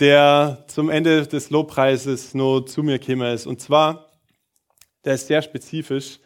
der 0.00 0.64
zum 0.68 0.90
Ende 0.90 1.26
des 1.26 1.50
Lobpreises 1.50 2.34
nur 2.34 2.66
zu 2.66 2.82
mir 2.82 2.98
gekommen 2.98 3.32
ist. 3.32 3.46
Und 3.46 3.60
zwar, 3.60 4.10
der 5.04 5.14
ist 5.14 5.26
sehr 5.26 5.42
spezifisch. 5.42 6.18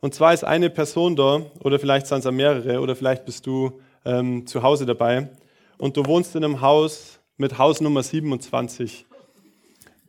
Und 0.00 0.14
zwar 0.14 0.32
ist 0.32 0.44
eine 0.44 0.70
Person 0.70 1.16
da, 1.16 1.42
oder 1.60 1.78
vielleicht 1.78 2.06
sind 2.06 2.24
es 2.24 2.30
mehrere, 2.30 2.80
oder 2.80 2.94
vielleicht 2.94 3.24
bist 3.24 3.46
du 3.46 3.80
ähm, 4.04 4.46
zu 4.46 4.62
Hause 4.62 4.86
dabei 4.86 5.28
und 5.76 5.96
du 5.96 6.06
wohnst 6.06 6.34
in 6.36 6.44
einem 6.44 6.60
Haus 6.60 7.20
mit 7.36 7.58
Hausnummer 7.58 8.02
27 8.02 9.06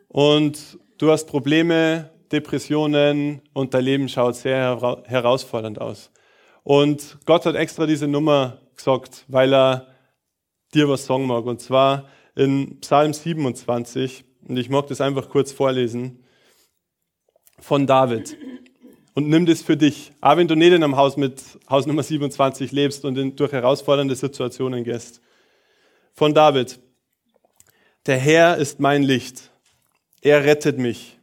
und 0.08 0.78
du 0.98 1.12
hast 1.12 1.26
Probleme, 1.26 2.10
Depressionen 2.32 3.42
und 3.54 3.74
dein 3.74 3.84
Leben 3.84 4.10
schaut 4.10 4.36
sehr 4.36 5.02
herausfordernd 5.06 5.82
aus. 5.82 6.12
Und 6.64 7.18
Gott 7.26 7.46
hat 7.46 7.56
extra 7.56 7.86
diese 7.88 8.08
Nummer 8.08 8.60
gesagt, 8.76 9.26
weil 9.28 9.54
er 9.54 9.88
dir 10.74 10.88
was 10.88 11.06
sagen 11.06 11.26
mag. 11.26 11.46
Und 11.46 11.62
zwar 11.62 12.06
in 12.36 12.80
Psalm 12.80 13.14
27, 13.14 14.24
und 14.48 14.58
ich 14.58 14.70
mag 14.70 14.88
das 14.88 15.02
einfach 15.02 15.30
kurz 15.30 15.52
vorlesen, 15.52 16.24
von 17.60 17.86
David 17.86 18.38
und 19.20 19.28
nimm 19.28 19.46
das 19.46 19.62
für 19.62 19.76
dich. 19.76 20.14
Auch 20.22 20.38
wenn 20.38 20.48
du 20.48 20.56
nicht 20.56 20.72
in 20.72 20.82
einem 20.82 20.96
Haus 20.96 21.18
mit 21.18 21.42
Haus 21.70 21.86
Nummer 21.86 22.04
27 22.04 22.72
lebst 22.72 23.04
und 23.04 23.18
in, 23.18 23.36
durch 23.36 23.52
herausfordernde 23.52 24.16
Situationen 24.16 24.86
gehst. 24.86 25.20
Von 26.14 26.34
David. 26.34 26.80
Der 28.06 28.18
Herr 28.18 28.56
ist 28.56 28.80
mein 28.80 29.04
Licht. 29.04 29.52
Er 30.22 30.46
rettet 30.46 30.78
mich. 30.78 31.20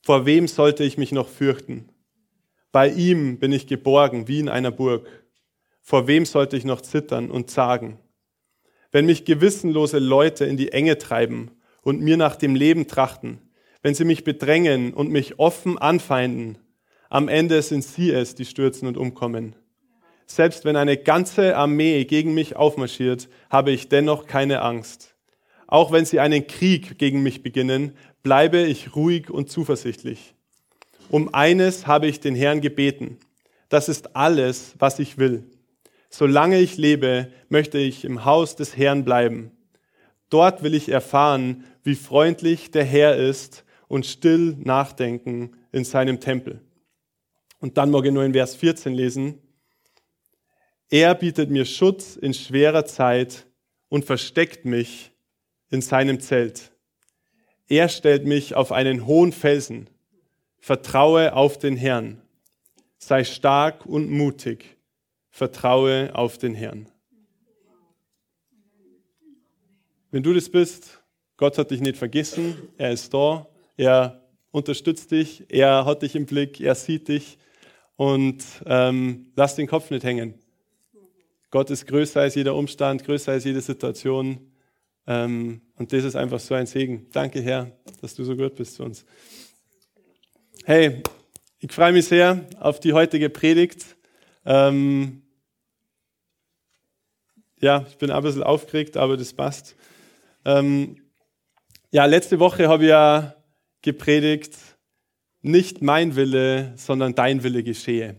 Vor 0.00 0.26
wem 0.26 0.48
sollte 0.48 0.82
ich 0.82 0.98
mich 0.98 1.12
noch 1.12 1.28
fürchten? 1.28 1.88
Bei 2.72 2.88
ihm 2.88 3.38
bin 3.38 3.52
ich 3.52 3.68
geborgen 3.68 4.26
wie 4.26 4.40
in 4.40 4.48
einer 4.48 4.72
Burg. 4.72 5.06
Vor 5.80 6.08
wem 6.08 6.24
sollte 6.24 6.56
ich 6.56 6.64
noch 6.64 6.80
zittern 6.80 7.30
und 7.30 7.50
zagen? 7.50 8.00
Wenn 8.92 9.06
mich 9.06 9.24
gewissenlose 9.24 9.98
Leute 9.98 10.44
in 10.44 10.58
die 10.58 10.72
Enge 10.72 10.98
treiben 10.98 11.50
und 11.82 12.00
mir 12.00 12.18
nach 12.18 12.36
dem 12.36 12.54
Leben 12.54 12.86
trachten, 12.86 13.38
wenn 13.82 13.94
sie 13.94 14.04
mich 14.04 14.22
bedrängen 14.22 14.92
und 14.92 15.10
mich 15.10 15.38
offen 15.38 15.78
anfeinden, 15.78 16.58
am 17.08 17.28
Ende 17.28 17.60
sind 17.62 17.84
sie 17.84 18.10
es, 18.10 18.34
die 18.34 18.44
stürzen 18.44 18.86
und 18.86 18.96
umkommen. 18.96 19.56
Selbst 20.26 20.64
wenn 20.64 20.76
eine 20.76 20.96
ganze 20.96 21.56
Armee 21.56 22.04
gegen 22.04 22.32
mich 22.34 22.56
aufmarschiert, 22.56 23.28
habe 23.50 23.70
ich 23.70 23.88
dennoch 23.88 24.26
keine 24.26 24.62
Angst. 24.62 25.14
Auch 25.66 25.90
wenn 25.90 26.04
sie 26.04 26.20
einen 26.20 26.46
Krieg 26.46 26.98
gegen 26.98 27.22
mich 27.22 27.42
beginnen, 27.42 27.96
bleibe 28.22 28.60
ich 28.60 28.94
ruhig 28.94 29.30
und 29.30 29.50
zuversichtlich. 29.50 30.34
Um 31.10 31.34
eines 31.34 31.86
habe 31.86 32.06
ich 32.06 32.20
den 32.20 32.34
Herrn 32.34 32.60
gebeten. 32.60 33.18
Das 33.68 33.88
ist 33.88 34.16
alles, 34.16 34.74
was 34.78 34.98
ich 34.98 35.18
will. 35.18 35.44
Solange 36.14 36.60
ich 36.60 36.76
lebe, 36.76 37.32
möchte 37.48 37.78
ich 37.78 38.04
im 38.04 38.26
Haus 38.26 38.54
des 38.54 38.76
Herrn 38.76 39.02
bleiben. 39.02 39.50
Dort 40.28 40.62
will 40.62 40.74
ich 40.74 40.90
erfahren, 40.90 41.64
wie 41.84 41.94
freundlich 41.94 42.70
der 42.70 42.84
Herr 42.84 43.16
ist 43.16 43.64
und 43.88 44.04
still 44.04 44.54
nachdenken 44.58 45.56
in 45.72 45.84
seinem 45.84 46.20
Tempel. 46.20 46.60
Und 47.60 47.78
dann 47.78 47.90
mag 47.90 48.04
ich 48.04 48.12
nur 48.12 48.24
in 48.24 48.34
Vers 48.34 48.56
14 48.56 48.92
lesen. 48.92 49.38
Er 50.90 51.14
bietet 51.14 51.48
mir 51.48 51.64
Schutz 51.64 52.16
in 52.16 52.34
schwerer 52.34 52.84
Zeit 52.84 53.46
und 53.88 54.04
versteckt 54.04 54.66
mich 54.66 55.12
in 55.70 55.80
seinem 55.80 56.20
Zelt. 56.20 56.72
Er 57.68 57.88
stellt 57.88 58.26
mich 58.26 58.54
auf 58.54 58.70
einen 58.70 59.06
hohen 59.06 59.32
Felsen. 59.32 59.88
Vertraue 60.58 61.32
auf 61.32 61.58
den 61.58 61.78
Herrn. 61.78 62.20
Sei 62.98 63.24
stark 63.24 63.86
und 63.86 64.10
mutig. 64.10 64.76
Vertraue 65.32 66.14
auf 66.14 66.36
den 66.36 66.54
Herrn. 66.54 66.86
Wenn 70.10 70.22
du 70.22 70.34
das 70.34 70.50
bist, 70.50 71.02
Gott 71.38 71.56
hat 71.56 71.70
dich 71.70 71.80
nicht 71.80 71.96
vergessen, 71.96 72.54
er 72.76 72.92
ist 72.92 73.12
da, 73.14 73.48
er 73.78 74.22
unterstützt 74.50 75.10
dich, 75.10 75.46
er 75.48 75.86
hat 75.86 76.02
dich 76.02 76.14
im 76.14 76.26
Blick, 76.26 76.60
er 76.60 76.74
sieht 76.74 77.08
dich 77.08 77.38
und 77.96 78.44
ähm, 78.66 79.32
lass 79.34 79.56
den 79.56 79.66
Kopf 79.66 79.90
nicht 79.90 80.04
hängen. 80.04 80.34
Gott 81.50 81.70
ist 81.70 81.86
größer 81.86 82.20
als 82.20 82.34
jeder 82.34 82.54
Umstand, 82.54 83.02
größer 83.02 83.32
als 83.32 83.44
jede 83.44 83.62
Situation. 83.62 84.52
Ähm, 85.06 85.62
und 85.76 85.94
das 85.94 86.04
ist 86.04 86.14
einfach 86.14 86.40
so 86.40 86.54
ein 86.54 86.66
Segen. 86.66 87.06
Danke, 87.10 87.40
Herr, 87.40 87.72
dass 88.02 88.14
du 88.14 88.24
so 88.24 88.36
gut 88.36 88.54
bist 88.54 88.74
zu 88.74 88.84
uns. 88.84 89.06
Hey, 90.64 91.02
ich 91.58 91.72
freue 91.72 91.92
mich 91.92 92.04
sehr 92.04 92.46
auf 92.60 92.80
die 92.80 92.92
heutige 92.92 93.30
Predigt. 93.30 93.96
Ähm, 94.44 95.22
ja, 97.60 97.86
ich 97.88 97.96
bin 97.96 98.10
ein 98.10 98.22
bisschen 98.22 98.42
aufgeregt, 98.42 98.96
aber 98.96 99.16
das 99.16 99.32
passt. 99.32 99.76
Ähm, 100.44 100.96
ja, 101.90 102.06
letzte 102.06 102.40
Woche 102.40 102.68
habe 102.68 102.84
ich 102.84 102.90
ja 102.90 103.34
gepredigt 103.82 104.56
nicht 105.42 105.82
mein 105.82 106.14
Wille, 106.16 106.72
sondern 106.76 107.14
dein 107.14 107.42
Wille 107.42 107.62
geschehe. 107.62 108.16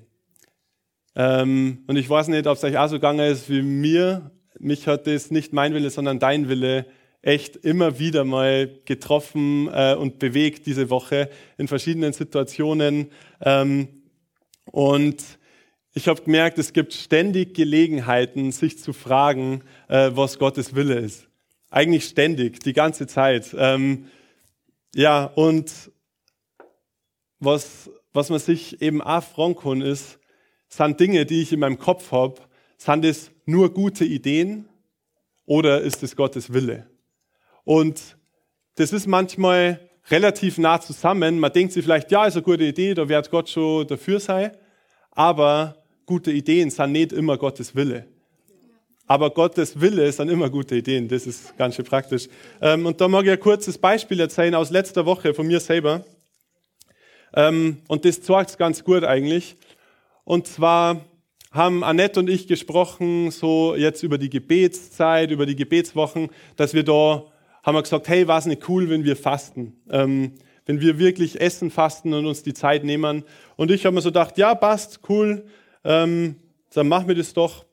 Ähm, 1.16 1.83
und 1.88 1.95
ich 1.95 2.09
weiß 2.09 2.28
nicht, 2.28 2.47
ob 2.47 2.57
es 2.57 2.63
euch 2.63 2.78
auch 2.78 2.88
so 2.88 2.95
gegangen 2.95 3.31
ist 3.31 3.50
wie 3.50 3.62
mir. 3.62 4.31
Mich 4.59 4.88
hat 4.88 5.07
das 5.07 5.31
nicht 5.31 5.53
mein 5.53 5.73
Wille, 5.73 5.89
sondern 5.89 6.19
dein 6.19 6.50
Wille 6.50 6.85
echt 7.22 7.56
immer 7.56 8.00
wieder 8.00 8.25
mal 8.25 8.69
getroffen 8.85 9.69
äh, 9.73 9.95
und 9.95 10.19
bewegt 10.19 10.66
diese 10.66 10.89
Woche 10.89 11.29
in 11.57 11.67
verschiedenen 11.67 12.12
Situationen. 12.12 13.09
Ähm, 13.41 13.88
und 14.66 15.23
ich 15.93 16.07
habe 16.07 16.21
gemerkt, 16.23 16.57
es 16.57 16.73
gibt 16.73 16.93
ständig 16.93 17.53
Gelegenheiten, 17.53 18.51
sich 18.51 18.79
zu 18.79 18.93
fragen, 18.93 19.63
äh, 19.87 20.09
was 20.13 20.39
Gottes 20.39 20.73
Wille 20.73 20.95
ist. 20.95 21.27
Eigentlich 21.69 22.05
ständig, 22.05 22.59
die 22.61 22.73
ganze 22.73 23.05
Zeit. 23.05 23.55
Ähm, 23.57 24.07
ja, 24.95 25.25
und 25.25 25.91
was, 27.39 27.91
was 28.11 28.29
man 28.29 28.39
sich 28.39 28.81
eben 28.81 29.01
auch 29.01 29.23
fragen 29.23 29.81
ist, 29.81 30.19
sind 30.67 30.99
Dinge, 30.99 31.25
die 31.25 31.43
ich 31.43 31.53
in 31.53 31.59
meinem 31.59 31.77
Kopf 31.77 32.11
habe, 32.11 32.41
sind 32.77 33.05
es 33.05 33.31
nur 33.45 33.71
gute 33.71 34.03
Ideen 34.03 34.67
oder 35.45 35.81
ist 35.81 36.01
es 36.01 36.15
Gottes 36.15 36.53
Wille? 36.53 36.87
Und 37.63 38.17
das 38.75 38.93
ist 38.93 39.05
manchmal 39.05 39.79
relativ 40.09 40.57
nah 40.57 40.81
zusammen. 40.81 41.39
Man 41.39 41.53
denkt 41.53 41.73
sich 41.73 41.83
vielleicht, 41.83 42.11
ja, 42.11 42.25
ist 42.25 42.35
eine 42.35 42.43
gute 42.43 42.63
Idee, 42.63 42.95
da 42.95 43.07
wird 43.07 43.29
Gott 43.29 43.49
schon 43.49 43.87
dafür 43.87 44.19
sein. 44.19 44.51
Aber 45.11 45.82
gute 46.05 46.31
Ideen 46.31 46.69
sind 46.69 46.91
nicht 46.91 47.13
immer 47.13 47.37
Gottes 47.37 47.75
Wille. 47.75 48.05
Aber 49.05 49.31
Gottes 49.31 49.79
Wille 49.79 50.11
sind 50.11 50.29
immer 50.29 50.49
gute 50.49 50.75
Ideen. 50.75 51.07
Das 51.07 51.27
ist 51.27 51.57
ganz 51.57 51.75
schön 51.75 51.85
praktisch. 51.85 52.27
Ähm, 52.61 52.85
und 52.85 53.01
da 53.01 53.07
mag 53.07 53.25
ich 53.25 53.31
ein 53.31 53.39
kurzes 53.39 53.77
Beispiel 53.77 54.19
erzählen 54.19 54.55
aus 54.55 54.69
letzter 54.69 55.05
Woche 55.05 55.33
von 55.33 55.45
mir 55.45 55.59
selber. 55.59 56.05
Ähm, 57.35 57.77
und 57.87 58.05
das 58.05 58.21
zeigt 58.21 58.51
es 58.51 58.57
ganz 58.57 58.83
gut 58.83 59.03
eigentlich. 59.03 59.57
Und 60.23 60.47
zwar 60.47 61.01
haben 61.51 61.83
Annette 61.83 62.19
und 62.19 62.29
ich 62.29 62.47
gesprochen, 62.47 63.29
so 63.31 63.75
jetzt 63.75 64.03
über 64.03 64.17
die 64.17 64.29
Gebetszeit, 64.29 65.31
über 65.31 65.45
die 65.45 65.55
Gebetswochen, 65.55 66.29
dass 66.55 66.73
wir 66.73 66.83
da, 66.83 67.25
haben 67.61 67.75
wir 67.75 67.83
gesagt, 67.83 68.07
hey, 68.07 68.27
war 68.27 68.39
es 68.39 68.45
nicht 68.45 68.67
cool, 68.69 68.89
wenn 68.89 69.03
wir 69.03 69.15
fasten? 69.15 69.75
Ähm, 69.89 70.33
wenn 70.65 70.79
wir 70.79 70.97
wirklich 70.97 71.41
essen, 71.41 71.71
fasten 71.71 72.13
und 72.13 72.25
uns 72.25 72.41
die 72.41 72.53
Zeit 72.53 72.85
nehmen. 72.85 73.23
Und 73.57 73.69
ich 73.69 73.85
habe 73.85 73.94
mir 73.94 74.01
so 74.01 74.09
gedacht, 74.09 74.38
ja, 74.38 74.56
passt, 74.56 75.01
cool, 75.09 75.45
ähm, 75.83 76.35
dann 76.74 76.88
machen 76.88 77.07
wir 77.07 77.15
das 77.15 77.33
doch. 77.33 77.65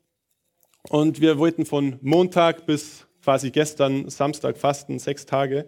Und 0.88 1.20
wir 1.20 1.38
wollten 1.38 1.66
von 1.66 1.98
Montag 2.00 2.66
bis 2.66 3.06
quasi 3.22 3.50
gestern 3.50 4.08
Samstag 4.08 4.56
fasten, 4.56 4.98
sechs 4.98 5.26
Tage. 5.26 5.66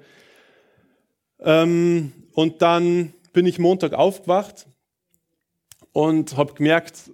Ähm, 1.41 2.13
und 2.33 2.63
dann 2.63 3.13
bin 3.33 3.47
ich 3.47 3.59
Montag 3.59 3.93
aufgewacht 3.93 4.67
und 5.93 6.37
habe 6.37 6.55
gemerkt, 6.55 7.11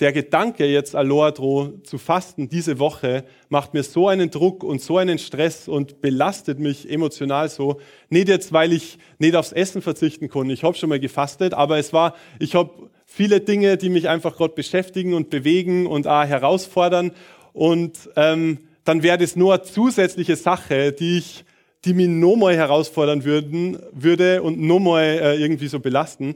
der 0.00 0.12
Gedanke, 0.12 0.66
jetzt 0.66 0.94
Aloadro 0.94 1.78
zu 1.82 1.96
fasten 1.96 2.50
diese 2.50 2.78
Woche, 2.78 3.24
macht 3.48 3.72
mir 3.72 3.82
so 3.82 4.08
einen 4.08 4.30
Druck 4.30 4.62
und 4.62 4.82
so 4.82 4.98
einen 4.98 5.18
Stress 5.18 5.68
und 5.68 6.02
belastet 6.02 6.58
mich 6.58 6.90
emotional 6.90 7.48
so. 7.48 7.80
Nicht 8.10 8.28
jetzt, 8.28 8.52
weil 8.52 8.74
ich 8.74 8.98
nicht 9.18 9.34
aufs 9.34 9.52
Essen 9.52 9.80
verzichten 9.80 10.28
konnte. 10.28 10.52
Ich 10.52 10.64
habe 10.64 10.76
schon 10.76 10.90
mal 10.90 11.00
gefastet, 11.00 11.54
aber 11.54 11.78
es 11.78 11.94
war, 11.94 12.14
ich 12.38 12.54
habe 12.54 12.90
viele 13.16 13.40
Dinge, 13.40 13.78
die 13.78 13.88
mich 13.88 14.08
einfach 14.08 14.36
gerade 14.36 14.54
beschäftigen 14.54 15.14
und 15.14 15.30
bewegen 15.30 15.86
und 15.86 16.06
auch 16.06 16.24
herausfordern. 16.24 17.12
Und 17.52 18.10
ähm, 18.16 18.58
dann 18.84 19.02
wäre 19.02 19.18
das 19.18 19.36
nur 19.36 19.54
eine 19.54 19.62
zusätzliche 19.62 20.36
Sache, 20.36 20.92
die 20.92 21.18
ich 21.18 21.44
die 21.86 21.94
mich 21.94 22.08
nochmal 22.08 22.56
herausfordern 22.56 23.24
würden, 23.24 23.78
würde 23.92 24.42
und 24.42 24.60
nochmal 24.60 25.04
äh, 25.04 25.36
irgendwie 25.36 25.68
so 25.68 25.78
belasten. 25.78 26.34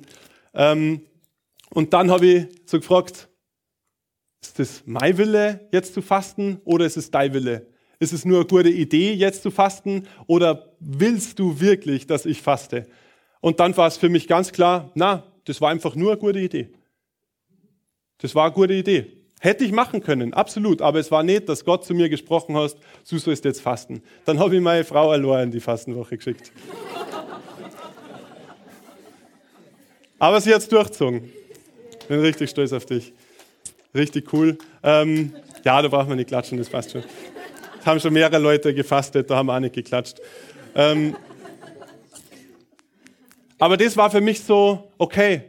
Ähm, 0.55 1.03
und 1.71 1.93
dann 1.93 2.11
habe 2.11 2.27
ich 2.27 2.47
so 2.67 2.79
gefragt, 2.79 3.29
ist 4.41 4.59
das 4.59 4.83
mein 4.87 5.19
Wille, 5.19 5.69
jetzt 5.73 5.93
zu 5.93 6.03
fasten, 6.03 6.61
oder 6.65 6.87
ist 6.87 6.97
es 6.97 7.11
dein 7.11 7.35
Wille? 7.35 7.67
Ist 7.99 8.13
es 8.13 8.25
nur 8.25 8.39
eine 8.39 8.47
gute 8.47 8.71
Idee, 8.71 9.13
jetzt 9.13 9.43
zu 9.43 9.51
fasten, 9.51 10.07
oder 10.29 10.73
willst 10.79 11.39
du 11.41 11.61
wirklich, 11.61 12.07
dass 12.07 12.27
ich 12.27 12.41
faste? 12.41 12.87
Und 13.41 13.59
dann 13.59 13.77
war 13.77 13.89
es 13.89 13.97
für 13.97 14.09
mich 14.09 14.29
ganz 14.29 14.53
klar, 14.53 14.93
na, 14.95 15.25
das 15.45 15.61
war 15.61 15.71
einfach 15.71 15.95
nur 15.95 16.13
eine 16.13 16.21
gute 16.21 16.39
Idee. 16.39 16.71
Das 18.19 18.35
war 18.35 18.45
eine 18.45 18.55
gute 18.55 18.75
Idee. 18.75 19.21
Hätte 19.41 19.65
ich 19.65 19.73
machen 19.73 20.03
können, 20.03 20.35
absolut, 20.35 20.83
aber 20.83 20.99
es 20.99 21.11
war 21.11 21.23
nicht, 21.23 21.49
dass 21.49 21.65
Gott 21.65 21.87
zu 21.87 21.95
mir 21.95 22.11
gesprochen 22.11 22.57
hat, 22.57 22.77
du 23.09 23.19
sollst 23.19 23.47
jetzt 23.47 23.63
fasten. 23.63 24.03
Dann 24.27 24.39
habe 24.39 24.55
ich 24.55 24.61
meine 24.61 24.85
Frau 24.85 25.11
allein 25.11 25.45
in 25.45 25.51
die 25.51 25.61
Fastenwoche 25.61 26.19
geschickt. 26.19 26.53
aber 30.19 30.41
sie 30.43 30.53
hat 30.53 30.61
es 30.61 30.69
durchgezogen. 30.69 31.33
Bin 32.07 32.21
richtig 32.21 32.51
stolz 32.51 32.73
auf 32.75 32.85
dich. 32.85 33.15
Richtig 33.95 34.31
cool. 34.35 34.59
Ähm, 34.83 35.33
ja, 35.65 35.81
da 35.81 35.89
braucht 35.89 36.09
man 36.09 36.19
nicht 36.19 36.29
klatschen, 36.29 36.59
das 36.59 36.69
passt 36.69 36.93
schon. 36.93 37.03
Es 37.81 37.87
haben 37.87 37.99
schon 37.99 38.13
mehrere 38.13 38.39
Leute 38.39 38.75
gefastet, 38.75 39.31
da 39.31 39.37
haben 39.37 39.47
wir 39.47 39.57
auch 39.57 39.61
nicht 39.61 39.75
geklatscht. 39.75 40.21
Ähm, 40.75 41.17
aber 43.61 43.77
das 43.77 43.97
war 43.97 44.11
für 44.11 44.21
mich 44.21 44.41
so, 44.41 44.91
okay, 44.99 45.43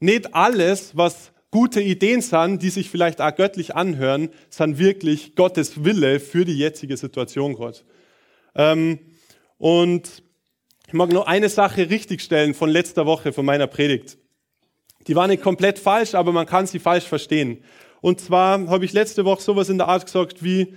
nicht 0.00 0.34
alles, 0.34 0.96
was 0.96 1.32
gute 1.50 1.80
Ideen 1.80 2.20
sind, 2.20 2.62
die 2.62 2.70
sich 2.70 2.90
vielleicht 2.90 3.20
auch 3.20 3.34
göttlich 3.34 3.76
anhören, 3.76 4.28
sind 4.50 4.78
wirklich 4.78 5.36
Gottes 5.36 5.84
Wille 5.84 6.18
für 6.18 6.44
die 6.44 6.58
jetzige 6.58 6.96
Situation 6.96 7.54
Gott. 7.54 7.84
Ähm, 8.56 8.98
und 9.56 10.22
ich 10.88 10.92
mag 10.92 11.10
nur 11.10 11.28
eine 11.28 11.48
Sache 11.48 11.88
richtigstellen 11.88 12.54
von 12.54 12.68
letzter 12.68 13.06
Woche, 13.06 13.32
von 13.32 13.46
meiner 13.46 13.68
Predigt. 13.68 14.18
Die 15.06 15.14
war 15.14 15.28
nicht 15.28 15.42
komplett 15.42 15.78
falsch, 15.78 16.14
aber 16.14 16.32
man 16.32 16.46
kann 16.46 16.66
sie 16.66 16.80
falsch 16.80 17.04
verstehen. 17.04 17.62
Und 18.00 18.20
zwar 18.20 18.66
habe 18.68 18.84
ich 18.84 18.92
letzte 18.92 19.24
Woche 19.24 19.42
sowas 19.42 19.68
in 19.68 19.78
der 19.78 19.88
Art 19.88 20.06
gesagt 20.06 20.42
wie, 20.42 20.74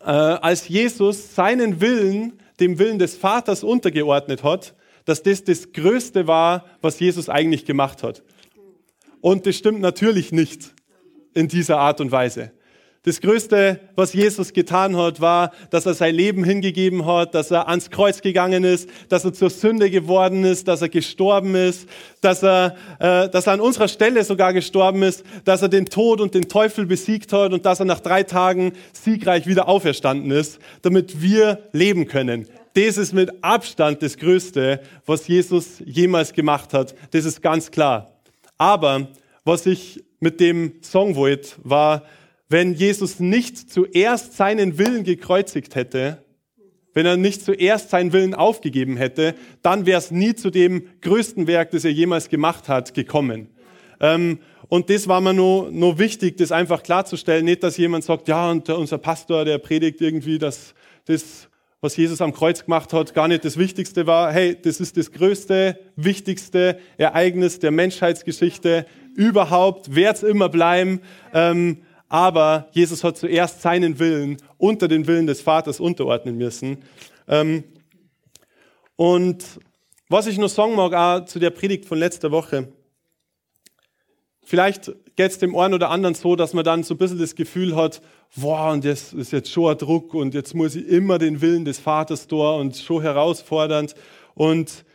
äh, 0.00 0.04
als 0.04 0.66
Jesus 0.68 1.34
seinen 1.34 1.80
Willen 1.80 2.40
dem 2.58 2.78
Willen 2.78 2.98
des 2.98 3.16
Vaters 3.16 3.62
untergeordnet 3.62 4.42
hat, 4.42 4.74
dass 5.08 5.22
das 5.22 5.42
das 5.42 5.72
Größte 5.72 6.26
war, 6.26 6.66
was 6.82 7.00
Jesus 7.00 7.30
eigentlich 7.30 7.64
gemacht 7.64 8.02
hat. 8.02 8.22
Und 9.22 9.46
das 9.46 9.56
stimmt 9.56 9.80
natürlich 9.80 10.32
nicht 10.32 10.74
in 11.32 11.48
dieser 11.48 11.78
Art 11.78 12.02
und 12.02 12.12
Weise. 12.12 12.52
Das 13.04 13.22
Größte, 13.22 13.80
was 13.96 14.12
Jesus 14.12 14.52
getan 14.52 14.96
hat, 14.98 15.22
war, 15.22 15.52
dass 15.70 15.86
er 15.86 15.94
sein 15.94 16.14
Leben 16.14 16.44
hingegeben 16.44 17.06
hat, 17.06 17.34
dass 17.34 17.50
er 17.50 17.68
ans 17.68 17.88
Kreuz 17.88 18.20
gegangen 18.20 18.64
ist, 18.64 18.90
dass 19.08 19.24
er 19.24 19.32
zur 19.32 19.48
Sünde 19.48 19.88
geworden 19.88 20.44
ist, 20.44 20.68
dass 20.68 20.82
er 20.82 20.90
gestorben 20.90 21.54
ist, 21.54 21.88
dass 22.20 22.42
er, 22.42 22.76
äh, 22.98 23.30
dass 23.30 23.46
er 23.46 23.54
an 23.54 23.60
unserer 23.60 23.88
Stelle 23.88 24.24
sogar 24.24 24.52
gestorben 24.52 25.02
ist, 25.02 25.24
dass 25.46 25.62
er 25.62 25.70
den 25.70 25.86
Tod 25.86 26.20
und 26.20 26.34
den 26.34 26.48
Teufel 26.50 26.84
besiegt 26.84 27.32
hat 27.32 27.54
und 27.54 27.64
dass 27.64 27.80
er 27.80 27.86
nach 27.86 28.00
drei 28.00 28.24
Tagen 28.24 28.72
siegreich 28.92 29.46
wieder 29.46 29.68
auferstanden 29.68 30.32
ist, 30.32 30.58
damit 30.82 31.22
wir 31.22 31.60
leben 31.72 32.08
können. 32.08 32.46
Das 32.78 32.96
ist 32.96 33.12
mit 33.12 33.42
Abstand 33.42 34.02
das 34.02 34.16
Größte, 34.16 34.80
was 35.04 35.26
Jesus 35.26 35.82
jemals 35.84 36.32
gemacht 36.32 36.72
hat. 36.72 36.94
Das 37.10 37.24
ist 37.24 37.42
ganz 37.42 37.72
klar. 37.72 38.20
Aber 38.56 39.08
was 39.44 39.66
ich 39.66 40.04
mit 40.20 40.38
dem 40.38 40.74
Song 40.80 41.16
wollte, 41.16 41.56
war, 41.64 42.04
wenn 42.48 42.74
Jesus 42.74 43.18
nicht 43.18 43.72
zuerst 43.72 44.36
seinen 44.36 44.78
Willen 44.78 45.02
gekreuzigt 45.02 45.74
hätte, 45.74 46.22
wenn 46.94 47.04
er 47.04 47.16
nicht 47.16 47.44
zuerst 47.44 47.90
seinen 47.90 48.12
Willen 48.12 48.32
aufgegeben 48.32 48.96
hätte, 48.96 49.34
dann 49.62 49.84
wäre 49.84 49.98
es 49.98 50.12
nie 50.12 50.36
zu 50.36 50.50
dem 50.50 50.86
größten 51.00 51.48
Werk, 51.48 51.72
das 51.72 51.84
er 51.84 51.90
jemals 51.90 52.28
gemacht 52.28 52.68
hat, 52.68 52.94
gekommen. 52.94 53.48
Ähm, 53.98 54.38
und 54.68 54.88
das 54.88 55.08
war 55.08 55.20
mir 55.20 55.34
nur, 55.34 55.72
nur 55.72 55.98
wichtig, 55.98 56.36
das 56.36 56.52
einfach 56.52 56.84
klarzustellen. 56.84 57.44
Nicht, 57.44 57.64
dass 57.64 57.76
jemand 57.76 58.04
sagt, 58.04 58.28
ja, 58.28 58.48
und 58.48 58.70
unser 58.70 58.98
Pastor, 58.98 59.44
der 59.44 59.58
predigt 59.58 60.00
irgendwie, 60.00 60.38
dass 60.38 60.74
das, 61.06 61.48
was 61.80 61.96
Jesus 61.96 62.20
am 62.20 62.32
Kreuz 62.32 62.64
gemacht 62.64 62.92
hat, 62.92 63.14
gar 63.14 63.28
nicht 63.28 63.44
das 63.44 63.56
Wichtigste 63.56 64.06
war. 64.06 64.32
Hey, 64.32 64.56
das 64.60 64.80
ist 64.80 64.96
das 64.96 65.12
größte, 65.12 65.78
wichtigste 65.94 66.78
Ereignis 66.96 67.60
der 67.60 67.70
Menschheitsgeschichte 67.70 68.84
überhaupt, 69.14 69.94
wird 69.94 70.16
es 70.16 70.22
immer 70.24 70.48
bleiben. 70.48 71.00
Ähm, 71.32 71.82
aber 72.08 72.68
Jesus 72.72 73.04
hat 73.04 73.16
zuerst 73.16 73.62
seinen 73.62 73.98
Willen 73.98 74.38
unter 74.56 74.88
den 74.88 75.06
Willen 75.06 75.26
des 75.26 75.40
Vaters 75.40 75.78
unterordnen 75.78 76.36
müssen. 76.36 76.78
Ähm, 77.28 77.62
und 78.96 79.44
was 80.08 80.26
ich 80.26 80.38
noch 80.38 80.48
sagen 80.48 80.74
mag, 80.74 80.94
auch 80.94 81.26
zu 81.26 81.38
der 81.38 81.50
Predigt 81.50 81.84
von 81.84 81.98
letzter 81.98 82.32
Woche, 82.32 82.72
vielleicht 84.48 84.86
geht 85.14 85.30
es 85.30 85.38
dem 85.38 85.54
einen 85.54 85.74
oder 85.74 85.90
anderen 85.90 86.14
so, 86.14 86.34
dass 86.34 86.54
man 86.54 86.64
dann 86.64 86.82
so 86.82 86.94
ein 86.94 86.96
bisschen 86.96 87.18
das 87.18 87.34
Gefühl 87.34 87.76
hat, 87.76 88.00
boah, 88.34 88.72
und 88.72 88.84
das 88.84 89.12
ist 89.12 89.30
jetzt 89.30 89.52
schon 89.52 89.70
ein 89.70 89.76
Druck 89.76 90.14
und 90.14 90.32
jetzt 90.32 90.54
muss 90.54 90.74
ich 90.74 90.88
immer 90.88 91.18
den 91.18 91.42
Willen 91.42 91.66
des 91.66 91.78
Vaters 91.78 92.26
da 92.26 92.52
und 92.52 92.76
schon 92.76 93.02
herausfordernd. 93.02 93.94
Und 94.34 94.86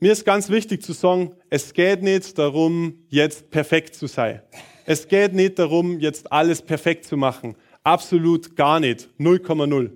mir 0.00 0.12
ist 0.12 0.24
ganz 0.24 0.48
wichtig 0.48 0.82
zu 0.82 0.94
sagen, 0.94 1.34
es 1.50 1.74
geht 1.74 2.02
nicht 2.02 2.38
darum, 2.38 3.04
jetzt 3.08 3.50
perfekt 3.50 3.94
zu 3.94 4.06
sein. 4.06 4.40
Es 4.86 5.08
geht 5.08 5.34
nicht 5.34 5.58
darum, 5.58 6.00
jetzt 6.00 6.32
alles 6.32 6.62
perfekt 6.62 7.04
zu 7.04 7.18
machen. 7.18 7.56
Absolut 7.82 8.56
gar 8.56 8.80
nicht. 8.80 9.10
0,0. 9.18 9.90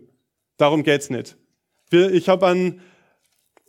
Darum 0.59 0.83
geht's 0.83 1.09
nicht. 1.09 1.37
Ich 1.91 2.29
habe 2.29 2.47
an 2.47 2.81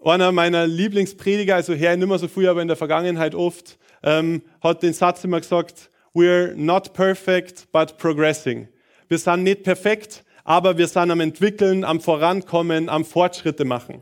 einer 0.04 0.34
meiner 0.34 0.68
Lieblingsprediger, 0.68 1.56
also 1.56 1.74
nicht 1.74 1.98
mehr 1.98 2.20
so 2.20 2.28
früh, 2.28 2.50
aber 2.50 2.62
in 2.62 2.68
der 2.68 2.76
Vergangenheit 2.76 3.36
oft, 3.36 3.78
ähm, 4.04 4.42
hat 4.62 4.84
den 4.84 4.94
Satz 4.94 5.24
immer 5.24 5.40
gesagt, 5.40 5.90
we're 6.14 6.54
not 6.56 6.94
perfect, 6.94 7.72
but 7.72 7.98
progressing. 7.98 8.68
Wir 9.08 9.18
sind 9.18 9.44
nicht 9.44 9.64
perfekt, 9.64 10.24
aber 10.44 10.78
wir 10.78 10.88
sind 10.88 11.12
am 11.12 11.20
entwickeln, 11.20 11.84
am 11.84 12.00
vorankommen, 12.00 12.90
am 12.90 13.06
Fortschritte 13.06 13.66
machen. 13.66 14.02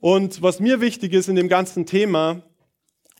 Und 0.00 0.42
was 0.42 0.60
mir 0.60 0.80
wichtig 0.80 1.12
ist 1.12 1.28
in 1.28 1.36
dem 1.36 1.48
ganzen 1.48 1.86
Thema, 1.86 2.42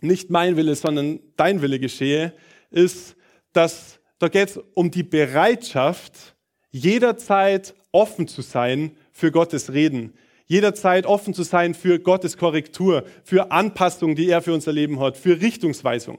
nicht 0.01 0.31
mein 0.31 0.57
Wille, 0.57 0.75
sondern 0.75 1.21
dein 1.37 1.63
Wille 1.63 1.79
geschehe, 1.79 2.35
ist, 2.71 3.17
dass 3.53 4.01
da 4.19 4.29
geht 4.29 4.51
es 4.51 4.61
um 4.75 4.91
die 4.91 5.03
Bereitschaft, 5.03 6.37
jederzeit 6.71 7.75
offen 7.93 8.29
zu 8.29 8.43
sein 8.43 8.97
für 9.13 9.31
Gottes 9.31 9.73
Reden, 9.73 10.15
jederzeit 10.47 11.07
offen 11.07 11.35
zu 11.35 11.43
sein 11.43 11.75
für 11.75 11.99
Gottes 11.99 12.37
Korrektur, 12.37 13.05
für 13.25 13.51
Anpassung, 13.51 14.15
die 14.15 14.29
er 14.29 14.43
für 14.43 14.53
unser 14.53 14.73
Leben 14.73 15.01
hat, 15.01 15.17
für 15.17 15.41
Richtungsweisung. 15.41 16.19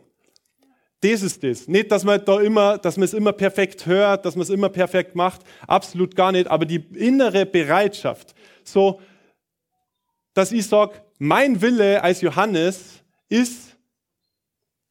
Das 1.01 1.21
ist 1.21 1.43
das. 1.43 1.67
Nicht, 1.67 1.91
dass 1.91 2.03
man 2.03 2.23
da 2.25 2.41
immer, 2.41 2.77
dass 2.77 2.97
man 2.97 3.03
es 3.03 3.13
immer 3.13 3.33
perfekt 3.33 3.85
hört, 3.85 4.25
dass 4.25 4.35
man 4.35 4.41
es 4.43 4.49
immer 4.49 4.69
perfekt 4.69 5.15
macht. 5.15 5.41
Absolut 5.67 6.15
gar 6.15 6.31
nicht. 6.31 6.47
Aber 6.47 6.65
die 6.65 6.83
innere 6.95 7.45
Bereitschaft, 7.45 8.33
so, 8.63 8.99
dass 10.33 10.51
ich 10.51 10.65
sage, 10.65 11.01
mein 11.19 11.61
Wille 11.61 12.01
als 12.01 12.21
Johannes 12.21 13.03
ist, 13.29 13.77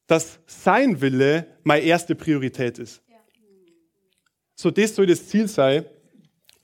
dass 0.07 0.39
sein 0.45 1.01
Wille 1.01 1.47
meine 1.63 1.83
erste 1.83 2.15
Priorität 2.15 2.79
ist. 2.79 3.01
So, 4.55 4.71
das 4.71 4.95
soll 4.95 5.07
das 5.07 5.27
Ziel 5.27 5.47
sein. 5.47 5.85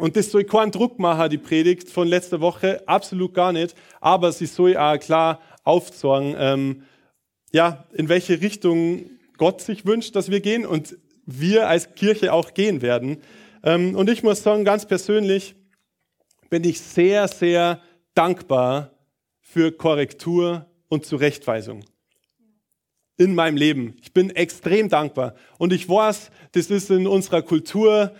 Und 0.01 0.15
das 0.15 0.31
soll 0.31 0.46
keinen 0.46 0.72
Druck 0.72 0.98
machen, 0.98 1.29
die 1.29 1.38
Predigt 1.38 1.88
von 1.88 2.08
letzter 2.08 2.41
Woche, 2.41 2.81
absolut 2.88 3.36
gar 3.36 3.53
nicht. 3.53 3.75
Aber 4.00 4.31
sie 4.31 4.48
soll 4.48 4.75
auch 4.75 4.98
klar 4.98 5.39
aufzeigen, 5.63 6.36
ähm, 6.39 6.84
ja, 7.51 7.86
in 7.93 8.10
welche 8.10 8.41
Richtung 8.41 9.12
Gott 9.38 9.62
sich 9.62 9.86
wünscht, 9.86 10.15
dass 10.15 10.31
wir 10.31 10.39
gehen 10.39 10.65
und 10.65 10.98
wir 11.27 11.67
als 11.67 11.93
Kirche 11.93 12.34
auch 12.34 12.55
gehen 12.55 12.81
werden. 12.81 13.22
Ähm, 13.63 13.96
und 13.96 14.10
ich 14.10 14.24
muss 14.24 14.41
sagen, 14.41 14.65
ganz 14.65 14.88
persönlich 14.88 15.53
bin 16.50 16.63
ich 16.63 16.81
sehr, 16.81 17.27
sehr 17.27 17.79
dankbar 18.15 18.89
für 19.39 19.72
Korrektur 19.72 20.65
und 20.89 21.05
Zurechtweisung 21.05 21.86
in 23.17 23.36
meinem 23.36 23.55
Leben. 23.55 23.98
Ich 24.01 24.13
bin 24.13 24.31
extrem 24.31 24.89
dankbar. 24.89 25.36
Und 25.60 25.74
ich 25.74 25.88
weiß, 25.88 26.31
das 26.53 26.72
ist 26.72 26.89
in 26.89 27.05
unserer 27.05 27.43
Kultur 27.43 28.15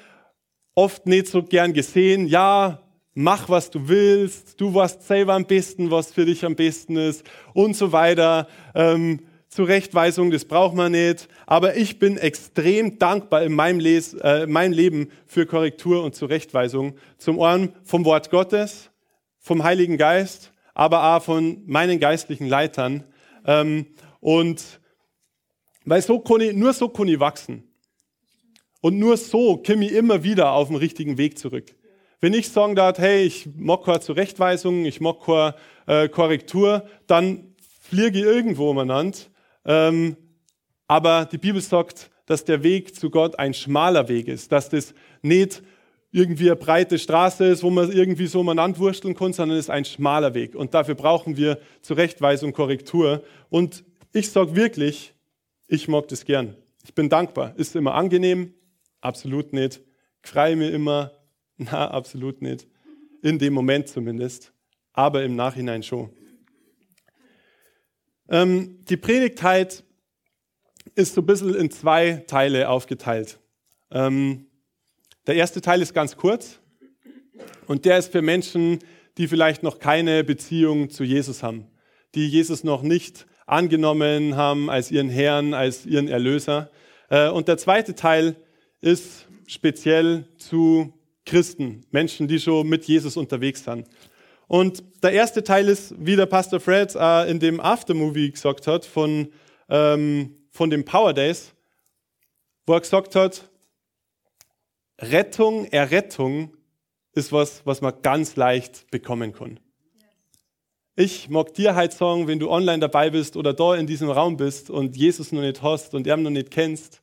oft 0.76 1.06
nicht 1.06 1.28
so 1.28 1.44
gern 1.44 1.74
gesehen. 1.74 2.28
Ja, 2.28 2.82
mach, 3.14 3.50
was 3.50 3.70
du 3.70 3.88
willst. 3.88 4.60
Du 4.60 4.74
weißt 4.74 5.06
selber 5.08 5.34
am 5.34 5.46
besten, 5.46 5.92
was 5.92 6.12
für 6.12 6.26
dich 6.26 6.46
am 6.46 6.56
besten 6.56 6.96
ist 6.96 7.24
und 7.54 7.76
so 7.76 7.92
weiter. 7.92 8.48
Ähm, 8.76 9.20
Zurechtweisung, 9.50 10.32
das 10.32 10.46
braucht 10.46 10.76
man 10.76 10.94
nicht. 10.94 11.28
Aber 11.46 11.76
ich 11.76 12.00
bin 12.00 12.18
extrem 12.18 13.00
dankbar 13.00 13.44
in 13.44 13.54
meinem, 13.54 13.80
Les 13.80 14.14
äh, 14.14 14.44
in 14.44 14.52
meinem 14.52 14.72
Leben 14.72 15.12
für 15.26 15.46
Korrektur 15.46 16.04
und 16.04 16.16
Zurechtweisung. 16.16 16.96
Zum 17.18 17.42
einen 17.42 17.74
vom 17.84 18.06
Wort 18.06 18.32
Gottes, 18.32 18.92
vom 19.40 19.64
Heiligen 19.64 19.98
Geist, 19.98 20.54
aber 20.74 21.16
auch 21.16 21.24
von 21.24 21.64
meinen 21.66 22.00
geistlichen 22.00 22.48
Leitern. 22.48 23.04
Ähm, 23.46 23.88
und 24.22 24.80
weil 25.84 26.02
so 26.02 26.20
kann 26.20 26.40
ich, 26.40 26.54
nur 26.54 26.72
so 26.72 26.88
kann 26.88 27.10
ich 27.10 27.20
wachsen. 27.20 27.71
Und 28.82 28.98
nur 28.98 29.16
so 29.18 29.58
komme 29.58 29.86
ich 29.86 29.94
immer 29.94 30.24
wieder 30.24 30.52
auf 30.52 30.68
den 30.68 30.78
richtigen 30.78 31.18
Weg 31.18 31.38
zurück. 31.38 31.76
Wenn 32.20 32.34
ich 32.34 32.50
sagen 32.50 32.76
darf, 32.76 32.98
hey, 32.98 33.24
ich 33.24 33.48
mag 33.56 33.84
keine 33.84 34.00
Zurechtweisung, 34.00 34.86
ich 34.86 35.02
mag 35.02 35.18
keine 35.26 35.56
äh, 35.88 36.10
Korrektur, 36.10 36.86
dann 37.08 37.56
fliege 37.80 38.20
ich 38.20 38.26
irgendwo 38.26 38.70
umeinander. 38.70 39.18
Ähm, 39.66 40.18
aber 40.88 41.26
die 41.26 41.38
Bibel 41.38 41.62
sagt, 41.62 42.12
dass 42.26 42.46
der 42.46 42.64
Weg 42.64 42.96
zu 42.96 43.10
Gott 43.10 43.38
ein 43.40 43.54
schmaler 43.54 44.08
Weg 44.08 44.28
ist, 44.28 44.52
dass 44.52 44.70
das 44.70 44.94
nicht 45.22 45.64
irgendwie 46.12 46.48
eine 46.48 46.58
breite 46.58 47.00
Straße 47.00 47.46
ist, 47.46 47.64
wo 47.64 47.70
man 47.70 47.92
irgendwie 47.92 48.28
so 48.28 48.42
umeinander 48.42 48.80
wursteln 48.80 49.16
kann, 49.16 49.34
sondern 49.34 49.58
es 49.58 49.66
ist 49.66 49.70
ein 49.70 49.86
schmaler 49.86 50.34
Weg. 50.34 50.56
Und 50.56 50.74
dafür 50.74 50.96
brauchen 50.96 51.38
wir 51.38 51.58
Zurechtweisung, 51.82 52.52
Korrektur. 52.54 53.24
Und 53.50 53.84
ich 54.14 54.30
sage 54.30 54.56
wirklich, 54.56 55.14
ich 55.68 55.88
mag 55.88 56.08
das 56.10 56.26
gern. 56.26 56.56
Ich 56.84 56.94
bin 56.94 57.10
dankbar. 57.10 57.54
Ist 57.56 57.76
immer 57.76 57.94
angenehm? 57.94 58.54
Absolut 59.02 59.52
nicht. 59.52 59.82
Freue 60.22 60.56
mir 60.56 60.70
immer? 60.72 61.12
Na, 61.58 61.90
absolut 61.90 62.42
nicht. 62.42 62.68
In 63.22 63.40
dem 63.40 63.54
Moment 63.54 63.88
zumindest. 63.88 64.54
Aber 64.94 65.24
im 65.24 65.36
Nachhinein 65.36 65.84
schon. 65.84 66.10
Ähm, 68.30 68.80
die 68.86 68.98
Predigtheit 68.98 69.84
ist 70.96 71.16
so 71.16 71.22
ein 71.22 71.26
bisschen 71.26 71.56
in 71.56 71.72
zwei 71.72 72.24
Teile 72.28 72.70
aufgeteilt. 72.70 73.40
Ähm, 73.92 74.48
der 75.28 75.36
erste 75.36 75.62
Teil 75.62 75.82
ist 75.82 75.94
ganz 75.94 76.16
kurz 76.16 76.60
und 77.68 77.86
der 77.86 77.98
ist 77.98 78.12
für 78.12 78.22
Menschen, 78.22 78.80
die 79.18 79.28
vielleicht 79.28 79.64
noch 79.64 79.80
keine 79.80 80.24
Beziehung 80.24 80.90
zu 80.90 81.04
Jesus 81.04 81.44
haben, 81.44 81.68
die 82.16 82.28
Jesus 82.28 82.64
noch 82.64 82.82
nicht 82.82 83.28
angenommen 83.46 84.36
haben 84.36 84.70
als 84.70 84.92
ihren 84.92 85.10
Herrn, 85.10 85.54
als 85.54 85.86
ihren 85.86 86.08
Erlöser. 86.08 86.72
Äh, 87.10 87.30
und 87.30 87.48
der 87.48 87.58
zweite 87.58 87.96
Teil 87.96 88.36
ist 88.82 89.28
speziell 89.48 90.26
zu 90.38 90.94
Christen, 91.26 91.86
Menschen, 91.92 92.28
die 92.28 92.40
schon 92.40 92.68
mit 92.68 92.86
Jesus 92.86 93.16
unterwegs 93.16 93.64
sind. 93.64 93.88
Und 94.48 94.84
der 95.02 95.14
erste 95.14 95.44
Teil 95.44 95.70
ist, 95.70 95.94
wie 95.98 96.16
der 96.16 96.26
Pastor 96.26 96.60
Fred 96.60 96.94
äh, 96.96 97.30
in 97.30 97.40
dem 97.40 97.62
Aftermovie 97.62 98.32
gesagt 98.32 98.68
hat, 98.68 98.84
von, 98.86 99.32
ähm, 99.70 100.36
von 100.50 100.70
den 100.70 100.84
Power 100.84 101.14
Days, 101.14 101.54
wo 102.66 102.74
er 102.74 102.82
gesagt 102.82 103.16
hat, 103.16 103.50
Rettung, 105.00 105.66
Errettung 105.66 106.56
ist 107.14 107.32
was, 107.32 107.66
was 107.66 107.82
man 107.82 107.94
ganz 108.02 108.36
leicht 108.36 108.90
bekommen 108.92 109.34
kann. 109.34 109.60
Ich 110.96 111.30
mag 111.30 111.54
dir 111.54 111.74
halt 111.76 111.94
sagen, 111.94 112.28
wenn 112.28 112.40
du 112.40 112.50
online 112.50 112.80
dabei 112.80 113.10
bist 113.10 113.38
oder 113.38 113.54
da 113.54 113.76
in 113.76 113.88
diesem 113.88 114.10
Raum 114.10 114.38
bist 114.38 114.70
und 114.70 114.98
Jesus 114.98 115.32
noch 115.32 115.42
nicht 115.42 115.62
hast 115.62 115.94
und 115.96 116.06
er 116.06 116.18
noch 116.18 116.30
nicht 116.30 116.52
kennst, 116.52 117.02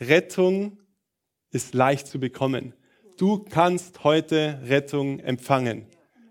Rettung 0.00 0.79
ist 1.50 1.74
leicht 1.74 2.06
zu 2.06 2.20
bekommen. 2.20 2.74
Du 3.16 3.38
kannst 3.38 4.04
heute 4.04 4.60
Rettung 4.64 5.20
empfangen. 5.20 5.86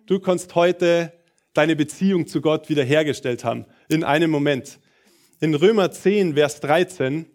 Du 0.05 0.19
kannst 0.19 0.55
heute 0.55 1.13
deine 1.53 1.75
Beziehung 1.75 2.27
zu 2.27 2.41
Gott 2.41 2.69
wiederhergestellt 2.69 3.43
haben. 3.43 3.65
In 3.89 4.03
einem 4.03 4.31
Moment. 4.31 4.79
In 5.39 5.53
Römer 5.55 5.91
10, 5.91 6.33
Vers 6.33 6.59
13, 6.61 7.25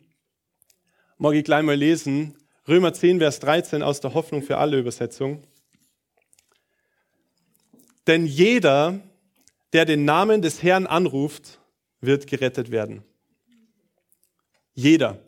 mag 1.19 1.35
ich 1.35 1.45
gleich 1.45 1.63
mal 1.63 1.77
lesen. 1.77 2.37
Römer 2.67 2.93
10, 2.93 3.19
Vers 3.19 3.41
13 3.41 3.83
aus 3.83 4.01
der 4.01 4.15
Hoffnung 4.15 4.43
für 4.43 4.59
alle 4.59 4.79
Übersetzung. 4.79 5.43
Denn 8.07 8.27
jeder, 8.27 9.01
der 9.73 9.85
den 9.85 10.05
Namen 10.05 10.43
des 10.43 10.63
Herrn 10.63 10.87
anruft, 10.87 11.61
wird 12.01 12.27
gerettet 12.27 12.71
werden. 12.71 13.03
Jeder. 14.75 15.19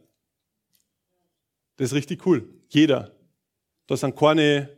Das 1.77 1.89
ist 1.89 1.95
richtig 1.95 2.27
cool. 2.27 2.49
Jeder. 2.69 3.13
Das 3.87 4.01
sind 4.01 4.17
keine, 4.17 4.71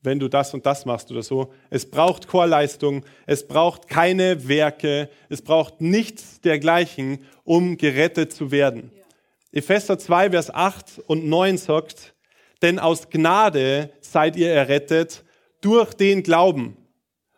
wenn 0.00 0.18
du 0.18 0.28
das 0.28 0.52
und 0.54 0.64
das 0.66 0.84
machst 0.84 1.10
oder 1.10 1.22
so. 1.22 1.52
Es 1.70 1.88
braucht 1.88 2.26
Chorleistung. 2.26 3.04
Es 3.26 3.46
braucht 3.46 3.88
keine 3.88 4.48
Werke. 4.48 5.10
Es 5.28 5.42
braucht 5.42 5.80
nichts 5.80 6.40
dergleichen, 6.40 7.24
um 7.44 7.76
gerettet 7.76 8.32
zu 8.32 8.50
werden. 8.50 8.90
Ja. 8.94 9.04
Epheser 9.52 9.98
2, 9.98 10.30
Vers 10.30 10.52
8 10.52 11.00
und 11.06 11.26
9 11.26 11.58
sagt, 11.58 12.14
denn 12.60 12.78
aus 12.78 13.08
Gnade 13.08 13.92
seid 14.00 14.36
ihr 14.36 14.50
errettet 14.50 15.22
durch 15.60 15.94
den 15.94 16.22
Glauben 16.22 16.76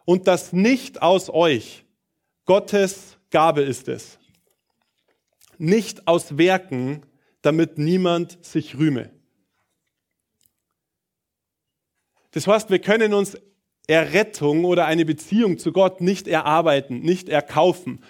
und 0.07 0.26
das 0.26 0.53
nicht 0.53 1.03
aus 1.03 1.29
euch. 1.29 1.85
Gottes 2.47 3.19
Gabe 3.31 3.62
ist 3.62 3.88
es. 3.88 4.19
Nicht 5.59 6.07
aus 6.09 6.38
Werken, 6.38 7.03
damit 7.43 7.78
niemand 7.78 8.45
sich 8.45 8.78
rühme. 8.78 9.11
Das 12.33 12.47
heißt, 12.47 12.71
wir 12.71 12.81
können 12.81 13.14
uns 13.14 13.37
Errettung 13.87 14.64
oder 14.64 14.87
eine 14.87 15.05
Beziehung 15.05 15.59
zu 15.59 15.73
Gott 15.73 16.00
nicht 16.00 16.28
erarbeiten, 16.28 17.00
nicht 17.00 17.28
erkaufen. 17.28 18.02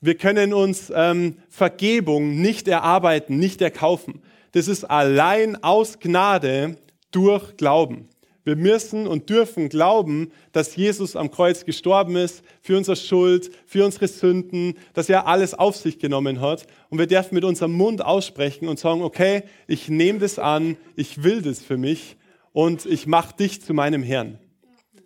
Wir 0.00 0.16
können 0.16 0.52
uns 0.52 0.92
ähm, 0.94 1.38
Vergebung 1.48 2.40
nicht 2.40 2.68
erarbeiten, 2.68 3.38
nicht 3.38 3.62
erkaufen. 3.62 4.22
Das 4.52 4.68
ist 4.68 4.84
allein 4.84 5.62
aus 5.62 5.98
Gnade 5.98 6.76
durch 7.10 7.56
Glauben. 7.56 8.08
Wir 8.44 8.56
müssen 8.56 9.06
und 9.06 9.30
dürfen 9.30 9.70
glauben, 9.70 10.30
dass 10.52 10.76
Jesus 10.76 11.16
am 11.16 11.30
Kreuz 11.30 11.64
gestorben 11.64 12.16
ist 12.16 12.44
für 12.60 12.76
unsere 12.76 12.96
Schuld, 12.96 13.50
für 13.64 13.84
unsere 13.86 14.06
Sünden, 14.06 14.74
dass 14.92 15.08
er 15.08 15.26
alles 15.26 15.54
auf 15.54 15.76
sich 15.76 15.98
genommen 15.98 16.42
hat. 16.42 16.66
Und 16.90 16.98
wir 16.98 17.06
dürfen 17.06 17.34
mit 17.34 17.44
unserem 17.44 17.72
Mund 17.72 18.04
aussprechen 18.04 18.68
und 18.68 18.78
sagen, 18.78 19.02
okay, 19.02 19.44
ich 19.66 19.88
nehme 19.88 20.18
das 20.18 20.38
an, 20.38 20.76
ich 20.94 21.22
will 21.22 21.40
das 21.40 21.62
für 21.62 21.78
mich 21.78 22.16
und 22.52 22.84
ich 22.84 23.06
mache 23.06 23.34
dich 23.34 23.62
zu 23.62 23.72
meinem 23.72 24.02
Herrn. 24.02 24.38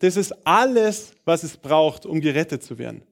Das 0.01 0.17
ist 0.17 0.33
alles, 0.45 1.13
was 1.25 1.45
es 1.45 1.57
braucht, 1.57 2.07
um 2.07 2.21
gerettet 2.21 2.65
zu 2.65 2.77
werden. 2.77 3.03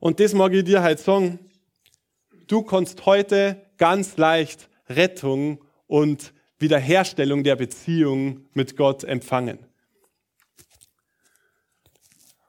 Und 0.00 0.18
das 0.18 0.34
mag 0.34 0.52
ich 0.52 0.64
dir 0.64 0.82
halt 0.82 0.98
sagen. 0.98 1.38
Du 2.48 2.62
kannst 2.62 3.06
heute 3.06 3.62
ganz 3.78 4.16
leicht 4.16 4.68
Rettung 4.88 5.64
und 5.86 6.33
Wiederherstellung 6.64 7.44
der 7.44 7.56
Beziehung 7.56 8.46
mit 8.54 8.74
Gott 8.74 9.04
empfangen. 9.04 9.58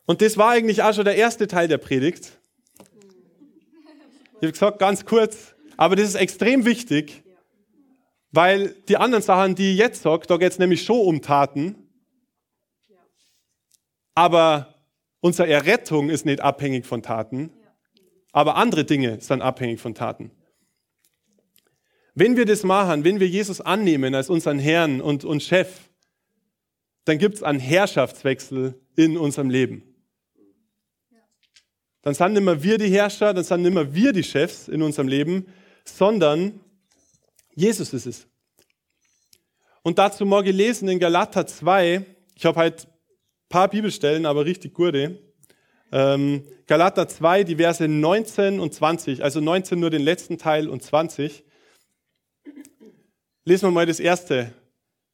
Und 0.05 0.21
das 0.21 0.37
war 0.37 0.51
eigentlich 0.51 0.83
auch 0.83 0.93
schon 0.93 1.03
der 1.03 1.17
erste 1.17 1.47
Teil 1.47 1.67
der 1.67 1.79
Predigt. 1.79 2.39
Ich 4.35 4.41
habe 4.41 4.51
gesagt, 4.51 4.79
ganz 4.79 5.05
kurz, 5.05 5.53
aber 5.75 5.97
das 5.97 6.07
ist 6.07 6.15
extrem 6.15 6.63
wichtig, 6.63 7.23
weil 8.31 8.69
die 8.87 8.95
anderen 8.95 9.21
Sachen, 9.21 9.55
die 9.55 9.73
ich 9.73 9.77
jetzt 9.77 10.03
sage, 10.03 10.27
da 10.27 10.37
geht 10.37 10.53
es 10.53 10.59
nämlich 10.59 10.83
schon 10.83 10.99
um 10.99 11.21
Taten. 11.21 11.75
Aber 14.13 14.75
unsere 15.19 15.49
Errettung 15.49 16.09
ist 16.09 16.25
nicht 16.25 16.39
abhängig 16.39 16.85
von 16.85 17.03
Taten, 17.03 17.51
aber 18.31 18.55
andere 18.55 18.85
Dinge 18.85 19.19
sind 19.19 19.41
abhängig 19.41 19.81
von 19.81 19.93
Taten. 19.93 20.31
Wenn 22.15 22.37
wir 22.37 22.45
das 22.45 22.63
machen, 22.63 23.03
wenn 23.03 23.19
wir 23.19 23.27
Jesus 23.27 23.59
annehmen 23.59 24.15
als 24.15 24.29
unseren 24.29 24.57
Herrn 24.57 25.01
und, 25.01 25.25
und 25.25 25.43
Chef, 25.43 25.67
dann 27.03 27.17
gibt 27.17 27.35
es 27.35 27.43
einen 27.43 27.59
Herrschaftswechsel 27.59 28.79
in 28.95 29.17
unserem 29.17 29.49
Leben. 29.49 29.83
Dann 32.01 32.13
sind 32.13 32.33
nicht 32.33 32.43
mehr 32.43 32.63
wir 32.63 32.77
die 32.77 32.89
Herrscher, 32.89 33.33
dann 33.33 33.43
sind 33.43 33.63
nicht 33.63 33.73
mehr 33.73 33.93
wir 33.93 34.13
die 34.13 34.23
Chefs 34.23 34.67
in 34.69 34.81
unserem 34.81 35.07
Leben, 35.07 35.47
sondern 35.83 36.59
Jesus 37.53 37.93
ist 37.93 38.05
es. 38.05 38.27
Und 39.83 39.97
dazu 39.99 40.25
morgen 40.25 40.55
lesen 40.55 40.87
in 40.87 40.99
Galater 40.99 41.45
2, 41.45 42.05
ich 42.35 42.45
habe 42.45 42.59
halt 42.59 42.85
ein 42.85 43.49
paar 43.49 43.69
Bibelstellen, 43.69 44.25
aber 44.25 44.45
richtig 44.45 44.73
gute. 44.73 45.19
Ähm, 45.91 46.43
Galater 46.67 47.07
2, 47.07 47.43
die 47.43 47.57
Verse 47.57 47.87
19 47.87 48.59
und 48.59 48.73
20, 48.73 49.23
also 49.23 49.41
19 49.41 49.79
nur 49.79 49.89
den 49.89 50.01
letzten 50.01 50.37
Teil 50.37 50.69
und 50.69 50.81
20. 50.81 51.44
Lesen 53.47 53.67
wir 53.67 53.71
mal 53.71 53.85
das 53.85 53.99
erste. 53.99 54.51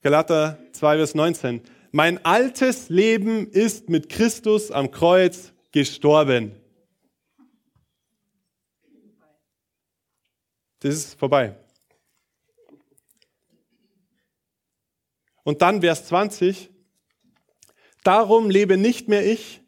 Galater 0.02 0.58
2, 0.72 0.96
Vers 0.96 1.16
19. 1.16 1.62
Mein 1.92 2.24
altes 2.24 2.88
Leben 2.88 3.52
ist 3.52 3.90
mit 3.90 4.08
Christus 4.08 4.72
am 4.72 4.90
Kreuz 4.90 5.52
gestorben. 5.74 6.56
Das 10.80 10.96
ist 10.96 11.20
vorbei. 11.20 11.58
Und 15.44 15.62
dann 15.62 15.82
Vers 15.82 16.06
20. 16.06 16.70
Darum 18.02 18.50
lebe 18.50 18.78
nicht 18.78 19.10
mehr 19.10 19.30
ich, 19.30 19.60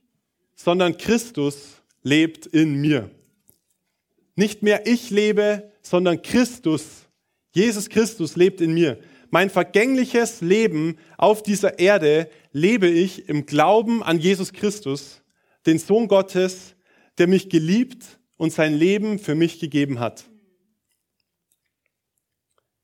sondern 0.56 0.98
Christus 0.98 1.82
lebt 2.02 2.46
in 2.46 2.80
mir. 2.80 3.12
Nicht 4.38 4.64
mehr 4.64 4.88
ich 4.88 5.10
lebe, 5.10 5.70
sondern 5.82 6.22
Christus 6.22 7.03
Jesus 7.54 7.90
Christus 7.90 8.36
lebt 8.36 8.62
in 8.62 8.74
mir. 8.74 9.00
Mein 9.30 9.50
vergängliches 9.50 10.42
Leben 10.42 10.98
auf 11.18 11.42
dieser 11.42 11.80
Erde 11.80 12.30
lebe 12.52 12.88
ich 12.88 13.30
im 13.30 13.46
Glauben 13.46 14.04
an 14.04 14.20
Jesus 14.20 14.54
Christus, 14.54 15.22
den 15.66 15.80
Sohn 15.80 16.08
Gottes, 16.08 16.76
der 17.18 17.28
mich 17.28 17.50
geliebt 17.50 18.20
und 18.38 18.52
sein 18.52 18.74
Leben 18.74 19.20
für 19.20 19.36
mich 19.36 19.60
gegeben 19.60 20.00
hat. 20.00 20.26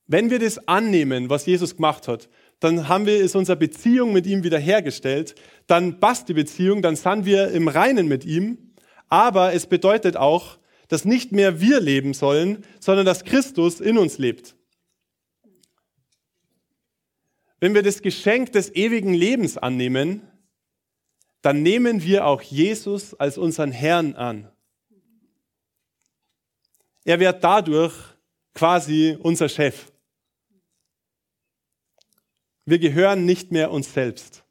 Wenn 0.08 0.30
wir 0.30 0.40
das 0.40 0.68
annehmen, 0.68 1.30
was 1.30 1.46
Jesus 1.46 1.76
gemacht 1.76 2.08
hat, 2.08 2.30
dann 2.60 2.88
haben 2.88 3.06
wir, 3.06 3.18
ist 3.18 3.36
unsere 3.36 3.58
Beziehung 3.58 4.12
mit 4.12 4.26
ihm 4.26 4.44
wiederhergestellt, 4.44 5.36
dann 5.68 6.00
passt 6.00 6.30
die 6.30 6.34
Beziehung, 6.34 6.82
dann 6.82 6.96
sind 6.96 7.26
wir 7.26 7.52
im 7.52 7.68
Reinen 7.68 8.08
mit 8.08 8.26
ihm. 8.26 8.74
Aber 9.08 9.54
es 9.54 9.66
bedeutet 9.66 10.18
auch, 10.18 10.58
dass 10.88 11.06
nicht 11.06 11.32
mehr 11.32 11.62
wir 11.62 11.80
leben 11.80 12.14
sollen, 12.14 12.66
sondern 12.80 13.06
dass 13.06 13.24
Christus 13.24 13.80
in 13.80 13.98
uns 13.98 14.18
lebt. 14.18 14.56
Wenn 17.60 17.74
wir 17.74 17.84
das 17.84 18.02
Geschenk 18.02 18.54
des 18.54 18.74
ewigen 18.74 19.14
Lebens 19.14 19.58
annehmen, 19.58 20.22
dann 21.42 21.62
nehmen 21.62 22.04
wir 22.04 22.26
auch 22.26 22.42
Jesus 22.42 23.14
als 23.14 23.38
unseren 23.38 23.72
Herrn 23.72 24.16
an. 24.16 24.50
Er 27.06 27.20
wird 27.20 27.44
dadurch 27.44 27.94
quasi 28.54 29.18
unser 29.22 29.50
Chef. 29.50 29.92
Wir 32.66 32.80
gehören 32.80 33.26
nicht 33.26 33.52
mehr 33.52 33.72
uns 33.72 33.94
selbst. 33.94 34.44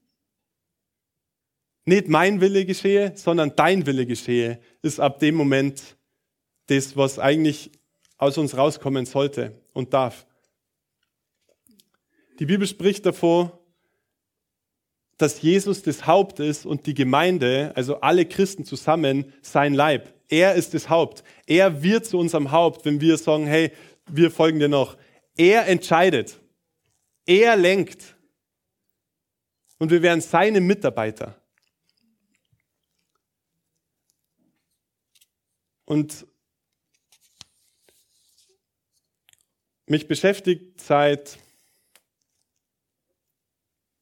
Nicht 1.84 2.08
mein 2.08 2.40
Wille 2.40 2.66
geschehe, 2.66 3.12
sondern 3.16 3.54
dein 3.54 3.86
Wille 3.86 4.06
geschehe, 4.06 4.60
ist 4.82 5.00
ab 5.00 5.20
dem 5.20 5.34
Moment 5.34 5.96
das, 6.66 6.96
was 6.96 7.18
eigentlich 7.18 7.70
aus 8.18 8.36
uns 8.36 8.56
rauskommen 8.56 9.06
sollte 9.06 9.58
und 9.72 9.94
darf. 9.94 10.26
Die 12.38 12.46
Bibel 12.46 12.66
spricht 12.66 13.04
davon, 13.04 13.50
dass 15.16 15.42
Jesus 15.42 15.82
das 15.82 16.06
Haupt 16.06 16.38
ist 16.38 16.64
und 16.64 16.86
die 16.86 16.94
Gemeinde, 16.94 17.72
also 17.74 18.00
alle 18.00 18.24
Christen 18.24 18.64
zusammen, 18.64 19.32
sein 19.42 19.74
Leib. 19.74 20.14
Er 20.28 20.54
ist 20.54 20.74
das 20.74 20.88
Haupt. 20.88 21.24
Er 21.46 21.82
wird 21.82 22.06
zu 22.06 22.18
unserem 22.18 22.52
Haupt, 22.52 22.84
wenn 22.84 23.00
wir 23.00 23.18
sagen, 23.18 23.46
hey, 23.46 23.72
wir 24.06 24.30
folgen 24.30 24.60
dir 24.60 24.68
noch. 24.68 24.96
Er 25.36 25.66
entscheidet. 25.66 26.38
Er 27.26 27.56
lenkt. 27.56 28.16
Und 29.78 29.90
wir 29.90 30.02
werden 30.02 30.20
seine 30.20 30.60
Mitarbeiter. 30.60 31.40
Und 35.84 36.26
mich 39.86 40.06
beschäftigt 40.06 40.80
seit 40.80 41.38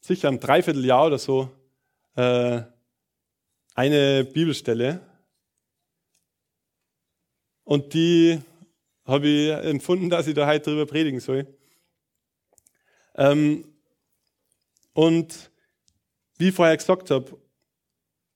sicher 0.07 0.29
ein 0.29 0.39
Dreivierteljahr 0.39 1.07
oder 1.07 1.19
so 1.19 1.51
äh, 2.15 2.63
eine 3.75 4.25
Bibelstelle. 4.25 5.01
Und 7.65 7.93
die 7.93 8.41
habe 9.05 9.27
ich 9.27 9.51
empfunden, 9.51 10.09
dass 10.09 10.29
ich 10.29 10.35
da 10.35 10.47
heute 10.47 10.71
drüber 10.71 10.87
predigen 10.87 11.19
soll. 11.19 11.47
Ähm, 13.17 13.65
und 14.93 15.51
wie 16.39 16.49
ich 16.49 16.55
vorher 16.55 16.77
gesagt 16.77 17.11
habe, 17.11 17.39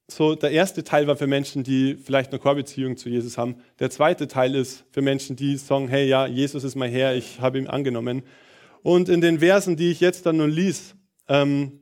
so 0.08 0.34
der 0.34 0.50
erste 0.50 0.82
Teil 0.82 1.06
war 1.06 1.16
für 1.16 1.28
Menschen, 1.28 1.62
die 1.62 1.94
vielleicht 1.94 2.32
eine 2.32 2.40
Chorbeziehung 2.40 2.96
zu 2.96 3.08
Jesus 3.08 3.38
haben. 3.38 3.62
Der 3.78 3.90
zweite 3.90 4.26
Teil 4.26 4.56
ist 4.56 4.84
für 4.90 5.02
Menschen, 5.02 5.36
die 5.36 5.56
sagen, 5.56 5.86
hey, 5.86 6.08
ja, 6.08 6.26
Jesus 6.26 6.64
ist 6.64 6.74
mein 6.74 6.90
Herr, 6.90 7.14
ich 7.14 7.40
habe 7.40 7.58
ihn 7.58 7.68
angenommen. 7.68 8.24
Und 8.82 9.08
in 9.08 9.20
den 9.20 9.38
Versen, 9.38 9.76
die 9.76 9.92
ich 9.92 10.00
jetzt 10.00 10.26
dann 10.26 10.38
nun 10.38 10.50
lies, 10.50 10.96
ähm, 11.30 11.80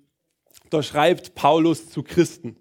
da 0.70 0.82
schreibt 0.82 1.34
Paulus 1.34 1.90
zu 1.90 2.02
Christen. 2.04 2.56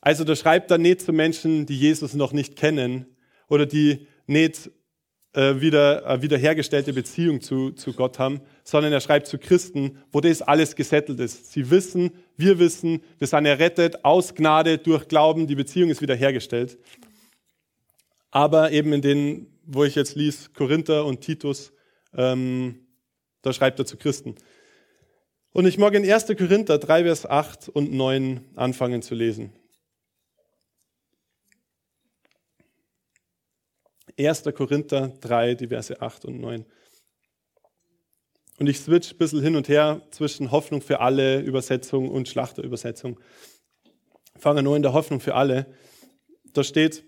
Also 0.00 0.22
da 0.22 0.36
schreibt 0.36 0.70
er 0.70 0.78
nicht 0.78 1.02
zu 1.02 1.12
Menschen, 1.12 1.66
die 1.66 1.76
Jesus 1.76 2.14
noch 2.14 2.32
nicht 2.32 2.54
kennen 2.54 3.06
oder 3.48 3.66
die 3.66 4.06
nicht 4.26 4.70
äh, 5.32 5.60
wieder 5.60 6.06
äh, 6.06 6.22
wiederhergestellte 6.22 6.92
Beziehung 6.92 7.40
zu, 7.40 7.72
zu 7.72 7.92
Gott 7.92 8.20
haben, 8.20 8.40
sondern 8.62 8.92
er 8.92 9.00
schreibt 9.00 9.26
zu 9.26 9.36
Christen, 9.36 9.98
wo 10.12 10.20
das 10.20 10.42
alles 10.42 10.76
gesettelt 10.76 11.18
ist. 11.18 11.52
Sie 11.52 11.70
wissen, 11.70 12.12
wir 12.36 12.60
wissen, 12.60 13.02
wir 13.18 13.26
sind 13.26 13.44
errettet 13.44 14.04
aus 14.04 14.34
Gnade 14.34 14.78
durch 14.78 15.08
Glauben, 15.08 15.48
die 15.48 15.56
Beziehung 15.56 15.90
ist 15.90 16.02
wiederhergestellt. 16.02 16.78
Aber 18.30 18.70
eben 18.70 18.92
in 18.92 19.02
den, 19.02 19.58
wo 19.64 19.82
ich 19.82 19.96
jetzt 19.96 20.14
lies, 20.14 20.52
Korinther 20.52 21.04
und 21.04 21.20
Titus, 21.20 21.72
ähm, 22.14 22.86
da 23.42 23.52
schreibt 23.52 23.80
er 23.80 23.86
zu 23.86 23.96
Christen. 23.96 24.36
Und 25.52 25.66
ich 25.66 25.78
mag 25.78 25.94
in 25.94 26.10
1. 26.10 26.26
Korinther 26.26 26.78
3, 26.78 27.04
Vers 27.04 27.26
8 27.26 27.68
und 27.68 27.92
9 27.92 28.44
anfangen 28.56 29.02
zu 29.02 29.14
lesen. 29.14 29.52
1. 34.18 34.44
Korinther 34.54 35.08
3, 35.20 35.54
die 35.54 35.68
Verse 35.68 36.00
8 36.00 36.24
und 36.24 36.40
9. 36.40 36.64
Und 38.58 38.66
ich 38.66 38.80
switch 38.80 39.12
ein 39.12 39.18
bisschen 39.18 39.42
hin 39.42 39.56
und 39.56 39.68
her 39.68 40.00
zwischen 40.10 40.50
Hoffnung 40.50 40.80
für 40.80 41.00
alle 41.00 41.40
Übersetzung 41.40 42.08
und 42.08 42.28
Schlachterübersetzung. 42.28 43.20
Fange 44.38 44.62
nur 44.62 44.76
in 44.76 44.82
der 44.82 44.94
Hoffnung 44.94 45.20
für 45.20 45.34
alle. 45.34 45.66
Da 46.52 46.64
steht, 46.64 47.04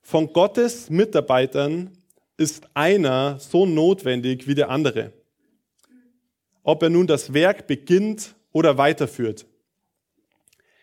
von 0.00 0.32
Gottes 0.32 0.88
Mitarbeitern 0.88 1.96
ist 2.38 2.66
einer 2.72 3.38
so 3.38 3.66
notwendig 3.66 4.46
wie 4.48 4.54
der 4.54 4.70
andere. 4.70 5.12
Ob 6.62 6.82
er 6.82 6.90
nun 6.90 7.06
das 7.06 7.32
Werk 7.32 7.66
beginnt 7.66 8.34
oder 8.52 8.78
weiterführt. 8.78 9.46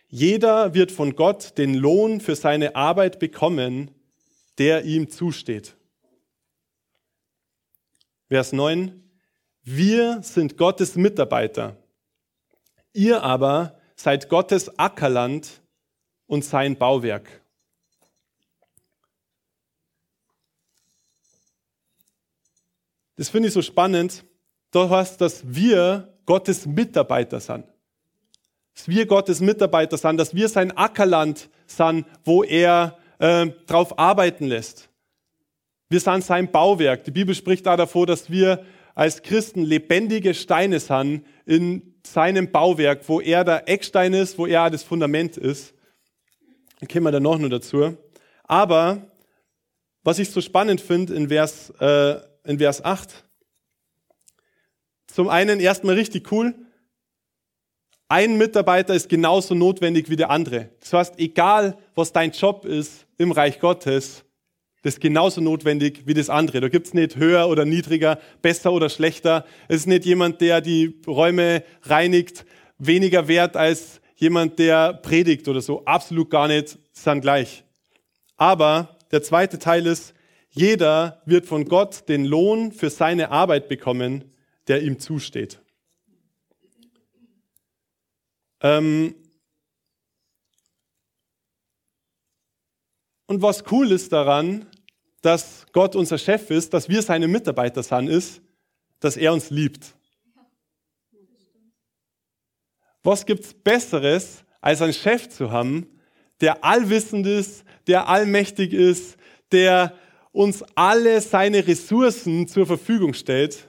Jeder 0.08 0.74
wird 0.74 0.90
von 0.90 1.16
Gott 1.16 1.58
den 1.58 1.74
Lohn 1.74 2.20
für 2.20 2.34
seine 2.34 2.74
Arbeit 2.76 3.18
bekommen, 3.18 3.90
der 4.56 4.84
ihm 4.84 5.10
zusteht. 5.10 5.76
Vers 8.28 8.52
9. 8.52 9.02
Wir 9.62 10.22
sind 10.22 10.56
Gottes 10.56 10.96
Mitarbeiter. 10.96 11.76
Ihr 12.94 13.22
aber 13.22 13.78
seid 13.96 14.28
Gottes 14.28 14.78
Ackerland 14.78 15.60
und 16.26 16.44
sein 16.44 16.76
Bauwerk. 16.76 17.42
Das 23.16 23.28
finde 23.28 23.48
ich 23.48 23.54
so 23.54 23.62
spannend. 23.62 24.24
Du 24.70 24.90
hast, 24.90 25.20
dass 25.20 25.42
wir 25.44 26.12
Gottes 26.26 26.66
Mitarbeiter 26.66 27.40
sind. 27.40 27.64
Dass 28.74 28.86
wir 28.86 29.06
Gottes 29.06 29.40
Mitarbeiter 29.40 29.96
sind, 29.96 30.18
dass 30.18 30.34
wir 30.34 30.48
sein 30.48 30.76
Ackerland 30.76 31.48
sind, 31.66 32.06
wo 32.24 32.44
er 32.44 32.98
äh, 33.18 33.46
drauf 33.66 33.98
arbeiten 33.98 34.46
lässt. 34.46 34.88
Wir 35.88 36.00
sind 36.00 36.22
sein 36.22 36.50
Bauwerk. 36.50 37.04
Die 37.04 37.10
Bibel 37.10 37.34
spricht 37.34 37.64
da 37.64 37.76
davor, 37.76 38.06
dass 38.06 38.30
wir 38.30 38.64
als 38.94 39.22
Christen 39.22 39.62
lebendige 39.62 40.34
Steine 40.34 40.80
sind 40.80 41.24
in 41.46 41.94
seinem 42.04 42.50
Bauwerk, 42.50 43.08
wo 43.08 43.20
er 43.20 43.44
der 43.44 43.68
Eckstein 43.68 44.12
ist, 44.12 44.36
wo 44.36 44.46
er 44.46 44.68
das 44.70 44.82
Fundament 44.82 45.36
ist. 45.36 45.72
Dann 46.80 46.88
kommen 46.88 47.04
wir 47.04 47.12
dann 47.12 47.22
noch 47.22 47.38
nur 47.38 47.48
dazu. 47.48 47.96
Aber 48.44 49.02
was 50.02 50.18
ich 50.18 50.30
so 50.30 50.40
spannend 50.40 50.80
finde 50.80 51.14
in 51.14 51.28
Vers, 51.28 51.70
äh, 51.80 52.16
in 52.44 52.58
Vers 52.58 52.84
8, 52.84 53.27
zum 55.18 55.28
einen 55.28 55.58
erstmal 55.58 55.96
richtig 55.96 56.30
cool, 56.30 56.54
ein 58.06 58.38
Mitarbeiter 58.38 58.94
ist 58.94 59.08
genauso 59.08 59.56
notwendig 59.56 60.08
wie 60.10 60.14
der 60.14 60.30
andere. 60.30 60.68
Das 60.78 60.92
heißt, 60.92 61.18
egal 61.18 61.76
was 61.96 62.12
dein 62.12 62.30
Job 62.30 62.64
ist 62.64 63.04
im 63.16 63.32
Reich 63.32 63.58
Gottes, 63.58 64.24
das 64.82 64.94
ist 64.94 65.00
genauso 65.00 65.40
notwendig 65.40 66.02
wie 66.06 66.14
das 66.14 66.30
andere. 66.30 66.60
Da 66.60 66.68
gibt's 66.68 66.94
nicht 66.94 67.16
höher 67.16 67.48
oder 67.48 67.64
niedriger, 67.64 68.20
besser 68.42 68.72
oder 68.72 68.88
schlechter. 68.88 69.44
Es 69.66 69.78
ist 69.78 69.86
nicht 69.88 70.04
jemand, 70.04 70.40
der 70.40 70.60
die 70.60 71.00
Räume 71.04 71.64
reinigt, 71.82 72.44
weniger 72.78 73.26
wert 73.26 73.56
als 73.56 74.00
jemand, 74.14 74.60
der 74.60 74.92
predigt 74.92 75.48
oder 75.48 75.62
so. 75.62 75.84
Absolut 75.84 76.30
gar 76.30 76.46
nicht, 76.46 76.78
sind 76.92 77.22
gleich. 77.22 77.64
Aber 78.36 78.96
der 79.10 79.24
zweite 79.24 79.58
Teil 79.58 79.84
ist, 79.88 80.14
jeder 80.50 81.22
wird 81.26 81.44
von 81.44 81.64
Gott 81.64 82.08
den 82.08 82.24
Lohn 82.24 82.70
für 82.70 82.88
seine 82.88 83.32
Arbeit 83.32 83.68
bekommen, 83.68 84.22
der 84.68 84.82
ihm 84.82 84.98
zusteht. 84.98 85.60
Ähm 88.60 89.14
und 93.26 93.42
was 93.42 93.64
cool 93.70 93.90
ist 93.92 94.12
daran, 94.12 94.66
dass 95.22 95.66
Gott 95.72 95.96
unser 95.96 96.18
Chef 96.18 96.50
ist, 96.50 96.72
dass 96.74 96.88
wir 96.88 97.02
seine 97.02 97.28
Mitarbeiter 97.28 97.82
sind, 97.82 98.08
ist, 98.08 98.42
dass 99.00 99.16
er 99.16 99.32
uns 99.32 99.50
liebt. 99.50 99.94
Was 103.02 103.24
gibt's 103.24 103.54
Besseres, 103.54 104.44
als 104.60 104.82
einen 104.82 104.92
Chef 104.92 105.28
zu 105.28 105.50
haben, 105.50 106.00
der 106.40 106.64
allwissend 106.64 107.26
ist, 107.26 107.64
der 107.86 108.08
allmächtig 108.08 108.72
ist, 108.72 109.16
der 109.50 109.96
uns 110.32 110.62
alle 110.74 111.20
seine 111.20 111.66
Ressourcen 111.66 112.46
zur 112.48 112.66
Verfügung 112.66 113.14
stellt 113.14 113.67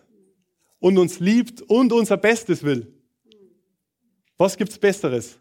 und 0.79 0.97
uns 0.97 1.19
liebt 1.19 1.61
und 1.61 1.91
unser 1.91 2.17
Bestes 2.17 2.63
will? 2.63 2.93
Was 4.37 4.57
gibt's 4.57 4.77
Besseres? 4.77 5.37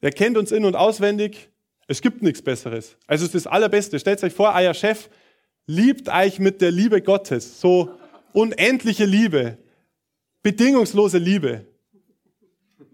Er 0.00 0.10
kennt 0.10 0.36
uns 0.36 0.52
in- 0.52 0.64
und 0.64 0.76
auswendig. 0.76 1.50
Es 1.86 2.00
gibt 2.00 2.22
nichts 2.22 2.42
Besseres. 2.42 2.96
Also 3.06 3.24
es 3.24 3.34
ist 3.34 3.46
das 3.46 3.52
Allerbeste. 3.52 3.98
Stellt 3.98 4.22
euch 4.22 4.32
vor, 4.32 4.54
euer 4.54 4.74
Chef 4.74 5.08
liebt 5.66 6.08
euch 6.08 6.38
mit 6.38 6.60
der 6.60 6.70
Liebe 6.70 7.00
Gottes. 7.02 7.60
So 7.60 7.90
unendliche 8.32 9.04
Liebe. 9.04 9.58
bedingungslose 10.42 11.16
Liebe. 11.18 11.66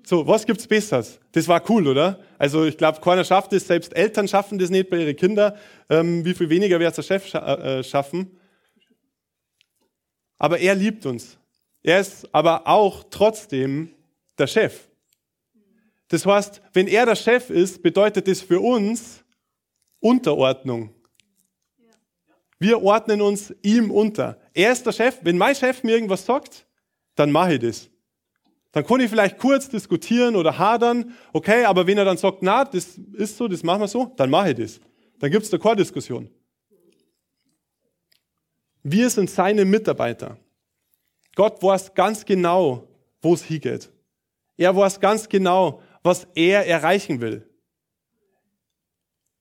So, 0.07 0.27
was 0.27 0.47
gibt's 0.47 0.67
Besseres? 0.67 1.19
Das 1.33 1.47
war 1.49 1.63
cool, 1.69 1.87
oder? 1.87 2.21
Also 2.39 2.65
ich 2.65 2.77
glaube, 2.79 3.01
keiner 3.01 3.25
schafft 3.25 3.53
es, 3.53 3.67
selbst 3.67 3.95
Eltern 3.95 4.29
schaffen 4.29 4.59
das 4.59 4.71
nicht 4.71 4.89
bei 4.89 4.99
ihren 4.99 5.17
Kindern. 5.17 5.53
Ähm, 5.89 6.25
wie 6.25 6.35
viel 6.35 6.49
weniger 6.49 6.81
wird 6.81 6.97
der 6.97 7.03
Chef 7.03 7.27
scha 7.27 7.55
äh, 7.55 7.85
schaffen? 7.85 8.31
Aber 10.41 10.59
er 10.59 10.75
liebt 10.75 11.07
uns. 11.07 11.39
Er 11.83 12.01
ist 12.01 12.27
aber 12.35 12.67
auch 12.67 13.05
trotzdem 13.11 13.91
der 14.39 14.47
Chef. 14.47 14.89
Das 16.09 16.27
heißt, 16.27 16.63
wenn 16.73 16.89
er 16.89 17.07
der 17.07 17.15
Chef 17.15 17.51
ist, 17.51 17.83
bedeutet 17.83 18.27
das 18.27 18.41
für 18.41 18.59
uns 18.59 19.23
Unterordnung. 20.01 20.93
Wir 22.59 22.83
ordnen 22.83 23.21
uns 23.21 23.55
ihm 23.63 23.91
unter. 23.91 24.41
Er 24.55 24.73
ist 24.73 24.85
der 24.85 24.93
Chef. 24.93 25.19
Wenn 25.23 25.39
mein 25.39 25.55
Chef 25.55 25.85
mir 25.85 25.93
irgendwas 25.93 26.25
sagt, 26.25 26.67
dann 27.15 27.31
mache 27.31 27.55
ich 27.55 27.61
das. 27.61 27.91
Dann 28.73 28.87
kann 28.87 29.01
ich 29.01 29.11
vielleicht 29.11 29.37
kurz 29.37 29.69
diskutieren 29.69 30.37
oder 30.37 30.57
hadern, 30.57 31.15
okay, 31.33 31.65
aber 31.65 31.87
wenn 31.87 31.99
er 31.99 32.05
dann 32.05 32.17
sagt, 32.17 32.39
na, 32.41 32.65
das 32.65 32.99
ist 33.13 33.37
so, 33.37 33.47
das 33.47 33.63
machen 33.63 33.81
wir 33.81 33.89
so, 33.89 34.13
dann 34.17 34.31
mache 34.31 34.51
ich 34.51 34.57
das. 34.57 34.81
Dann 35.19 35.31
gibt 35.31 35.45
es 35.45 35.51
da 35.51 35.59
keine 35.59 35.77
Diskussion. 35.77 36.31
Wir 38.83 39.11
sind 39.11 39.31
seine 39.31 39.65
Mitarbeiter. 39.65 40.39
Gott 41.35 41.63
weiß 41.63 41.95
ganz 41.95 42.25
genau, 42.25 42.89
wo 43.21 43.35
es 43.35 43.45
hingeht. 43.45 43.91
Er 44.57 44.75
weiß 44.75 45.01
ganz 45.01 45.29
genau, 45.29 45.83
was 46.03 46.27
er 46.35 46.67
erreichen 46.67 47.21
will. 47.21 47.47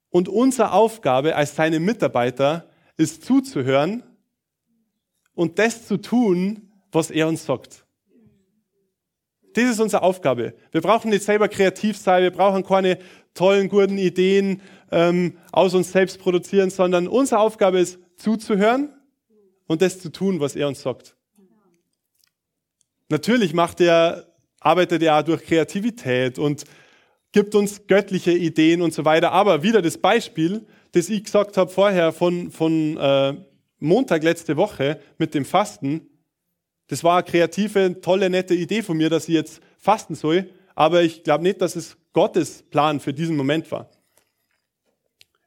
Und 0.10 0.28
unsere 0.28 0.71
Aufgabe 0.71 1.36
als 1.36 1.56
seine 1.56 1.80
Mitarbeiter 1.80 2.69
ist 2.97 3.23
zuzuhören 3.23 4.04
und 5.34 5.60
das 5.60 5.88
zu 5.88 5.97
tun, 5.97 6.71
was 6.91 7.12
er 7.12 7.28
uns 7.28 7.45
sagt. 7.45 7.86
Das 9.54 9.63
ist 9.63 9.80
unsere 9.80 10.04
Aufgabe. 10.04 10.54
Wir 10.71 10.82
brauchen 10.82 11.10
nicht 11.10 11.23
selber 11.23 11.47
kreativ 11.47 11.97
sein, 11.97 12.23
wir 12.23 12.32
brauchen 12.32 12.63
keine 12.63 12.99
tollen, 13.34 13.69
guten 13.69 13.97
Ideen 13.97 14.62
ähm, 14.91 15.38
aus 15.52 15.73
uns 15.73 15.91
selbst 15.91 16.19
produzieren, 16.19 16.69
sondern 16.69 17.08
unsere 17.08 17.39
Aufgabe 17.39 17.80
ist 17.80 17.99
zuzuhören 18.17 18.93
und 19.70 19.84
das 19.84 20.00
zu 20.00 20.12
tun, 20.12 20.40
was 20.40 20.56
er 20.56 20.68
uns 20.68 20.82
sagt. 20.82 21.16
Natürlich 23.08 23.54
macht 23.54 23.80
er, 23.80 24.26
arbeitet 24.60 25.04
er 25.04 25.20
auch 25.20 25.24
durch 25.24 25.44
Kreativität 25.44 26.40
und 26.40 26.64
gibt 27.32 27.54
uns 27.54 27.86
göttliche 27.86 28.32
Ideen 28.32 28.82
und 28.82 28.94
so 28.94 29.06
weiter. 29.06 29.32
Aber 29.32 29.62
wieder 29.62 29.84
das 29.84 30.00
Beispiel, 30.00 30.66
das 30.92 31.10
ich 31.10 31.24
gesagt 31.24 31.56
habe 31.56 31.70
vorher 31.70 32.12
von, 32.12 32.50
von 32.50 32.98
äh, 32.98 33.36
Montag 33.78 34.24
letzte 34.24 34.58
Woche 34.58 35.00
mit 35.20 35.36
dem 35.36 35.46
Fasten. 35.46 36.10
Das 36.88 37.04
war 37.04 37.18
eine 37.18 37.24
kreative, 37.24 38.02
tolle, 38.02 38.32
nette 38.32 38.56
Idee 38.56 38.82
von 38.82 38.98
mir, 38.98 39.12
dass 39.12 39.28
ich 39.30 39.36
jetzt 39.36 39.62
fasten 39.78 40.16
soll. 40.16 40.50
Aber 40.74 41.04
ich 41.04 41.24
glaube 41.24 41.44
nicht, 41.44 41.62
dass 41.62 41.76
es 41.76 41.96
Gottes 42.14 42.64
Plan 42.64 43.00
für 43.00 43.14
diesen 43.14 43.38
Moment 43.38 43.72
war. 43.72 43.92